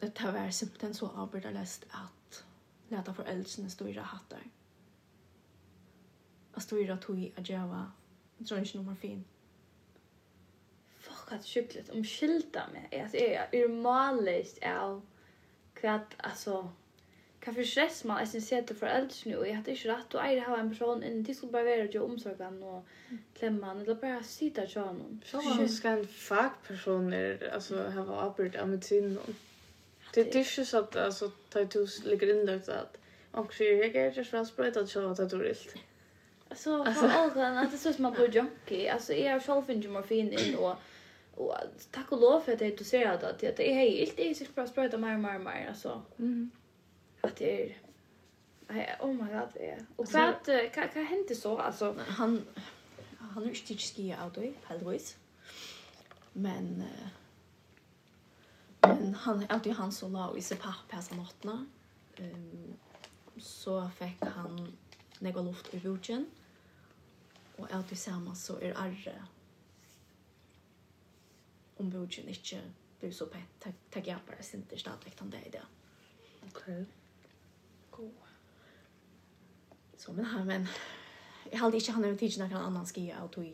det 0.00 0.18
har 0.18 0.32
vært 0.32 0.54
simpelthen 0.54 0.94
så 0.94 1.10
avbrytelest 1.12 1.84
at 1.92 2.40
leta 2.88 3.12
foreldrene 3.12 3.70
styrer 3.70 4.08
hattar. 4.14 4.48
At 6.56 6.62
styrer 6.62 6.96
tog 6.96 7.20
i 7.20 7.34
at 7.36 7.50
jeg 7.50 7.68
nummer 8.74 8.94
fint 8.94 9.26
vad 11.30 11.46
sjukligt 11.46 11.90
om 11.90 12.04
skilda 12.04 12.62
med 12.72 13.02
alltså 13.02 13.16
är 13.16 13.48
jag 13.52 13.60
normalt 13.60 14.58
är 14.60 15.00
kvart 15.74 16.14
alltså 16.16 16.68
kan 17.40 17.54
för 17.54 17.64
stress 17.64 18.04
man 18.04 18.16
alltså 18.16 18.40
ser 18.40 18.62
det 18.62 18.74
för 18.74 18.86
äldre 18.86 19.16
nu 19.24 19.32
jag 19.32 19.54
hade 19.54 19.70
inte 19.70 19.88
rätt 19.88 20.14
och 20.14 20.24
äger 20.24 20.44
ha 20.44 20.58
en 20.58 20.70
person 20.70 21.02
in 21.02 21.24
det 21.24 21.34
skulle 21.34 21.52
bara 21.52 21.62
vara 21.62 21.84
ju 21.84 22.00
omsorgen 22.00 22.62
och 22.62 22.84
klämma 23.34 23.66
han 23.66 23.80
eller 23.80 23.94
bara 23.94 24.22
sitta 24.22 24.66
så 24.66 24.80
honom. 24.80 25.20
så 25.24 25.42
man 25.42 25.68
ska 25.68 25.88
en 25.88 26.08
fakt 26.08 26.68
personer 26.68 27.50
alltså 27.54 27.82
ha 27.82 28.04
varit 28.04 28.56
av 28.56 28.68
med 28.68 28.84
det 28.90 29.18
det 30.14 30.34
är 30.34 30.58
ju 30.58 30.64
så 30.64 30.78
att 30.78 30.96
alltså 30.96 31.30
ta 31.48 31.64
tus 31.64 32.04
ligger 32.04 32.30
in 32.30 32.46
där 32.46 32.60
så 32.64 32.72
att 32.72 32.98
och 33.30 33.54
så 33.54 33.64
jag 33.64 33.96
är 33.96 34.12
just 34.12 34.30
fast 34.30 34.56
på 34.56 34.62
att 34.62 34.88
så 34.88 35.06
att 35.06 35.16
det 35.16 35.22
är 35.22 35.38
rätt 35.38 35.74
alltså 36.52 36.84
för 36.84 37.08
allt 37.08 37.36
annat 37.36 37.80
så 37.80 37.92
som 37.92 38.02
man 38.02 38.12
blir 38.12 38.34
junkie. 38.36 38.92
Alltså 38.92 39.12
är 39.12 39.30
jag 39.30 39.44
själv 39.44 39.70
inte 39.70 39.88
morfin 39.88 40.32
in 40.32 40.54
och 40.54 40.76
Och 41.34 41.54
tack 41.90 42.12
och 42.12 42.20
lov 42.20 42.40
för 42.40 42.52
att 42.52 42.58
det 42.58 42.64
är 42.64 42.70
intresserad 42.70 43.24
att 43.24 43.38
det 43.38 43.70
är 43.70 43.74
hej, 43.74 44.08
inte 44.08 44.22
är 44.22 44.34
så 44.34 44.44
bra 44.54 44.66
spröta 44.66 44.98
mer 44.98 45.16
mer 45.16 45.38
mer 45.38 45.66
alltså. 45.68 46.02
Mm. 46.18 46.50
Att 47.20 47.36
det 47.36 47.62
är 48.68 48.96
oh 49.00 49.12
my 49.12 49.32
god. 49.32 49.48
Ja. 49.54 49.74
Och 49.96 50.12
vad 50.12 50.34
vad 50.46 50.92
kan 50.92 51.04
hända 51.04 51.34
så 51.34 51.58
alltså 51.58 51.96
han 52.08 52.44
han 53.18 53.42
är 53.42 53.48
inte 53.48 53.74
ski 53.74 54.16
out 54.24 54.34
då, 54.34 54.52
heldigvis. 54.64 55.16
Men 56.32 56.84
men 58.80 59.14
han 59.14 59.46
alltid 59.48 59.72
han 59.72 59.92
så 59.92 60.08
la 60.08 60.36
i 60.36 60.42
sig 60.42 60.56
pappa 60.56 61.02
på 61.08 61.14
natten. 61.14 61.70
Ehm 62.16 62.76
så 63.36 63.90
fick 63.98 64.24
han 64.24 64.76
några 65.18 65.42
luft 65.42 65.74
i 65.74 65.78
vågen. 65.78 66.26
Och 67.56 67.72
alltid 67.72 67.98
sammen 67.98 68.36
så 68.36 68.58
är 68.58 68.78
arre 68.78 69.22
om 71.82 71.90
bogen 71.90 72.28
ikke 72.30 72.60
blir 73.00 73.12
så 73.14 73.26
pent. 73.30 73.66
Takk 73.90 74.06
jeg 74.06 74.26
bare 74.26 74.44
sinter 74.46 74.78
stadig 74.78 75.14
om 75.20 75.30
det 75.30 75.40
i 75.46 75.52
det. 75.56 75.62
Ok. 76.46 76.62
God. 77.90 78.10
Så 79.98 80.12
men 80.12 80.24
her, 80.24 80.44
men 80.44 80.68
jeg 81.50 81.60
hadde 81.60 81.76
ikke 81.76 81.92
han 81.92 82.04
over 82.04 82.18
tidsen 82.18 82.46
noen 82.46 82.68
annan 82.68 82.86
skia 82.86 83.22
og 83.22 83.32
tog 83.34 83.48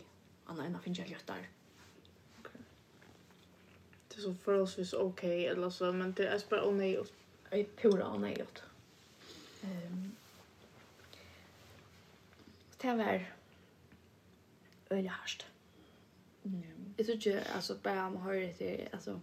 annan 0.48 0.68
enn 0.68 0.78
å 0.78 0.82
finne 0.84 1.08
gjøttar. 1.08 1.48
Ok. 2.40 2.52
Det 4.08 4.20
er 4.20 4.24
så 4.26 4.34
forholdsvis 4.44 4.94
ok, 4.96 5.24
eller 5.52 5.72
så, 5.72 5.92
men 5.92 6.12
det 6.16 6.28
er 6.28 6.46
bare 6.50 6.68
onøyot. 6.68 7.12
Jeg 7.50 7.64
er 7.64 7.76
pura 7.80 8.08
onøyot. 8.14 8.64
Um, 9.64 10.08
det 12.82 12.98
var 12.98 13.30
øyelig 14.92 15.10
hardt. 15.10 15.48
Mm 15.48 15.57
Jag 16.96 17.06
tror 17.06 17.16
inte, 17.16 17.44
alltså 17.54 17.76
bara 17.82 18.06
om 18.06 18.14
man 18.14 18.22
hör 18.22 18.34
det 18.34 18.52
till, 18.52 18.88
alltså 18.92 19.20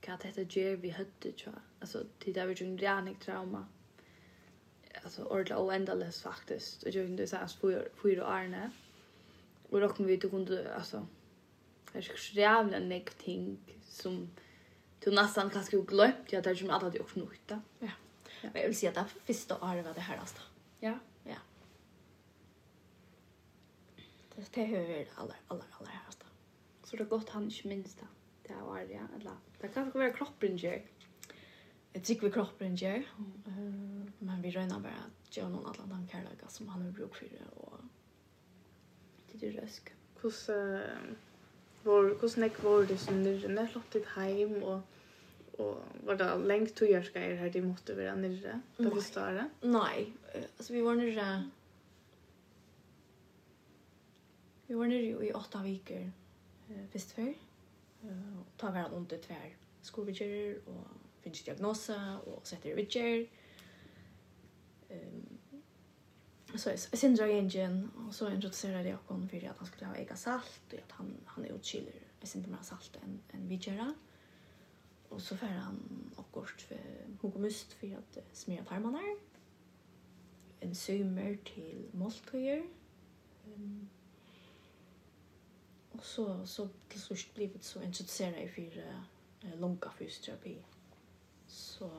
vad 0.00 0.20
detta 0.22 0.60
gör 0.60 0.76
vi 0.76 0.90
hödde 0.90 1.32
tror 1.32 1.54
jag. 1.54 1.62
Alltså 1.80 2.04
det 2.24 2.32
där 2.32 2.46
vi 2.46 2.54
ju 2.54 2.66
en 2.66 2.78
rejälig 2.78 3.20
trauma. 3.20 3.66
Alltså 5.02 5.24
ordla 5.24 5.56
och 5.56 5.74
ändalös 5.74 6.22
faktiskt. 6.22 6.82
Och 6.82 6.88
jag 6.88 7.06
kunde 7.06 7.26
säga 7.26 7.48
för 7.48 7.88
fyra 8.02 8.26
år 8.26 8.70
Och 9.68 9.80
då 9.80 9.88
kommer 9.88 10.08
vi 10.08 10.18
till 10.18 10.30
kunde, 10.30 10.74
alltså 10.74 11.06
det 11.92 11.98
är 11.98 12.02
så 12.02 12.34
jävla 12.34 12.78
nek 12.78 13.14
ting 13.14 13.58
som 13.88 14.30
du 15.00 15.10
nästan 15.10 15.50
kanske 15.50 15.76
har 15.76 15.84
glömt. 15.84 16.32
Jag 16.32 16.44
tar 16.44 16.54
ju 16.54 16.66
med 16.66 16.76
alla 16.76 16.90
det 16.90 17.00
också 17.00 17.20
nytta. 17.20 17.62
Ja. 17.78 17.90
Men 18.42 18.52
jag 18.54 18.66
vill 18.66 18.76
säga 18.76 18.90
att 18.90 18.94
det 18.94 19.00
här 19.00 19.08
första 19.24 19.54
året 19.54 19.86
var 19.86 19.94
det 19.94 20.00
här 20.00 20.16
alltså. 20.16 20.40
Ja. 20.80 20.98
Ja. 21.24 21.36
Det 24.34 24.52
det 24.54 24.76
är 24.76 24.88
det 24.88 25.06
allra, 25.14 25.34
allra, 25.48 25.64
allra 25.78 25.90
här 25.90 26.07
så 26.88 26.96
det 26.96 27.04
er 27.04 27.10
godt 27.12 27.34
han 27.36 27.50
ikke 27.52 27.68
minst 27.68 28.00
det. 28.00 28.08
Det 28.48 28.56
var 28.64 28.80
det, 28.80 28.96
ja, 28.96 29.04
eller 29.18 29.36
det 29.60 29.70
kan 29.74 29.90
være 29.92 30.14
kroppen 30.16 30.56
gjør. 30.56 30.80
Jeg 31.94 32.02
tykker 32.02 32.28
vi 32.28 32.32
kroppen 32.32 32.78
Eh 32.80 33.98
men 34.20 34.42
vi 34.42 34.50
røyner 34.50 34.82
bare 34.82 35.06
at 35.06 35.30
gjør 35.34 35.50
noen 35.52 35.66
alle 35.70 35.86
den 35.90 36.06
kærlighet 36.10 36.52
som 36.52 36.68
han 36.72 36.82
har 36.82 36.94
bruk 36.96 37.16
for 37.16 37.30
det, 37.30 37.46
og 37.56 37.80
det 39.32 39.48
er 39.48 39.60
røsk. 39.60 39.92
Hvordan 40.20 41.16
var, 41.84 42.14
hvordan 42.18 42.42
jeg 42.42 42.62
var 42.62 42.86
det 42.88 42.98
som 43.00 43.20
nyrre? 43.22 43.50
Når 43.52 43.70
slått 43.72 43.92
ditt 43.94 44.08
heim, 44.16 44.56
og, 44.62 44.82
og 45.58 46.00
var 46.08 46.18
det 46.18 46.30
lengt 46.50 46.74
to 46.78 46.88
gjør 46.88 47.06
skal 47.06 47.36
her 47.38 47.52
de 47.54 47.62
måtte 47.62 47.96
være 47.96 48.16
nyrre? 48.18 48.58
Det 48.78 48.92
første 48.92 49.22
året? 49.22 49.62
Nei, 49.62 50.08
altså 50.34 50.72
vi 50.74 50.84
var 50.84 50.98
nyrre, 50.98 51.28
vi 54.68 54.78
var 54.78 54.90
nyrre 54.90 55.28
i 55.28 55.34
åtta 55.36 55.62
viker, 55.64 56.08
visst 56.92 57.12
før. 57.12 57.32
Uh, 58.04 58.42
ta 58.58 58.70
hver 58.70 58.92
ond 58.94 59.12
ut 59.12 59.22
tvär 59.22 59.56
skovitjer, 59.82 60.58
och 60.66 60.86
finns 61.20 61.42
diagnosa 61.42 62.18
och 62.18 62.46
sätter 62.46 62.74
vidger 62.74 63.26
ehm 64.88 65.38
så 66.54 66.70
är 66.70 66.96
synder 66.96 67.26
jeg 67.26 67.88
och 68.06 68.14
så 68.14 68.30
introduserer 68.30 68.76
jag 68.76 68.86
Jakob 68.86 69.30
för 69.30 69.48
att 69.48 69.58
han 69.58 69.66
skulle 69.66 69.86
ha 69.86 69.96
eget 69.96 70.18
salt, 70.18 70.60
och 70.72 70.78
att 70.78 70.92
han, 70.92 71.16
han 71.26 71.44
är 71.44 71.52
utkyler, 71.52 71.92
jeg 72.20 72.28
synder 72.28 72.50
mer 72.50 72.62
salt 72.62 72.98
än 73.02 73.20
en 73.30 73.48
vidgera 73.48 73.94
och 75.08 75.22
så 75.22 75.36
får 75.36 75.46
han 75.46 76.10
akkurat 76.16 76.62
för 76.62 76.78
hukomust 77.22 77.72
för 77.72 77.96
att 77.96 78.18
smyra 78.32 78.64
tarmene 78.64 78.98
her. 78.98 79.18
Enzymer 80.60 81.38
till 81.44 81.88
måltider 81.92 82.66
Um, 83.56 83.88
Och 85.98 86.04
så 86.04 86.46
så 86.46 86.68
till 86.88 87.00
slut 87.00 87.34
blev 87.34 87.52
det 87.52 87.64
så 87.64 87.82
intresserad 87.82 88.42
i 88.42 88.48
för 88.48 88.78
eh, 89.42 89.60
långa 89.60 89.90
fysioterapi. 89.98 90.56
Så 91.46 91.90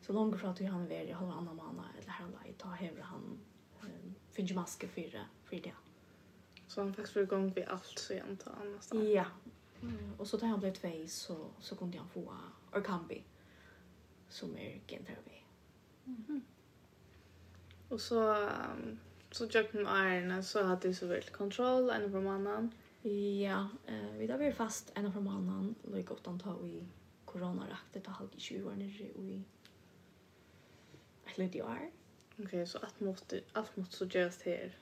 så 0.00 0.12
långt 0.12 0.40
från 0.40 0.50
att 0.50 0.60
han 0.60 0.88
var 0.88 0.94
i 0.94 1.12
halva 1.12 1.32
annan 1.32 1.56
månad 1.56 1.84
eller 1.98 2.10
här 2.10 2.26
i 2.46 2.52
ta 2.52 2.68
hevra 2.68 3.02
han 3.02 3.38
eh, 3.82 4.12
finns 4.32 4.52
maske 4.52 4.88
för 4.88 5.26
för 5.44 5.56
det. 5.56 5.72
Så 6.66 6.80
han 6.80 6.94
faktiskt 6.94 7.12
för 7.12 7.22
igång 7.22 7.52
vid 7.52 7.64
allt 7.64 7.98
så 7.98 8.12
igen 8.12 8.36
ta 8.36 8.50
annars. 8.50 9.12
Ja. 9.14 9.26
Mm. 9.82 10.14
Och 10.18 10.26
så 10.26 10.38
tar 10.38 10.46
han 10.46 10.60
blev 10.60 10.74
två 10.74 11.06
så 11.06 11.50
så 11.60 11.76
kunde 11.76 11.98
han 11.98 12.08
få 12.08 12.34
orkambi 12.72 13.24
som 14.28 14.56
är 14.56 14.80
genterapi. 14.86 15.44
Mhm. 16.04 16.42
Och 17.88 18.00
så 18.00 18.34
um, 18.34 18.98
så 19.30 19.48
jag 19.52 19.72
kom 19.72 19.86
ärna 19.86 20.42
så 20.42 20.62
hade 20.62 20.88
det 20.88 20.94
så 20.94 21.06
väl 21.06 21.22
kontroll 21.22 21.90
en 21.90 22.12
på 22.12 22.20
mannen. 22.20 22.72
Ja, 23.04 23.68
eh, 23.86 24.10
vi 24.18 24.26
har 24.26 24.40
vært 24.40 24.56
fast 24.58 24.90
en 24.98 25.06
av 25.06 25.14
formannen, 25.14 25.76
løyke 25.86 26.16
åttan 26.16 26.40
ta 26.42 26.56
i 26.66 26.80
koronaraktet, 27.28 28.02
ta 28.04 28.16
halv 28.16 28.34
i 28.34 28.42
20 28.42 28.66
år 28.66 28.80
nere 28.80 29.10
i 29.22 29.36
et 31.28 31.38
løyde 31.38 31.60
i 31.60 31.62
år. 31.62 31.84
Ok, 32.42 32.56
så 32.66 32.82
alt 32.82 33.00
måtte, 33.00 33.42
alt 33.58 33.76
måtte 33.78 34.00
så 34.00 34.08
gjøres 34.10 34.40
her? 34.42 34.74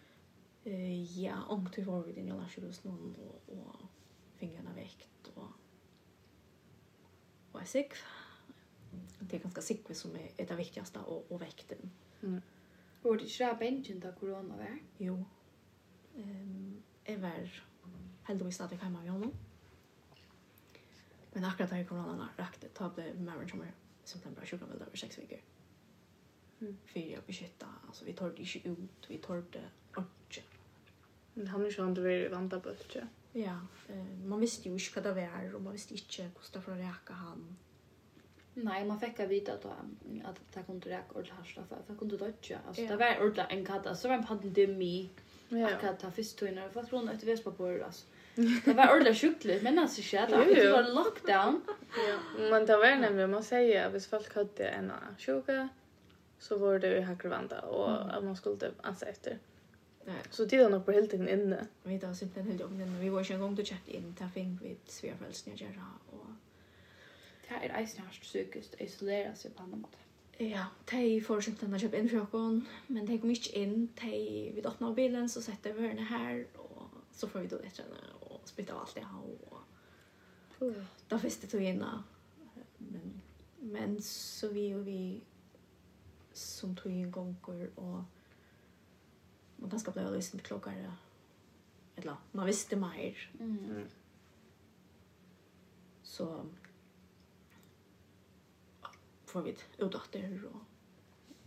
Eh, 0.64 1.20
ja, 1.20 1.36
ångt 1.52 1.76
vi 1.78 1.84
var 1.84 2.06
vid 2.06 2.16
den 2.16 2.32
jævla 2.32 2.48
kjøres 2.48 2.82
noen, 2.86 3.12
og, 3.20 3.52
og 3.52 3.84
fingrene 4.40 4.72
vekt, 4.76 5.30
og, 5.36 5.52
og 7.52 7.60
er 7.60 7.68
sikk. 7.70 8.00
Det 9.20 9.38
er 9.38 9.44
ganske 9.44 9.64
sikk 9.64 9.92
som 9.96 10.16
er 10.16 10.32
det 10.40 10.58
viktigste, 10.58 11.04
og, 11.04 11.28
og 11.30 11.40
vekten. 11.44 11.92
Mm. 12.22 12.40
Var 13.02 13.20
det 13.20 13.28
ikke 13.28 13.50
det 13.52 13.60
bengen 13.60 14.00
da 14.02 14.10
korona 14.16 14.56
var? 14.56 14.76
Jo. 15.00 15.20
Um, 16.16 16.82
jeg 17.06 17.20
var 17.22 17.48
heldigvis 18.28 18.54
stadigvæk 18.60 18.86
hjemme 18.86 19.02
av 19.02 19.06
Jonan. 19.06 19.34
Men 21.34 21.44
akkurat 21.44 21.70
da 21.70 21.82
koronan 21.84 22.28
rakte, 22.38 22.70
ta 22.74 22.88
ble 22.88 23.10
mæren 23.20 23.48
som 23.50 23.60
er 23.60 23.74
den 24.24 24.34
bare 24.34 24.46
sjukken 24.46 24.70
vel 24.70 24.82
over 24.86 24.96
seks 24.96 25.18
viker. 25.18 25.42
Mm. 26.60 26.76
Fyrir 26.88 27.18
å 27.18 27.26
beskytta, 27.26 27.68
altså 27.88 28.06
vi 28.06 28.14
tårde 28.16 28.42
ikke 28.42 28.70
ut, 28.70 29.08
vi 29.10 29.18
tårde 29.20 29.60
ordentlig. 29.96 30.44
Men 31.34 31.50
han 31.52 31.66
er 31.66 31.74
sånn 31.74 31.94
du 31.96 32.00
vil 32.06 32.30
vanta 32.32 32.60
på 32.64 32.72
ikke? 32.72 33.04
Ja, 33.36 33.58
eh, 33.92 34.12
man 34.24 34.40
visste 34.40 34.70
jo 34.70 34.78
ikke 34.80 34.96
hva 34.96 35.10
det 35.10 35.14
var, 35.18 35.50
og 35.52 35.66
man 35.66 35.76
visste 35.76 35.98
ikke 35.98 36.30
hvordan 36.30 36.54
det 36.54 36.64
var 36.66 36.76
å 36.76 36.80
reka 36.80 37.18
han. 37.20 37.46
Nei, 38.56 38.78
man 38.88 39.00
fikk 39.02 39.20
å 39.20 39.28
vite 39.28 39.58
at, 39.58 39.66
at 40.30 40.38
det 40.54 40.64
kunne 40.64 40.88
reka 40.88 41.12
ordentlig 41.18 41.36
harsla, 41.36 41.66
for 41.68 41.84
det 41.84 41.98
kunne 42.00 42.20
dødja. 42.22 42.62
Altså, 42.62 42.86
ja. 42.86 42.88
det 42.88 43.00
var 43.02 43.20
ordentlig 43.20 43.46
en 43.58 43.66
katta, 43.66 43.92
så 43.92 44.08
var 44.08 44.16
det 44.16 44.22
en 44.22 44.28
pandemi, 44.30 44.94
ja. 45.50 45.74
akkurat 45.74 46.00
det 46.00 46.14
første 46.16 46.40
tøyner, 46.40 46.72
for 46.72 46.80
at 46.80 46.96
hun 46.96 47.12
etter 47.12 47.28
vespa 47.28 47.52
på 47.52 47.68
det, 47.68 47.82
altså. 47.84 48.15
Det 48.36 48.74
var 48.74 48.92
ordentligt 48.92 49.18
sjukligt, 49.18 49.62
men 49.62 49.78
alltså 49.78 50.02
shit, 50.02 50.28
det 50.28 50.70
var 50.70 50.94
lockdown. 50.94 51.60
Ja. 52.08 52.18
Men 52.50 52.66
det 52.66 52.76
var 52.76 52.96
nämligen 52.96 53.30
man 53.30 53.42
säger 53.42 53.86
att 53.86 53.92
hvis 53.92 54.06
folk 54.06 54.34
hade 54.34 54.68
en 54.68 54.92
sjuka 55.18 55.68
så 56.38 56.58
var 56.58 56.78
det 56.78 56.94
ju 56.94 57.00
hackervanda 57.00 57.60
och 57.60 58.16
att 58.16 58.24
man 58.24 58.36
skulle 58.36 58.70
ansa 58.82 59.06
efter. 59.06 59.38
Nej. 60.04 60.22
Så 60.30 60.48
tiden 60.48 60.70
nog 60.70 60.84
på 60.84 60.92
helt 60.92 61.12
enkelt 61.12 61.30
inne. 61.30 61.66
Vi 61.82 62.00
tar 62.00 62.14
simpelthen 62.14 62.52
helt 62.52 62.62
om 62.62 62.78
men 62.78 63.00
Vi 63.00 63.08
var 63.08 63.24
ju 63.24 63.34
en 63.34 63.40
gång 63.40 63.54
då 63.54 63.64
chatta 63.64 63.90
in 63.90 64.14
ta 64.18 64.28
fing 64.28 64.58
vid 64.62 64.78
svärfälsna 64.86 65.52
göra 65.54 65.86
och 66.10 66.26
det 67.48 67.54
här 67.54 67.68
är 67.68 67.82
isnärst 67.82 68.22
psykiskt 68.22 68.80
isolera 68.80 69.34
sig 69.34 69.50
på 69.50 69.62
annat 69.62 69.78
måte. 69.78 69.98
Ja, 70.38 70.66
de 70.90 71.20
får 71.20 71.40
simpelthen 71.40 71.74
å 71.74 71.78
kjøpe 71.80 71.96
inn 71.96 72.10
frokon, 72.12 72.58
men 72.92 73.06
de 73.08 73.16
kom 73.16 73.30
ikke 73.32 73.54
inn. 73.56 73.86
De 73.96 74.18
vil 74.52 74.66
åpne 74.68 74.90
bilen, 74.94 75.30
så 75.32 75.40
setter 75.40 75.72
vi 75.72 75.86
henne 75.88 76.04
her, 76.10 76.42
og 76.60 76.90
så 77.16 77.28
får 77.28 77.40
vi 77.40 77.48
då 77.48 77.60
etter 77.64 77.86
henne, 77.86 78.15
spytta 78.48 78.74
av 78.74 78.80
allt 78.80 78.94
det 78.94 79.00
här 79.00 79.20
och 79.20 79.62
då 81.08 81.18
finns 81.18 81.38
det 81.38 81.46
tog 81.46 81.62
inna 81.62 82.04
men, 82.78 83.20
men 83.60 84.02
så 84.02 84.48
vi 84.48 84.74
och 84.74 84.86
vi 84.86 85.24
som 86.32 86.76
tog 86.76 86.92
in 86.92 87.10
gånger 87.10 87.70
och 87.78 88.02
man 89.56 89.70
ganska 89.70 89.90
blev 89.90 90.12
lyssnat 90.12 90.42
klokare. 90.42 90.92
eller 91.96 92.16
man 92.32 92.46
visste 92.46 92.76
mer 92.76 93.30
mm. 93.40 93.86
så 96.02 96.46
får 99.24 99.42
vi 99.42 99.50
ut 99.50 99.94
åt 99.94 100.12
det 100.12 100.40
och 100.44 100.75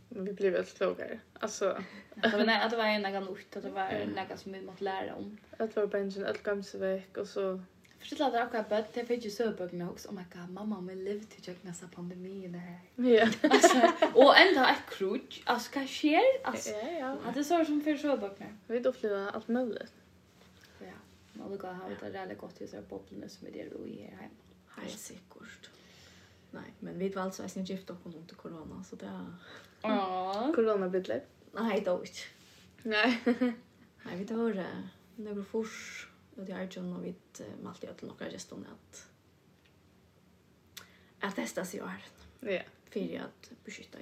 Men 0.09 0.25
vi 0.25 0.33
blev 0.33 0.53
väldigt 0.53 0.77
klokare. 0.77 1.19
Alltså... 1.33 1.83
det 2.15 2.29
var 2.29 2.45
nej, 2.45 2.61
att 2.63 2.71
det 2.71 2.77
var 2.77 2.85
en 2.85 3.01
någon 3.01 3.29
ort 3.29 3.55
att 3.55 3.63
det 3.63 3.69
var 3.69 3.87
mm. 3.87 4.09
något 4.09 4.39
som 4.39 4.51
vi 4.51 4.61
måste 4.61 4.83
lära 4.83 5.15
om. 5.15 5.37
Att 5.57 5.75
var 5.75 5.87
bänken, 5.87 6.25
att 6.25 6.43
gamsa 6.43 6.77
veck 6.77 7.17
och 7.17 7.27
så... 7.27 7.61
Förstås 7.99 8.21
att 8.21 8.33
det 8.33 8.39
också 8.39 8.69
böt, 8.69 8.93
det 8.93 9.05
fick 9.05 9.25
ju 9.25 9.31
söböckerna 9.31 9.89
också. 9.89 10.09
Oh 10.09 10.13
my 10.13 10.23
god, 10.33 10.49
mamma 10.49 10.81
vi 10.81 10.95
levde 10.95 11.25
till 11.25 11.41
jag 11.41 11.63
nästa 11.63 11.87
pandemin 11.87 12.55
här. 12.55 12.79
Ja. 12.95 13.27
Alltså, 13.49 13.77
och 14.13 14.37
ändå 14.37 14.61
ett 14.61 14.97
krog. 14.97 15.41
Alltså, 15.45 15.79
vad 15.79 15.87
sker? 15.87 16.21
Alltså, 16.43 16.69
ja, 16.69 16.91
ja. 16.99 17.17
Att 17.25 17.33
det 17.33 17.39
är 17.39 17.43
så 17.43 17.65
som 17.65 17.81
för 17.81 17.97
söböckerna. 17.97 18.57
Vi 18.67 18.79
då 18.79 18.93
flyga 18.93 19.29
allt 19.29 19.47
möjligt. 19.47 19.93
Ja, 20.79 20.85
man 21.33 21.49
vill 21.49 21.59
gå 21.59 21.67
och 21.67 21.75
ha 21.75 21.89
det 22.01 22.09
där 22.09 22.35
gott 22.35 22.61
i 22.61 22.67
så 22.67 22.75
här 22.75 22.83
bobblorna 22.83 23.29
som 23.29 23.47
är 23.47 23.51
det 23.51 23.75
och 23.75 23.87
är 23.87 24.05
hemma. 24.05 24.29
Helt 24.75 24.99
säkert. 24.99 25.69
Nej, 26.51 26.73
men 26.79 26.99
vi 26.99 27.09
var 27.09 27.21
alltså 27.21 27.49
sen 27.49 27.65
gift 27.65 27.89
och 27.89 27.97
under 28.05 28.35
corona 28.35 28.83
så 28.83 28.95
det 28.95 29.05
är 29.05 29.33
Ja. 29.81 30.51
Corona 30.55 30.89
bitte. 30.89 31.21
Nej, 31.51 31.81
då 31.85 32.01
inte. 32.01 32.19
Nej. 32.83 33.21
Nej, 34.03 34.17
vi 34.17 34.25
tar 34.25 34.53
det. 34.53 34.89
Det 35.15 35.33
går 35.33 35.43
fors 35.43 36.07
och 36.35 36.45
det 36.45 36.51
är 36.51 36.69
ju 36.71 36.81
nog 36.81 37.01
vitt 37.01 37.41
malt 37.63 37.83
jag 37.83 37.91
att 37.91 38.01
några 38.01 38.31
just 38.31 38.51
att 38.51 39.07
att 41.19 41.35
testa 41.35 41.65
sig 41.65 41.81
här. 41.81 42.05
Ja, 42.39 42.61
för 42.89 43.19
att 43.19 43.51
beskydda. 43.65 43.97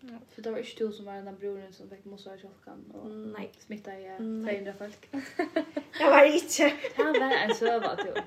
Ja, 0.00 0.18
för 0.30 0.42
det 0.42 0.50
var 0.50 0.58
inte 0.58 0.84
du 0.84 0.92
som 0.92 1.04
var 1.04 1.14
den 1.14 1.24
där 1.24 1.32
broren 1.32 1.72
som 1.72 1.90
fick 1.90 2.04
mossa 2.04 2.36
i 2.36 2.38
kjolkan 2.38 2.90
och 2.94 3.10
Nej. 3.10 3.50
smitta 3.58 4.00
i 4.00 4.16
300 4.16 4.74
folk. 4.78 5.08
Jag 6.00 6.10
var 6.10 6.24
inte. 6.24 6.76
det 6.96 7.02
var 7.02 7.32
en 7.32 7.54
söva 7.54 7.96
till. 7.96 8.22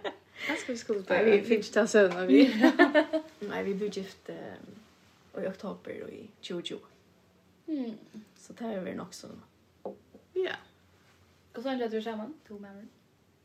Det 0.47 0.55
ska 0.55 0.71
vi 0.71 0.77
skulle 0.77 1.03
på. 1.03 1.23
Vi 1.23 1.41
fick 1.41 1.57
inte 1.57 1.73
ta 1.73 1.87
söva 1.87 2.25
vi. 2.25 2.71
Nej, 3.39 3.63
vi 3.63 3.75
blev 3.75 3.97
gift 3.97 4.29
i 4.29 5.47
oktober 5.47 6.03
och 6.03 6.09
i 6.09 6.27
2020. 6.41 6.77
Mm. 7.67 7.97
Så 8.35 8.53
det 8.53 8.65
är 8.65 8.79
väl 8.79 8.99
också. 8.99 9.27
Ja. 10.33 10.55
Och 11.55 11.63
sen 11.63 11.77
lät 11.77 11.93
vi 11.93 12.01
samman, 12.01 12.33
tog 12.47 12.61
med 12.61 12.75
mig. 12.75 12.85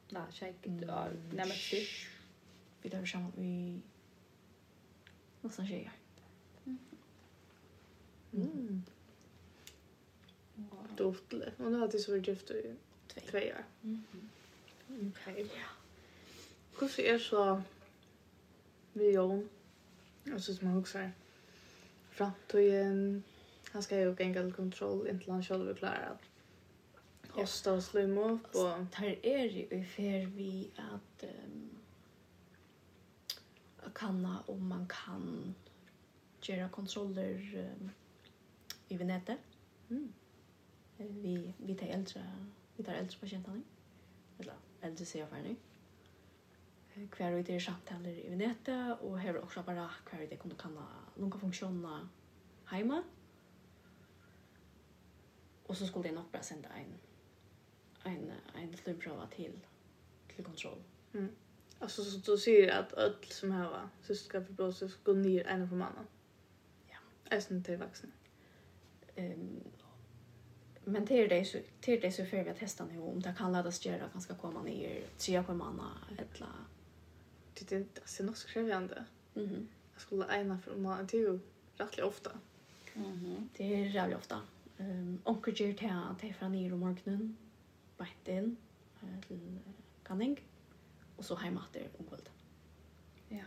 Nej, 0.09 0.22
säkert. 0.33 0.72
Ja, 0.87 1.07
nämligen. 1.33 1.87
Vi 2.83 2.91
tar 2.91 3.05
samman 3.05 3.33
i... 3.39 3.81
Någonstans 5.41 5.68
tjejer. 5.68 5.93
Mm. 8.33 8.83
Wow. 10.55 11.07
Och 11.07 11.45
Hon 11.57 11.74
har 11.74 11.83
alltid 11.83 12.09
varit 12.09 12.29
gift 12.29 12.51
i 12.51 12.74
två 13.31 13.39
år. 13.39 13.64
Okej. 14.89 15.51
Hur 16.81 16.89
ser 16.89 17.12
jag 17.12 17.20
så 17.20 17.62
med 18.93 19.12
Jon? 19.12 19.49
Alltså 20.33 20.55
som 20.55 20.66
man 20.66 20.76
huxar. 20.76 21.12
Framtiden. 22.11 23.22
Han 23.72 23.83
ska 23.83 24.01
ju 24.01 24.16
gänga 24.18 24.43
till 24.43 24.53
kontroll 24.53 25.09
innan 25.09 25.22
han 25.26 25.43
själv 25.43 25.70
är 25.70 25.74
klar 25.74 26.09
att 26.12 26.22
hosta 27.31 27.72
och 27.72 27.83
slima 27.83 28.20
upp. 28.20 28.55
Och... 28.55 28.95
Här 28.95 29.26
är 29.26 29.45
ju 29.45 29.85
för 29.85 30.26
vi 30.26 30.70
att 30.76 31.24
um, 31.24 31.70
kanna 33.95 34.43
om 34.47 34.68
man 34.68 34.87
kan 34.87 35.55
göra 36.43 36.68
kontroller 36.68 37.66
um, 37.81 37.91
i 38.89 38.97
nätet. 38.97 39.39
Mm. 39.91 40.12
Vi 40.97 41.55
vi 41.59 41.74
tar 41.74 41.86
äldre 41.86 42.32
vi 42.76 42.84
tar 42.84 42.93
äldre 42.93 43.18
patienter. 43.20 43.62
Eller 44.39 44.55
äldre 44.80 45.05
ser 45.05 45.20
jag 45.20 45.28
för 45.28 45.36
nu. 45.36 45.57
Kvar 47.11 47.30
vi 47.30 47.55
i 47.55 47.61
samtaler 47.61 48.11
i 48.11 48.36
nätet 48.36 49.01
och 49.01 49.18
här 49.18 49.43
också 49.43 49.62
bara 49.62 49.91
kvar 50.05 50.26
det 50.30 50.36
kunde 50.36 50.57
kanna 50.57 50.86
några 51.16 51.39
funktioner 51.39 52.09
hemma. 52.64 53.03
Och 55.66 55.76
så 55.76 55.86
skulle 55.86 56.09
det 56.09 56.14
nog 56.14 56.24
bara 56.32 56.43
sända 56.43 56.68
en 56.68 56.95
en 58.05 58.32
en 58.55 58.76
slumprova 58.76 59.26
till 59.26 59.61
till 60.28 60.45
kontroll. 60.45 60.82
Mm. 61.12 61.28
Alltså 61.78 62.05
så 62.05 62.30
du 62.30 62.39
säger 62.39 62.72
att 62.72 62.93
öll 62.93 63.16
som 63.28 63.51
här 63.51 63.70
va 63.70 63.91
systerskap 64.03 64.47
för 64.47 64.53
blås 64.53 64.93
skulle 64.93 65.20
ner 65.20 65.47
en 65.47 65.68
för 65.68 65.76
mannen. 65.76 66.07
Ja. 66.86 66.99
Även 67.30 67.64
till 67.64 67.76
vuxna. 67.76 68.09
Ehm 69.19 69.61
men 70.85 71.05
det 71.05 71.14
är 71.14 71.29
det 71.29 71.45
så 71.45 71.59
det 71.81 71.97
är 71.97 72.01
det 72.01 72.12
så 72.12 72.25
för 72.25 72.45
vi 72.45 72.51
att 72.51 72.59
testa 72.59 72.85
nu 72.85 72.99
om 72.99 73.23
det 73.23 73.35
kan 73.39 73.53
laddas 73.53 73.87
göra 73.87 74.09
ganska 74.12 74.35
komma 74.35 74.62
ner 74.62 75.05
tre 75.19 75.43
på 75.43 75.55
manna 75.55 75.99
eller 76.11 76.27
det 77.55 77.73
är 77.73 77.85
det 77.95 78.09
ser 78.09 78.25
nog 78.25 78.37
skrivande. 78.37 79.05
Mhm. 79.35 79.69
Jag 79.93 80.03
skulle 80.03 80.41
ena 80.41 80.59
för 80.59 80.77
man 80.77 81.07
till 81.07 81.21
ju 81.21 81.41
rätt 81.77 81.99
ofta. 81.99 82.31
Mhm. 82.95 83.49
Det 83.57 83.75
är 83.75 83.87
jävligt 83.87 84.19
ofta. 84.19 84.41
Ehm 84.79 85.19
onkel 85.25 85.55
ger 85.61 85.75
till 85.75 85.91
att 85.91 86.21
ta 86.21 86.33
från 86.33 86.53
ner 86.53 86.73
om 86.73 86.81
morgonen. 86.81 87.37
Bätten 87.97 88.57
till 89.29 89.59
kanning 90.03 90.41
och 91.16 91.25
så 91.25 91.35
hem 91.35 91.59
till 91.73 91.89
om. 91.99 92.07
Ja. 93.29 93.45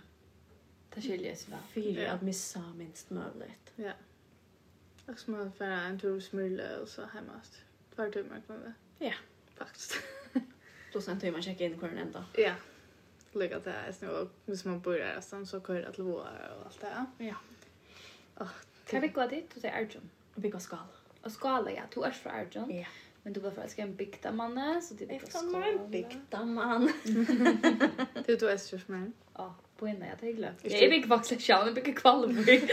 Det 0.94 1.02
skiljer 1.02 1.36
sig 1.36 1.54
väl. 1.54 1.96
För 1.96 2.06
att 2.06 2.22
missa 2.22 2.74
minst 2.74 3.10
möjligt. 3.10 3.74
Ja. 3.76 3.94
Och 5.06 5.20
så 5.20 5.32
man 5.32 5.52
får 5.52 5.66
en 5.66 5.99
tur 5.99 6.16
och 6.16 6.24
smyrla 6.24 6.80
och 6.82 6.88
så 6.88 7.06
hemmast. 7.06 7.62
Två 7.95 8.12
timmar 8.12 8.41
kan 8.47 8.62
det. 8.62 8.74
Ja, 9.06 9.14
faktiskt. 9.56 9.95
Då 10.93 11.02
sen 11.02 11.20
tar 11.20 11.32
man 11.32 11.41
checka 11.41 11.64
in 11.64 11.80
kvar 11.80 11.89
ända. 11.89 12.26
Ja. 12.38 12.54
Lägga 13.32 13.60
det 13.60 13.72
här 13.72 13.95
Nu 13.99 14.10
och 14.10 14.30
hvis 14.45 14.66
man 14.66 14.82
bor 14.82 14.93
där 14.93 15.22
sen 15.22 15.45
så 15.47 15.62
kör 15.62 15.82
det 15.82 15.93
till 15.93 16.04
våra 16.04 16.56
och 16.56 16.66
allt 16.66 16.82
det. 16.82 17.06
Ja. 17.26 17.36
Och 18.36 18.47
kan 18.86 19.02
vi 19.02 19.08
gå 19.08 19.28
dit 19.28 19.56
och 19.56 19.62
säga 19.62 19.74
Arjun? 19.74 20.10
Vi 20.36 20.49
går 20.49 20.60
skal. 20.60 20.80
Och 21.22 21.32
skala 21.32 21.72
ja, 21.72 21.84
du 21.93 22.04
är 22.04 22.12
från 22.12 22.34
Arjun. 22.34 22.78
Ja. 22.78 22.86
Men 23.24 23.34
du 23.34 23.39
var 23.39 23.52
faktiskt 23.52 23.80
en 23.80 23.95
bygdamanne, 23.95 24.82
så 24.82 24.93
det 24.93 25.16
är 25.16 25.20
skala. 25.20 25.60
Jag 25.60 25.68
är 25.68 25.80
en 25.80 25.91
bygdamann. 25.91 26.82
man. 26.82 26.93
du 28.28 28.49
är 28.49 28.58
störst 28.58 28.88
med. 28.88 29.12
Ja 29.34 29.56
på 29.82 29.88
innan 29.88 30.08
jag 30.08 30.20
tänkte. 30.20 30.38
glömt. 30.38 30.58
Jag 30.64 30.74
är 30.74 30.94
inte 30.94 31.08
vuxen 31.08 31.40
själv, 31.40 31.66
jag 31.66 31.76
bygger 31.76 31.94
Kvalvik. 31.94 32.64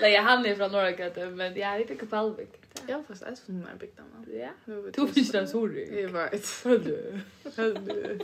Nej, 0.00 0.12
jag 0.12 0.22
hann 0.22 0.46
är 0.46 0.54
från 0.54 0.72
Norrgata, 0.72 1.26
men 1.26 1.56
jag 1.56 1.74
är 1.74 1.78
inte 1.80 1.94
Kvalvik. 1.94 2.48
Jag 2.86 2.96
har 2.96 3.02
faktiskt 3.02 3.08
fast 3.08 3.22
ens 3.22 3.40
från 3.40 3.54
den 3.54 3.66
här 3.66 3.76
bygden. 3.76 4.04
Ja. 4.64 4.74
Du 4.94 5.12
finns 5.12 5.32
den 5.32 5.48
sorg. 5.48 6.00
Jag 6.00 6.08
vet. 6.08 6.46
Hörru. 6.64 7.20
Hörru. 7.56 8.18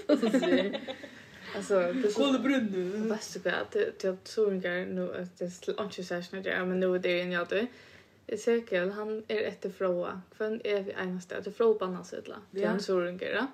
Alltså, 1.56 1.92
det 1.92 2.10
så 2.10 2.32
det 2.32 2.38
brunn. 2.38 3.08
Vad 3.08 3.22
ska 3.22 3.40
jag 3.44 3.70
till 3.70 3.92
till 3.98 4.16
sorgar 4.24 4.86
nu 4.86 5.14
att 5.14 5.38
det 5.38 5.44
är 5.68 5.82
inte 5.82 6.04
särskilt 6.04 6.44
där, 6.44 6.64
men 6.64 6.80
nu 6.80 6.94
är 6.94 6.98
det 6.98 7.20
en 7.20 7.32
jag 7.32 7.48
då. 7.48 7.66
Ezekiel, 8.26 8.90
han 8.90 9.22
är 9.28 9.42
ett 9.42 9.76
fråga. 9.76 10.22
Kvän 10.36 10.60
är 10.64 10.82
vi 10.82 10.92
enaste 10.92 11.36
att 11.38 11.56
fråga 11.56 11.78
på 11.78 11.84
annars 11.84 12.12
utla. 12.12 12.36
Det 12.50 12.64
han 12.64 12.80
sorgar. 12.80 13.30
Ja. 13.34 13.46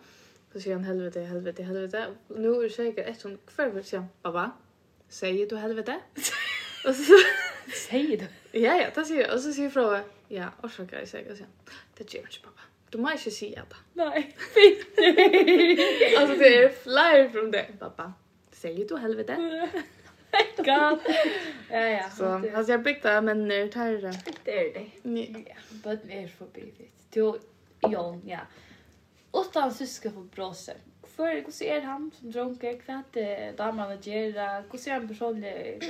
Så 0.55 0.61
sier 0.63 0.77
han 0.77 0.85
helvete, 0.87 1.25
helvete, 1.27 1.65
helvete. 1.67 2.01
Og 2.31 2.37
nå 2.39 2.53
er 2.61 2.69
det 2.69 2.75
sikkert 2.77 3.09
et 3.11 3.23
sånt 3.23 3.41
kvar, 3.49 3.73
så 3.75 3.83
sier 3.83 4.05
han, 4.05 4.11
«Baba, 4.23 4.45
sier 5.11 5.49
du 5.51 5.57
helvete?» 5.59 5.97
Og 6.87 6.95
så... 6.95 7.19
Sier 7.75 8.21
du? 8.21 8.29
Ja, 8.55 8.77
ja, 8.79 8.93
det 8.95 9.03
sier 9.09 9.25
jeg. 9.25 9.33
Og 9.35 9.41
så 9.43 9.55
sier 9.57 9.73
Frode, 9.75 10.05
«Ja, 10.31 10.53
årsaker 10.63 11.01
jeg 11.03 11.11
sier», 11.11 11.27
og 11.27 11.41
sier 11.41 11.49
han, 11.51 11.81
«Det 11.99 12.07
gjør 12.07 12.29
ikke, 12.31 12.45
pappa. 12.45 12.69
Du 12.93 13.01
må 13.03 13.11
ikke 13.17 13.33
si 13.35 13.51
det, 13.57 13.81
Nei, 13.99 14.23
fint. 14.55 14.87
altså, 15.03 16.39
det 16.39 16.53
er 16.61 16.71
flyer 16.85 17.27
från 17.35 17.51
det. 17.51 17.67
«Pappa, 17.81 18.13
sier 18.55 18.87
du 18.87 18.95
helvete?» 19.03 19.41
God. 20.69 21.03
Ja, 21.71 21.83
ja. 21.89 22.11
Så, 22.11 22.31
altså, 22.55 22.73
jeg 22.73 22.83
bygde 22.85 23.21
men 23.23 23.51
det 23.51 23.59
er 23.59 23.71
tærre. 23.75 24.13
Det 24.47 24.55
er 24.55 24.71
det. 24.75 24.87
Ja, 25.05 25.59
men 25.85 25.99
det 26.07 26.23
er 26.23 26.29
forbi, 26.39 26.71
vet 26.79 27.15
du. 27.15 27.35
Jo, 27.91 28.21
ja. 28.27 28.47
Utan 29.35 29.75
syska 29.75 30.11
på 30.11 30.21
bråse. 30.21 30.77
För 31.03 31.45
hur 31.45 31.51
ser 31.51 31.81
han 31.81 32.11
som 32.19 32.31
drunkar? 32.31 32.81
Kvart 32.81 33.13
damerna 33.57 33.95
gör? 33.95 34.65
Hur 34.71 34.79
ser 34.79 34.93
han 34.93 35.09
personlig? 35.09 35.83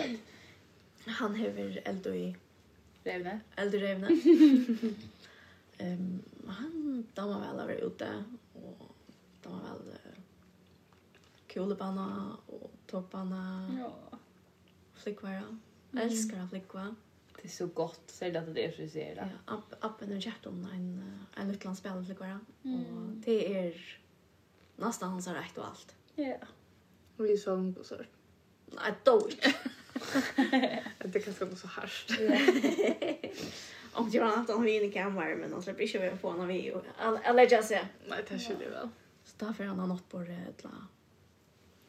Han 1.07 1.35
hever 1.35 1.83
eld 1.85 2.07
i... 2.07 2.37
Revne? 3.05 3.41
Eld 3.57 3.75
i 3.75 3.79
revne. 3.79 4.09
um, 5.79 6.23
han 6.49 7.07
damer 7.15 7.41
vel 7.41 7.61
å 7.61 7.67
være 7.69 7.89
ute. 7.91 8.09
Og 8.57 8.87
damer 9.45 9.83
vel 9.85 10.15
kulebanna 11.55 12.07
og 12.49 12.71
toppbanna. 12.91 13.43
Ja. 13.79 13.91
Flickvara. 15.03 15.45
Mm. 15.93 16.01
Elskar 16.07 16.41
han 16.41 16.49
flickvara. 16.49 16.95
Det 17.45 17.49
är 17.49 17.51
så 17.51 17.67
gott, 17.67 18.03
särskilt 18.07 18.49
att 18.49 18.55
det 18.55 18.65
är 18.65 18.71
friserat. 18.71 19.29
Ja, 19.47 19.55
app, 19.55 19.85
appen 19.85 20.13
har 20.13 20.21
köpt 20.21 20.47
om 20.47 20.69
en, 20.73 21.03
en 21.37 21.51
utlandsspel 21.51 22.07
till 22.07 22.17
kvar. 22.17 22.39
Mm. 22.65 22.97
Och 22.97 23.09
det 23.17 23.59
är 23.59 23.99
nästan 24.77 25.11
hans 25.11 25.27
rätt 25.27 25.59
och 25.59 25.67
allt. 25.67 25.95
Ja. 26.15 26.37
Och 27.17 27.25
vi 27.25 27.39
såg 27.39 27.77
på 27.77 27.85
så. 27.85 27.97
Nej, 28.67 28.95
då. 29.03 29.29
det 31.05 31.21
kan 31.21 31.35
ska 31.35 31.45
vara 31.45 31.57
så 31.57 31.67
härst. 31.67 32.11
Om 33.93 34.11
det 34.11 34.21
var 34.21 34.37
något 34.37 34.51
han 34.51 34.63
vi 34.63 34.77
in 34.77 34.91
i 34.91 34.93
kameran, 34.93 35.39
men 35.39 35.53
han 35.53 35.63
släpper 35.63 35.83
inte 35.83 36.11
vi 36.11 36.17
på 36.17 36.33
när 36.33 36.47
vi... 36.47 36.75
Eller 37.25 37.53
jag 37.53 37.65
säger. 37.65 37.89
Nej, 38.09 38.25
det 38.29 38.39
skulle 38.39 38.69
väl. 38.69 38.89
Så 39.25 39.45
därför 39.45 39.65
han 39.65 39.79
har 39.79 39.87
nått 39.87 40.09
på 40.09 40.19
det 40.19 40.33
ett 40.49 40.65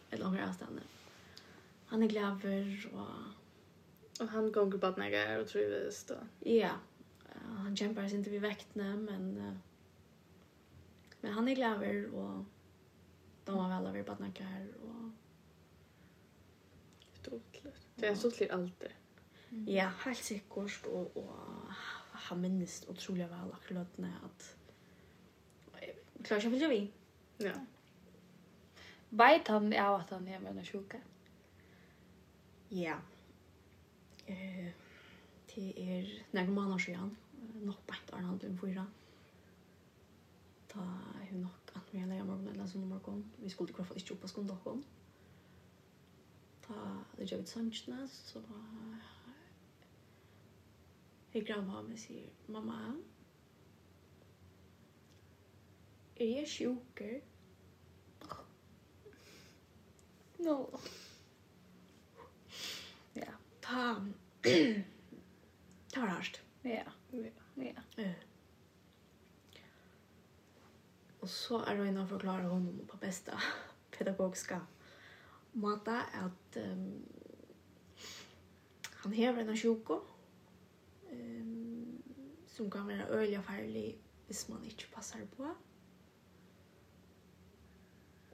eller 0.10 0.24
långt 0.24 0.39
avstånd. 0.49 0.82
Han 1.86 2.03
är 2.03 2.08
glad 2.08 2.41
och 2.93 3.34
Och 4.20 4.28
han 4.28 4.51
gånger 4.51 4.78
på 4.78 4.88
att 4.88 4.97
nära 4.97 5.41
och 5.41 5.47
trivs 5.47 6.03
då. 6.03 6.16
Ja. 6.39 6.72
Han 7.43 7.78
kämpar 7.78 8.07
sig 8.07 8.18
inte 8.18 8.30
vid 8.30 8.41
väktna 8.41 8.95
men 8.95 9.38
uh, 9.38 9.53
men 11.22 11.34
han 11.34 11.47
är 11.47 11.55
glad 11.55 11.84
över 11.84 12.16
och 12.16 12.45
de 13.45 13.57
har 13.57 13.70
väl 13.70 13.88
över 13.88 14.03
på 14.03 14.11
att 14.11 14.20
nära 14.20 14.68
och 14.84 15.11
Stortligt. 17.13 17.88
Det 17.95 18.05
är 18.05 18.09
ja. 18.09 18.16
stortligt 18.16 18.53
alltid. 18.53 18.89
Mm. 19.49 19.76
Ja, 19.76 19.91
helt 19.99 20.24
sikkert 20.24 20.86
och 20.86 21.18
och 21.18 21.36
han 22.11 22.41
minns 22.41 22.86
otroligt 22.88 23.32
väl 23.32 23.53
akkurat 23.53 23.97
när 23.97 24.13
att 24.26 24.55
klarar 26.24 26.41
sig 26.41 26.59
för 26.59 26.68
vi. 26.68 26.91
Ja. 27.38 27.51
Vet 29.09 29.47
han 29.47 29.74
av 29.74 29.95
att 29.95 30.09
han 30.09 30.28
är 30.28 30.39
med 30.39 30.57
en 30.57 30.66
sjuka? 30.66 31.01
Ja. 32.70 32.78
Yeah 32.78 32.99
eh, 34.28 34.71
det 35.55 35.67
er 35.78 36.09
nærmere 36.34 36.55
måneder 36.55 36.78
siden, 36.78 37.17
nok 37.63 37.88
på 37.88 37.95
et 37.95 38.13
annet 38.17 38.43
enn 38.43 38.57
fyra. 38.59 38.86
Da 40.73 40.84
er 41.21 41.32
hun 41.32 41.39
nok 41.45 41.71
at 41.76 41.93
vi 41.93 41.99
er 41.99 42.09
leie 42.09 42.26
morgen 42.28 42.47
eller 42.51 42.67
sånn 42.67 42.88
morgen. 42.89 43.23
Vi 43.39 43.49
skulle 43.49 43.71
i 43.71 43.78
hvert 43.78 43.88
fall 43.88 44.01
ikke 44.01 44.15
opp 44.17 44.28
og 44.28 44.32
skunde 44.34 44.55
dere 44.55 44.73
om. 44.76 44.84
Da 46.67 46.80
det 47.17 47.30
gjør 47.32 47.43
vi 47.43 47.51
sannsene, 47.51 48.07
så 48.09 48.41
jeg 51.36 51.45
grann 51.45 51.69
har 51.69 51.82
med 51.84 51.97
sier, 51.99 52.30
mamma, 52.47 52.80
er 56.15 56.30
jeg 56.38 56.47
sjuker? 56.47 57.17
No 60.45 60.55
ta 63.66 63.95
ta 65.91 66.01
var 66.01 66.07
hardt. 66.07 66.41
Ja. 66.61 66.84
Ja. 67.55 67.72
ja. 67.95 68.13
Og 71.20 71.30
så 71.30 71.57
er 71.66 71.78
det 71.78 71.88
innan 71.89 72.05
å 72.05 72.09
forklare 72.09 72.49
honom 72.49 72.86
på 72.89 72.97
bästa 73.01 73.38
pedagogiska 73.97 74.59
måte 75.55 75.95
at 76.20 76.57
um, 76.59 77.05
han 79.03 79.13
hever 79.16 79.41
en 79.41 79.53
av 79.53 79.57
sjuko 79.57 80.01
um, 81.11 81.95
som 82.51 82.70
kan 82.72 82.88
være 82.88 83.07
øyelig 83.09 83.39
og 83.39 83.47
farlig 83.47 83.86
hvis 84.28 84.47
man 84.49 84.66
ikke 84.66 84.89
passer 84.93 85.26
på. 85.38 85.49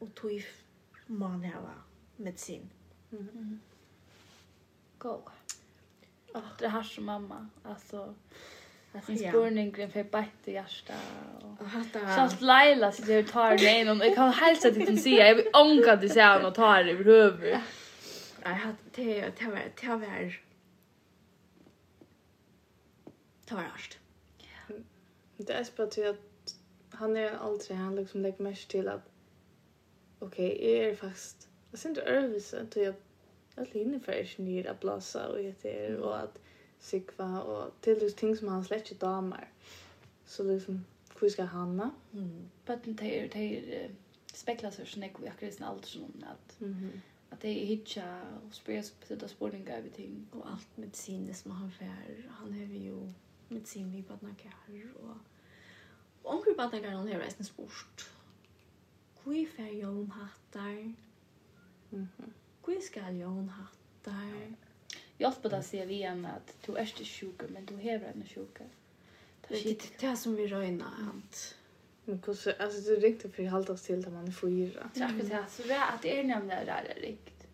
Og 0.02 0.14
tog 0.16 0.42
man 1.08 1.44
heva 1.44 1.76
medisin. 2.18 2.72
Mm 3.12 3.28
-hmm 3.28 3.71
goa. 5.02 5.32
Oh. 6.34 6.42
Det 6.60 6.68
här 6.68 6.84
som 6.84 7.06
mamma. 7.06 7.48
Alltså, 7.64 8.16
Jag 8.94 9.04
syns 9.04 9.22
yeah. 9.22 9.32
spurningen 9.32 9.92
för 9.92 10.04
bätt 10.04 10.28
i 10.46 10.52
hjärsta. 10.52 10.94
Kjallt 11.94 12.42
Laila 12.42 12.92
så 12.92 13.12
jag 13.12 13.28
tar 13.28 13.58
det 13.58 13.80
in. 13.80 13.88
Jag 13.88 14.16
kan 14.16 14.34
helst 14.34 14.66
att 14.66 14.78
inte 14.78 14.98
säga. 14.98 15.28
Jag 15.28 15.36
vill 15.36 15.50
ånka 15.54 15.98
till 15.98 16.10
sig 16.10 16.46
och 16.46 16.56
ta 16.56 16.84
det 16.84 16.92
över 16.92 17.04
huvudet. 17.04 17.62
Jag 18.44 18.50
har 18.50 18.76
det 18.96 19.22
var 19.46 19.62
det 19.82 19.88
var 19.88 20.36
det 23.46 23.56
var 23.56 23.62
harst. 23.62 23.98
Det 25.38 25.54
är 25.54 25.68
bara 25.78 25.88
till 25.88 26.10
att 26.10 26.56
han 26.92 27.18
är 27.18 27.32
aldrig 27.32 27.78
han 27.78 27.96
liksom 27.96 28.22
lägger 28.22 28.44
mest 28.44 28.70
till 28.70 28.88
att 28.88 29.10
okej, 30.20 30.56
okay, 30.56 30.90
är 30.90 30.96
faktiskt 30.96 31.48
jag 31.72 31.80
ser 31.80 31.90
inte 31.90 32.02
övervis 32.02 32.54
att 32.54 32.76
jag 32.76 32.96
att 33.56 33.68
hinna 33.68 34.00
för 34.00 34.22
att 34.22 34.38
ni 34.38 34.68
att 34.68 34.80
blåsa 34.80 35.28
och 35.28 35.38
det 35.62 35.86
är 35.86 35.98
och 35.98 36.20
att 36.20 36.40
sikva 36.80 37.42
och 37.42 37.82
till 37.82 38.00
det 38.00 38.10
ting 38.10 38.38
som 38.38 38.48
han 38.48 38.66
släcker 38.66 38.96
damer. 38.96 39.48
Så 40.26 40.44
liksom 40.44 40.86
hur 41.22 41.30
ska 41.30 41.44
hanna? 41.44 41.92
Mm. 42.14 42.50
But 42.66 42.80
det 42.84 43.20
är 43.20 43.30
det 43.34 43.58
är 43.58 43.92
speklas 44.34 44.76
så 44.76 44.86
snäck 44.86 45.14
vi 45.20 45.28
akkurat 45.28 45.54
sen 45.54 45.64
allt 45.64 45.86
sån 45.86 46.26
att 46.28 46.62
mm 46.62 47.02
att 47.32 47.42
det 47.42 47.64
är 47.64 47.66
hitcha 47.66 48.22
och 48.48 48.54
spes 48.54 48.92
på 48.92 49.16
det 49.16 49.28
sportinga 49.28 49.78
över 49.78 49.90
ting 49.90 50.28
och 50.32 50.52
allt 50.52 50.78
medisin 50.78 51.34
som 51.34 51.52
han 51.52 51.72
för 51.72 51.86
han 52.30 52.54
har 52.54 52.60
ju 52.60 53.14
medicin 53.48 53.92
vi 53.92 54.04
på 54.04 54.18
några 54.22 54.36
kär 54.36 54.94
och 55.04 55.16
Och 56.24 56.34
omkring 56.34 56.56
på 56.56 56.62
att 56.62 56.74
han 56.74 56.84
har 56.84 57.20
resten 57.20 57.46
spurt. 57.46 58.10
Hvor 59.24 59.46
fer 59.46 59.66
jeg 59.66 59.88
om 59.88 60.12
hattar? 60.12 60.94
Mhm. 61.90 62.08
Mm 62.20 62.34
Gud 62.66 62.84
skal 62.84 63.16
jag 63.16 63.28
ha 63.28 63.42
hattar. 63.42 64.56
Jag 65.18 65.30
hoppas 65.30 65.54
att 65.54 65.66
se 65.66 65.86
vi 65.86 66.04
än 66.04 66.26
att 66.26 66.56
du 66.66 66.76
är 66.76 66.82
inte 66.82 67.06
sjuk 67.06 67.42
men 67.50 67.66
du 67.66 67.76
har 67.76 67.82
en 67.82 68.26
sjuk. 68.26 68.58
Det 69.48 69.56
är 69.56 70.10
det 70.10 70.18
som 70.18 70.36
vi 70.36 70.48
röjna 70.48 70.86
att 70.86 71.56
Men 72.06 72.24
hur 72.26 72.34
så 72.34 72.52
alltså 72.60 72.82
det 72.82 72.96
räckte 72.96 73.30
för 73.30 73.44
att 73.44 73.52
hålla 73.52 73.74
oss 73.74 73.82
till 73.82 74.00
att 74.00 74.14
man 74.14 74.28
är 74.28 74.32
fyra. 74.32 74.90
Tack 74.96 75.12
för 75.12 75.30
det. 75.30 75.46
Så 75.50 75.64
det 75.64 75.74
är 75.74 75.96
att 75.96 76.06
er 76.06 76.24
är 76.24 76.42
det 76.42 76.66
där 76.66 76.98
rikt. 77.02 77.48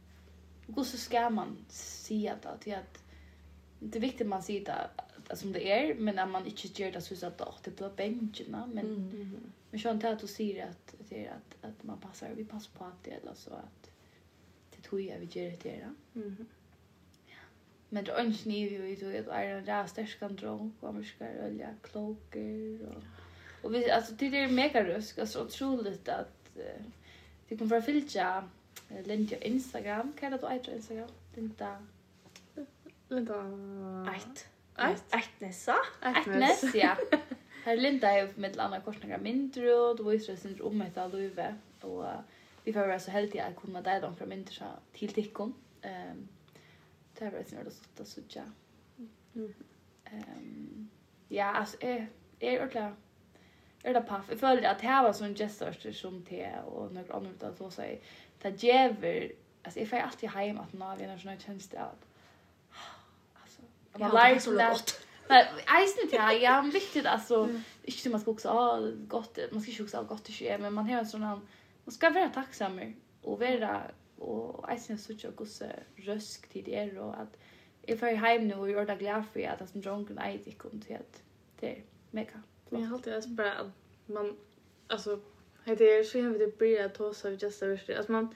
Kusse 0.75 0.97
ska 0.97 1.29
man 1.29 1.57
se 1.69 2.29
att 2.29 2.45
att 2.45 2.67
att 2.67 3.03
det 3.79 3.97
är 3.97 4.01
viktigt 4.01 4.27
man 4.27 4.43
ser 4.43 4.65
det 5.29 5.35
som 5.35 5.51
det 5.51 5.71
är 5.71 5.95
men 5.95 6.19
att 6.19 6.29
man 6.29 6.45
inte 6.45 6.83
gör 6.83 6.91
det 6.91 7.01
så 7.01 7.25
att 7.25 7.63
det 7.63 7.75
blir 7.77 7.89
bänken 7.95 8.45
men 8.51 8.69
men 9.71 9.79
sånt 9.79 10.03
här 10.03 10.13
att 10.13 10.19
du 10.19 10.27
ser 10.27 10.65
att 10.65 10.95
det 11.09 11.25
är 11.25 11.31
att 11.31 11.69
att 11.69 11.83
man 11.83 11.99
passar 11.99 12.29
vi 12.35 12.45
passar 12.45 12.71
på 12.77 12.83
att 12.83 13.03
det 13.03 13.11
eller 13.11 13.33
så 13.33 13.53
att 13.53 13.91
tog 14.89 15.01
jag 15.01 15.19
vil 15.19 15.29
gjøre 15.29 15.51
det 15.51 15.63
där. 15.63 15.93
her. 16.13 16.45
Men 17.89 18.05
det 18.05 18.11
är 18.11 18.25
inte 18.25 18.49
nye 18.49 18.69
vi 18.69 18.77
vet 18.77 19.03
att 19.03 19.25
det 19.25 19.33
er 19.33 19.57
en 19.57 19.67
ræv 19.67 19.87
sterskere 19.87 20.49
och 20.81 20.93
man 20.93 21.05
ska 21.05 21.25
ølja, 21.45 21.69
kloker, 21.83 22.79
Och, 22.87 23.03
och 23.63 23.73
vi, 23.73 23.89
alltså 23.89 24.13
det 24.13 24.25
är 24.25 24.47
mega 24.51 24.83
rusk, 24.83 25.17
alltså 25.17 25.43
otroligt 25.43 26.09
att 26.09 26.51
uh, 26.55 26.85
det 27.49 27.57
kommer 27.57 27.69
från 27.69 27.81
filtra 27.81 28.49
Linda 29.05 29.37
Instagram, 29.37 30.13
kan 30.19 30.31
det 30.31 30.37
då 30.37 30.47
äta 30.47 30.75
Instagram? 30.75 31.09
Linda 31.35 31.77
Linda 33.09 33.33
Ait. 34.11 34.47
Ait 34.75 35.03
Aitnessa. 35.09 35.75
Aitness, 36.01 36.75
ja. 36.75 36.97
Här 37.63 37.77
Linda 37.77 38.11
är 38.11 38.29
med 38.35 38.59
andra 38.59 38.81
korsningar 38.81 39.19
mindre 39.19 39.73
och 39.73 39.95
då 39.95 40.03
visar 40.03 40.33
det 40.33 40.39
sin 40.39 40.77
med 40.77 40.87
ett 40.87 41.13
Luve 41.13 41.55
och 41.81 42.03
Uh, 42.03 42.19
vi 42.67 42.73
får 42.73 42.79
vara 42.79 42.99
så 42.99 43.11
heldiga 43.11 43.45
att 43.45 43.55
kunna 43.55 43.81
där 43.81 44.01
de 44.01 44.15
från 44.15 44.31
inte 44.31 44.53
så 44.53 44.65
till 44.93 45.13
tickon. 45.13 45.53
Ehm 45.81 46.27
det 47.13 47.25
har 47.25 47.31
varit 47.31 47.49
snart 47.49 47.67
att 47.67 47.99
att 47.99 48.07
söka. 48.07 48.43
Mm. 49.35 49.53
Ehm 50.05 50.89
ja, 51.27 51.45
alltså 51.45 51.77
är 51.79 52.07
är 52.39 52.65
ordla 52.65 52.95
är 53.83 53.93
det 53.93 54.01
paff. 54.01 54.25
Jag 54.29 54.39
följde 54.39 54.69
att 54.69 54.81
här 54.81 55.03
var 55.03 55.13
sån 55.13 55.35
gestor 55.35 55.91
som 55.91 56.25
te 56.25 56.59
och 56.65 56.93
några 56.93 57.13
andra 57.13 57.29
utan 57.29 57.55
så 57.55 57.71
säger 57.71 57.99
ta 58.41 58.49
jäver 58.49 59.31
alltså 59.63 59.79
jag 59.79 59.89
får 59.89 59.97
alltid 59.97 60.29
hem 60.29 60.57
att 60.57 60.73
när 60.73 60.97
vi 60.97 61.07
när 61.07 61.17
såna 61.17 61.39
tjänst 61.39 61.73
att 61.73 62.05
alltså 63.33 63.61
man 63.97 64.11
lär 64.11 64.39
så 64.39 64.51
lätt. 64.51 65.07
Men 65.27 65.45
eisen 65.47 66.09
ja, 66.11 66.21
här, 66.21 66.33
ja, 66.33 66.61
viktigt 66.61 67.05
alltså, 67.05 67.49
inte 67.83 68.09
man 68.09 68.19
ska 68.19 68.31
också 68.31 68.49
ha 68.49 68.91
gott, 69.07 69.39
man 69.51 69.61
ska 69.61 69.71
inte 69.71 69.83
också 69.83 69.97
ha 69.97 70.03
gott 70.03 70.29
i 70.29 70.33
kö, 70.33 70.57
men 70.57 70.73
man 70.73 70.89
har 70.89 70.99
en 70.99 71.07
sån 71.07 71.23
här 71.23 71.39
Och 71.87 71.93
ska 71.93 72.09
vara 72.09 72.29
tacksamma 72.29 72.93
och 73.21 73.39
vara 73.39 73.91
och 74.17 74.71
eisen 74.71 74.97
så 74.97 75.31
gosse 75.35 75.83
rösk 75.95 76.49
till 76.49 76.69
er 76.69 76.97
och 76.97 77.19
att 77.19 77.37
jag 77.81 77.99
får 77.99 78.07
hem 78.07 78.47
nu 78.47 78.55
och 78.55 78.69
gör 78.69 78.85
det 78.85 78.95
glad 78.95 79.23
för 79.33 79.47
att 79.47 79.59
det 79.59 79.67
som 79.67 79.81
drunken 79.81 80.17
är 80.17 80.39
det 80.45 80.51
kom 80.51 80.81
till 80.81 80.95
att 80.95 81.23
det 81.59 81.71
är 81.71 81.83
mega. 82.11 82.43
Men 82.69 82.81
jag 82.81 82.87
har 82.87 82.95
alltid 82.95 83.13
alltså 83.13 83.29
bara 83.29 83.53
att 83.53 83.71
man 84.05 84.37
alltså 84.87 85.19
det 85.65 85.83
är 85.83 86.03
så 86.03 86.17
jävligt 86.17 86.39
det 86.39 86.57
blir 86.57 86.85
att 86.85 86.95
ta 86.95 87.13
så 87.13 87.29
just 87.29 87.59
det 87.59 87.99
att 87.99 88.09
man 88.09 88.35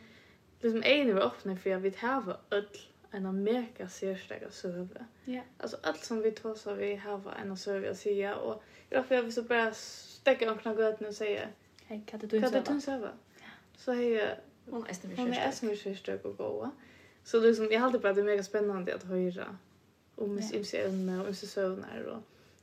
liksom 0.60 0.84
är 0.84 1.06
nu 1.06 1.22
öppna 1.22 1.58
för 1.58 1.70
vi 1.70 1.76
vill 1.76 2.00
ha 2.00 2.38
öll 2.52 2.68
en 3.12 3.44
mega 3.44 3.90
särskild 3.90 4.54
serve. 4.54 5.06
Ja. 5.26 5.42
Alltså 5.58 5.78
allt 5.84 6.04
som 6.04 6.22
vi 6.22 6.32
tar 6.32 6.56
så 6.56 6.74
vi 6.74 6.96
har 6.96 7.34
en 7.42 7.58
serve 7.58 7.92
att 7.92 7.98
säga 7.98 8.36
och 8.36 8.64
därför 8.90 9.16
jag 9.16 9.24
vill 9.24 9.34
så 9.34 9.44
bara 9.44 9.74
stäcka 9.74 10.50
upp 10.50 10.66
några 10.66 10.96
nu 11.00 11.08
och 11.08 11.16
säga 11.16 11.48
Hej, 11.86 12.04
kan 12.08 12.20
du 12.20 12.26
inte 12.26 12.50
serve? 12.50 12.66
Kan 12.66 12.80
du 12.80 12.94
inte? 12.94 13.31
så 13.82 13.94
har 13.94 14.02
jag 14.02 14.36
hon 14.70 14.88
är 14.88 14.94
stämmer 14.94 15.18
Hon 15.18 15.34
är 15.34 15.52
stämmer 15.52 15.76
sjöstök 15.76 16.26
och 16.26 16.38
goa. 16.38 16.72
Så 17.24 17.40
liksom 17.40 17.68
jag 17.72 17.80
hade 17.80 18.00
bara 18.00 18.14
det 18.14 18.22
är 18.22 18.26
mega 18.26 18.44
spännande 18.44 18.96
att 18.96 19.04
höra 19.04 19.58
om 20.16 20.38
ens 20.38 20.54
ymse 20.54 20.78
ämne 20.78 21.22
och 21.22 21.28
ymse 21.28 21.48
sövnar 21.48 22.04
och 22.04 22.22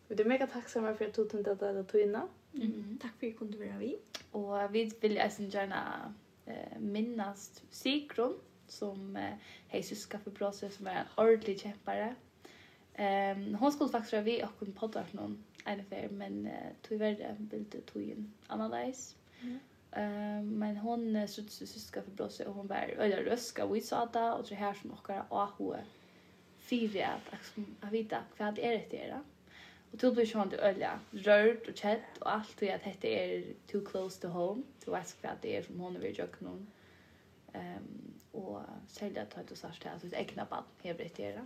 Vi 0.08 0.22
är 0.22 0.24
mega 0.24 0.46
tacksamma 0.46 0.94
för 0.94 1.04
att 1.04 1.14
du 1.14 1.24
tog 1.24 1.40
inte 1.40 1.52
att 1.52 1.88
ta 1.88 1.98
innan. 1.98 2.28
Mhm. 2.52 2.98
Tack 3.02 3.10
för 3.18 3.26
att 3.26 3.32
du 3.32 3.38
kunde 3.38 3.58
vara 3.58 3.78
vi. 3.78 3.98
Och 4.30 4.74
vi 4.74 4.92
vill 5.00 5.16
gärna 5.16 6.14
eh, 6.46 6.78
minnas 6.78 7.62
Sikron 7.70 8.34
som 8.68 9.16
eh, 9.16 9.34
hej 9.68 9.82
syska 9.82 10.18
för 10.18 10.30
Bråse 10.30 10.70
som 10.70 10.86
är 10.86 10.94
en 10.94 11.24
ordentlig 11.24 11.60
kämpare. 11.60 12.14
Ehm 12.94 13.46
um, 13.46 13.54
hon 13.54 13.72
skulle 13.72 13.90
faktiskt 13.90 14.12
vara 14.12 14.22
vi 14.22 14.44
och 14.44 14.66
en 14.66 14.72
poddar 14.72 15.06
någon 15.12 15.44
en 15.64 15.80
affär 15.80 16.08
men 16.10 16.46
uh, 16.46 16.52
tyvärr 16.82 17.36
vill 17.38 17.64
det 17.70 17.80
tog 17.80 18.02
in 18.02 18.32
annan 18.46 18.70
dags. 18.70 19.16
Mm. 19.40 19.58
Eh 19.92 20.42
men 20.42 20.76
hon 20.76 21.28
syns 21.28 21.52
så 21.52 21.66
syska 21.66 22.02
för 22.02 22.10
blåsa 22.10 22.48
och 22.48 22.54
hon 22.54 22.66
var 22.66 22.76
eller 22.76 23.22
röska 23.22 23.66
vi 23.66 23.80
sa 23.80 24.06
det 24.06 24.32
och 24.32 24.46
så 24.46 24.54
här 24.54 24.74
som 24.74 24.92
åkar 24.92 25.24
AH 25.28 25.76
fyra 26.58 27.06
att, 27.06 27.32
att, 27.32 27.64
att 27.80 27.92
vita 27.92 28.22
vad 28.38 28.54
det 28.54 28.66
är 28.66 28.86
det 28.90 29.08
är. 29.08 29.22
Och 29.92 29.98
till 29.98 30.12
blir 30.12 30.34
hon 30.34 30.52
ölja, 30.52 31.00
rörd 31.10 31.68
och 31.68 31.76
kätt 31.76 32.18
och 32.18 32.32
allt 32.34 32.62
och 32.62 32.74
att 32.74 32.84
detta 32.84 33.08
är 33.08 33.44
too 33.66 33.84
close 33.84 34.20
to 34.20 34.28
home. 34.28 34.62
Du 34.84 34.90
vet 34.90 35.16
vad 35.22 35.32
det 35.40 35.56
är 35.56 35.62
som 35.62 35.80
hon 35.80 36.00
vill 36.00 36.18
göra 36.18 36.28
någon. 36.38 36.66
Ehm 37.52 38.14
och 38.32 38.60
sälja 38.86 39.22
att 39.22 39.30
ta 39.30 39.40
ett 39.40 39.50
och 39.50 39.58
att 39.64 39.86
alltså 39.86 40.06
ett 40.06 40.12
ägna 40.12 40.44
band 40.44 40.66
det 40.82 41.20
är. 41.20 41.44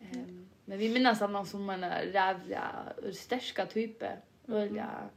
Ehm 0.00 0.48
men 0.64 0.78
vi 0.78 0.88
minns 0.88 1.22
att 1.22 1.30
man 1.30 1.46
som 1.46 1.70
en 1.70 1.90
rävliga, 1.90 2.92
starka 3.12 3.66
type. 3.66 4.18
ölja 4.48 4.84
mm 4.84 5.08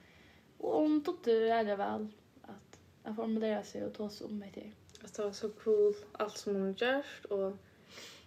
Och 0.58 0.82
hon 0.82 1.04
tyckte 1.04 1.32
det 1.64 1.76
väl 1.76 2.08
att, 2.42 2.80
att 3.04 3.16
formulera 3.16 3.64
sig 3.64 3.86
och 3.86 3.94
ta 3.94 4.10
sig 4.10 4.28
om 4.28 4.40
mig 4.40 4.52
till. 4.52 4.72
Alltså 5.02 5.22
det 5.22 5.28
var 5.28 5.34
så 5.34 5.50
cool 5.50 5.94
allt 6.12 6.38
som 6.38 6.56
hon 6.56 6.68
gjort 6.68 7.26
och 7.30 7.58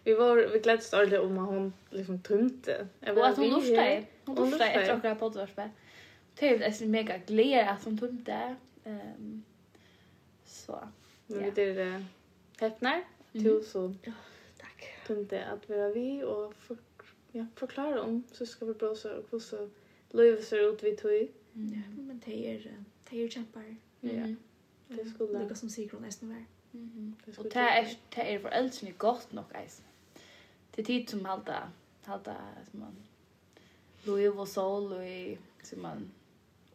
vi 0.04 0.14
var 0.14 0.36
vi 0.36 0.58
gläddes 0.58 0.92
ordentligt 0.92 1.20
om 1.20 1.38
att 1.38 1.48
hon 1.48 1.72
liksom 1.90 2.22
tömte. 2.22 2.86
Och 3.00 3.26
att 3.26 3.36
hon 3.36 3.50
norskade. 3.50 4.04
Hon 4.24 4.34
norskade 4.34 4.70
efter 4.70 4.92
att 4.92 4.98
åka 4.98 5.14
på 5.14 5.28
Det 6.34 6.48
är 6.48 6.86
mega 6.86 7.18
glädje 7.18 7.70
att 7.70 7.84
hon 7.84 7.98
tömte. 7.98 8.56
Um, 8.84 9.44
så. 10.44 10.88
Men 11.26 11.44
ja. 11.44 11.50
det 11.54 11.62
är 11.62 11.74
det 11.74 12.04
häpnar. 12.60 13.04
Mm. 13.32 13.62
så. 13.62 13.94
Tack. 14.58 14.94
Tömte 15.06 15.44
att 15.44 15.70
vi 15.70 15.76
var 15.76 15.88
vi 15.88 16.22
och 16.22 16.54
för, 16.54 16.76
ja, 17.32 17.46
förklara 17.56 18.02
om 18.02 18.22
så 18.32 18.46
ska 18.46 18.66
vi 18.66 18.74
blåsa 18.74 19.14
och 19.30 19.42
så 19.42 19.68
livet 20.10 20.44
ser 20.44 20.72
ut 20.72 20.82
vi 20.82 20.96
tog. 20.96 21.28
Ja, 21.74 22.02
men 22.02 22.22
det 22.24 22.54
är 22.54 22.76
det 23.10 23.24
är 23.24 23.28
kämpar. 23.28 23.76
Ja. 24.00 24.34
Det 24.88 25.04
skulle 25.04 25.38
det 25.38 25.54
som 25.54 25.70
sig 25.70 25.88
kron 25.88 26.02
nästan 26.02 26.28
var. 26.28 26.44
Mhm. 26.70 27.16
Och 27.38 27.44
det 27.44 27.58
är 27.58 27.96
det 28.14 28.34
är 28.34 28.38
för 28.38 28.48
äldre 28.48 28.90
gott 28.90 29.32
nog 29.32 29.44
guys. 29.52 29.82
Det 30.70 30.82
tid 30.82 31.08
som 31.08 31.24
halta 31.24 31.72
halta 32.02 32.36
som 32.70 32.80
man 32.80 32.96
Louis 34.02 34.38
och 34.38 34.48
Sol 34.48 34.92
och 34.92 35.36
som 35.66 35.82
man 35.82 36.10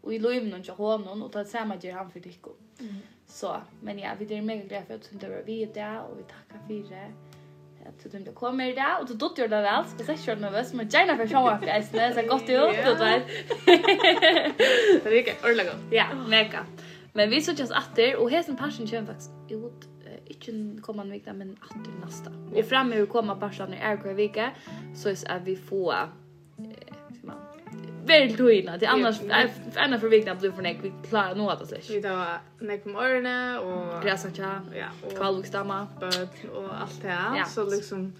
och 0.02 0.14
i 0.14 0.20
Louis 0.20 0.52
någon 0.52 0.64
jag 0.64 0.76
har 0.76 0.98
någon 0.98 1.24
och 1.24 1.32
det 1.32 1.46
samma 1.46 1.76
gör 1.76 1.94
han 1.94 2.12
för 2.12 2.20
dig. 2.20 2.40
Mm. 2.80 2.96
Så, 3.28 3.62
men 3.82 4.00
ja, 4.00 4.16
vi 4.20 4.36
är 4.36 4.42
mega 4.42 4.64
glada 4.64 4.86
för 4.86 4.94
att 4.94 5.10
du 5.10 5.16
inte 5.16 5.30
var 5.30 5.44
vid 5.44 5.70
där 5.74 6.02
och 6.02 6.20
vi 6.20 6.24
tackar 6.24 6.68
för 6.68 6.90
det 6.90 7.12
at 7.86 8.04
du 8.04 8.10
tenkte 8.10 8.34
kom 8.36 8.58
mer 8.58 8.74
der 8.76 9.00
og 9.02 9.08
du 9.10 9.14
dotter 9.14 9.44
gjør 9.44 9.52
det 9.54 9.64
vel. 9.66 9.90
Jeg 10.00 10.08
er 10.08 10.20
ikke 10.20 10.42
nervøs, 10.42 10.74
men 10.74 10.90
gjerne 10.90 11.18
for 11.18 11.32
show 11.32 11.50
up 11.50 11.64
reisen. 11.64 12.00
Det 12.00 12.14
ser 12.16 12.28
godt 12.28 12.50
ut, 12.50 12.76
du 12.86 13.04
vet. 13.04 13.24
Det 15.04 15.12
er 15.12 15.20
ikke 15.22 15.38
ordentlig 15.44 15.68
godt. 15.72 15.92
Ja, 15.92 16.08
mega. 16.28 16.66
Men 17.14 17.30
vi 17.32 17.42
sitter 17.42 17.64
oss 17.64 17.72
atter, 17.72 18.18
og 18.20 18.30
hesen 18.30 18.58
pensjon 18.60 18.88
kommer 18.88 19.14
faktisk 19.14 19.54
ut 19.56 19.92
ikke 20.28 20.82
kommande 20.82 21.12
vecka 21.12 21.34
men 21.34 21.58
att 21.62 22.06
nästa. 22.06 22.32
Och 22.56 22.66
framme 22.66 22.96
hur 22.96 23.06
komma 23.06 23.36
passan 23.36 23.74
i 23.74 23.78
Erko 23.78 24.14
vecka 24.14 24.52
så 24.96 25.10
är 25.10 25.40
vi 25.40 25.56
få 25.56 25.94
väldigt 28.06 28.38
tydligt. 28.38 28.80
Det 28.80 28.86
annars 28.86 29.22
annars 29.76 30.02
för 30.02 30.10
vikna 30.10 30.36
blir 30.36 30.52
för 30.52 30.62
nek 30.62 30.78
vi 30.82 30.94
klarar 31.10 31.36
nog 31.36 31.52
att 31.52 31.68
släck. 31.68 31.90
Vi 31.90 32.02
tar 32.02 32.40
nek 32.60 32.84
på 32.84 32.90
morgonen 32.90 33.60
och 33.60 34.04
gräsa 34.04 34.32
tja. 34.34 34.62
Ja, 34.76 35.10
kvalvuxdamma, 35.18 35.88
böd 36.00 36.30
och 36.56 36.82
allt 36.82 37.02
det 37.02 37.08
här. 37.08 37.44
Så 37.44 37.70
liksom 37.70 38.14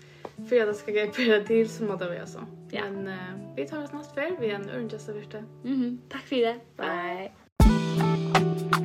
för 0.50 0.62
att 0.62 0.68
det 0.68 0.74
ska 0.74 0.92
gå 0.92 1.44
till 1.48 1.70
så 1.70 1.84
måste 1.84 2.10
vi 2.10 2.20
alltså. 2.20 2.46
Ja. 2.72 2.82
Men 2.84 3.08
uh, 3.08 3.56
vi 3.56 3.68
tar 3.68 3.84
oss 3.84 3.94
nästa 3.94 4.14
för 4.14 4.38
vi 4.40 4.50
är 4.50 4.56
en 4.56 4.70
örngästa 4.70 5.14
första. 5.14 5.38
Mhm. 5.64 6.02
Tack 6.10 6.24
för 6.24 6.36
det. 6.36 6.60
Bye. 6.78 7.32
Bye. 7.58 8.85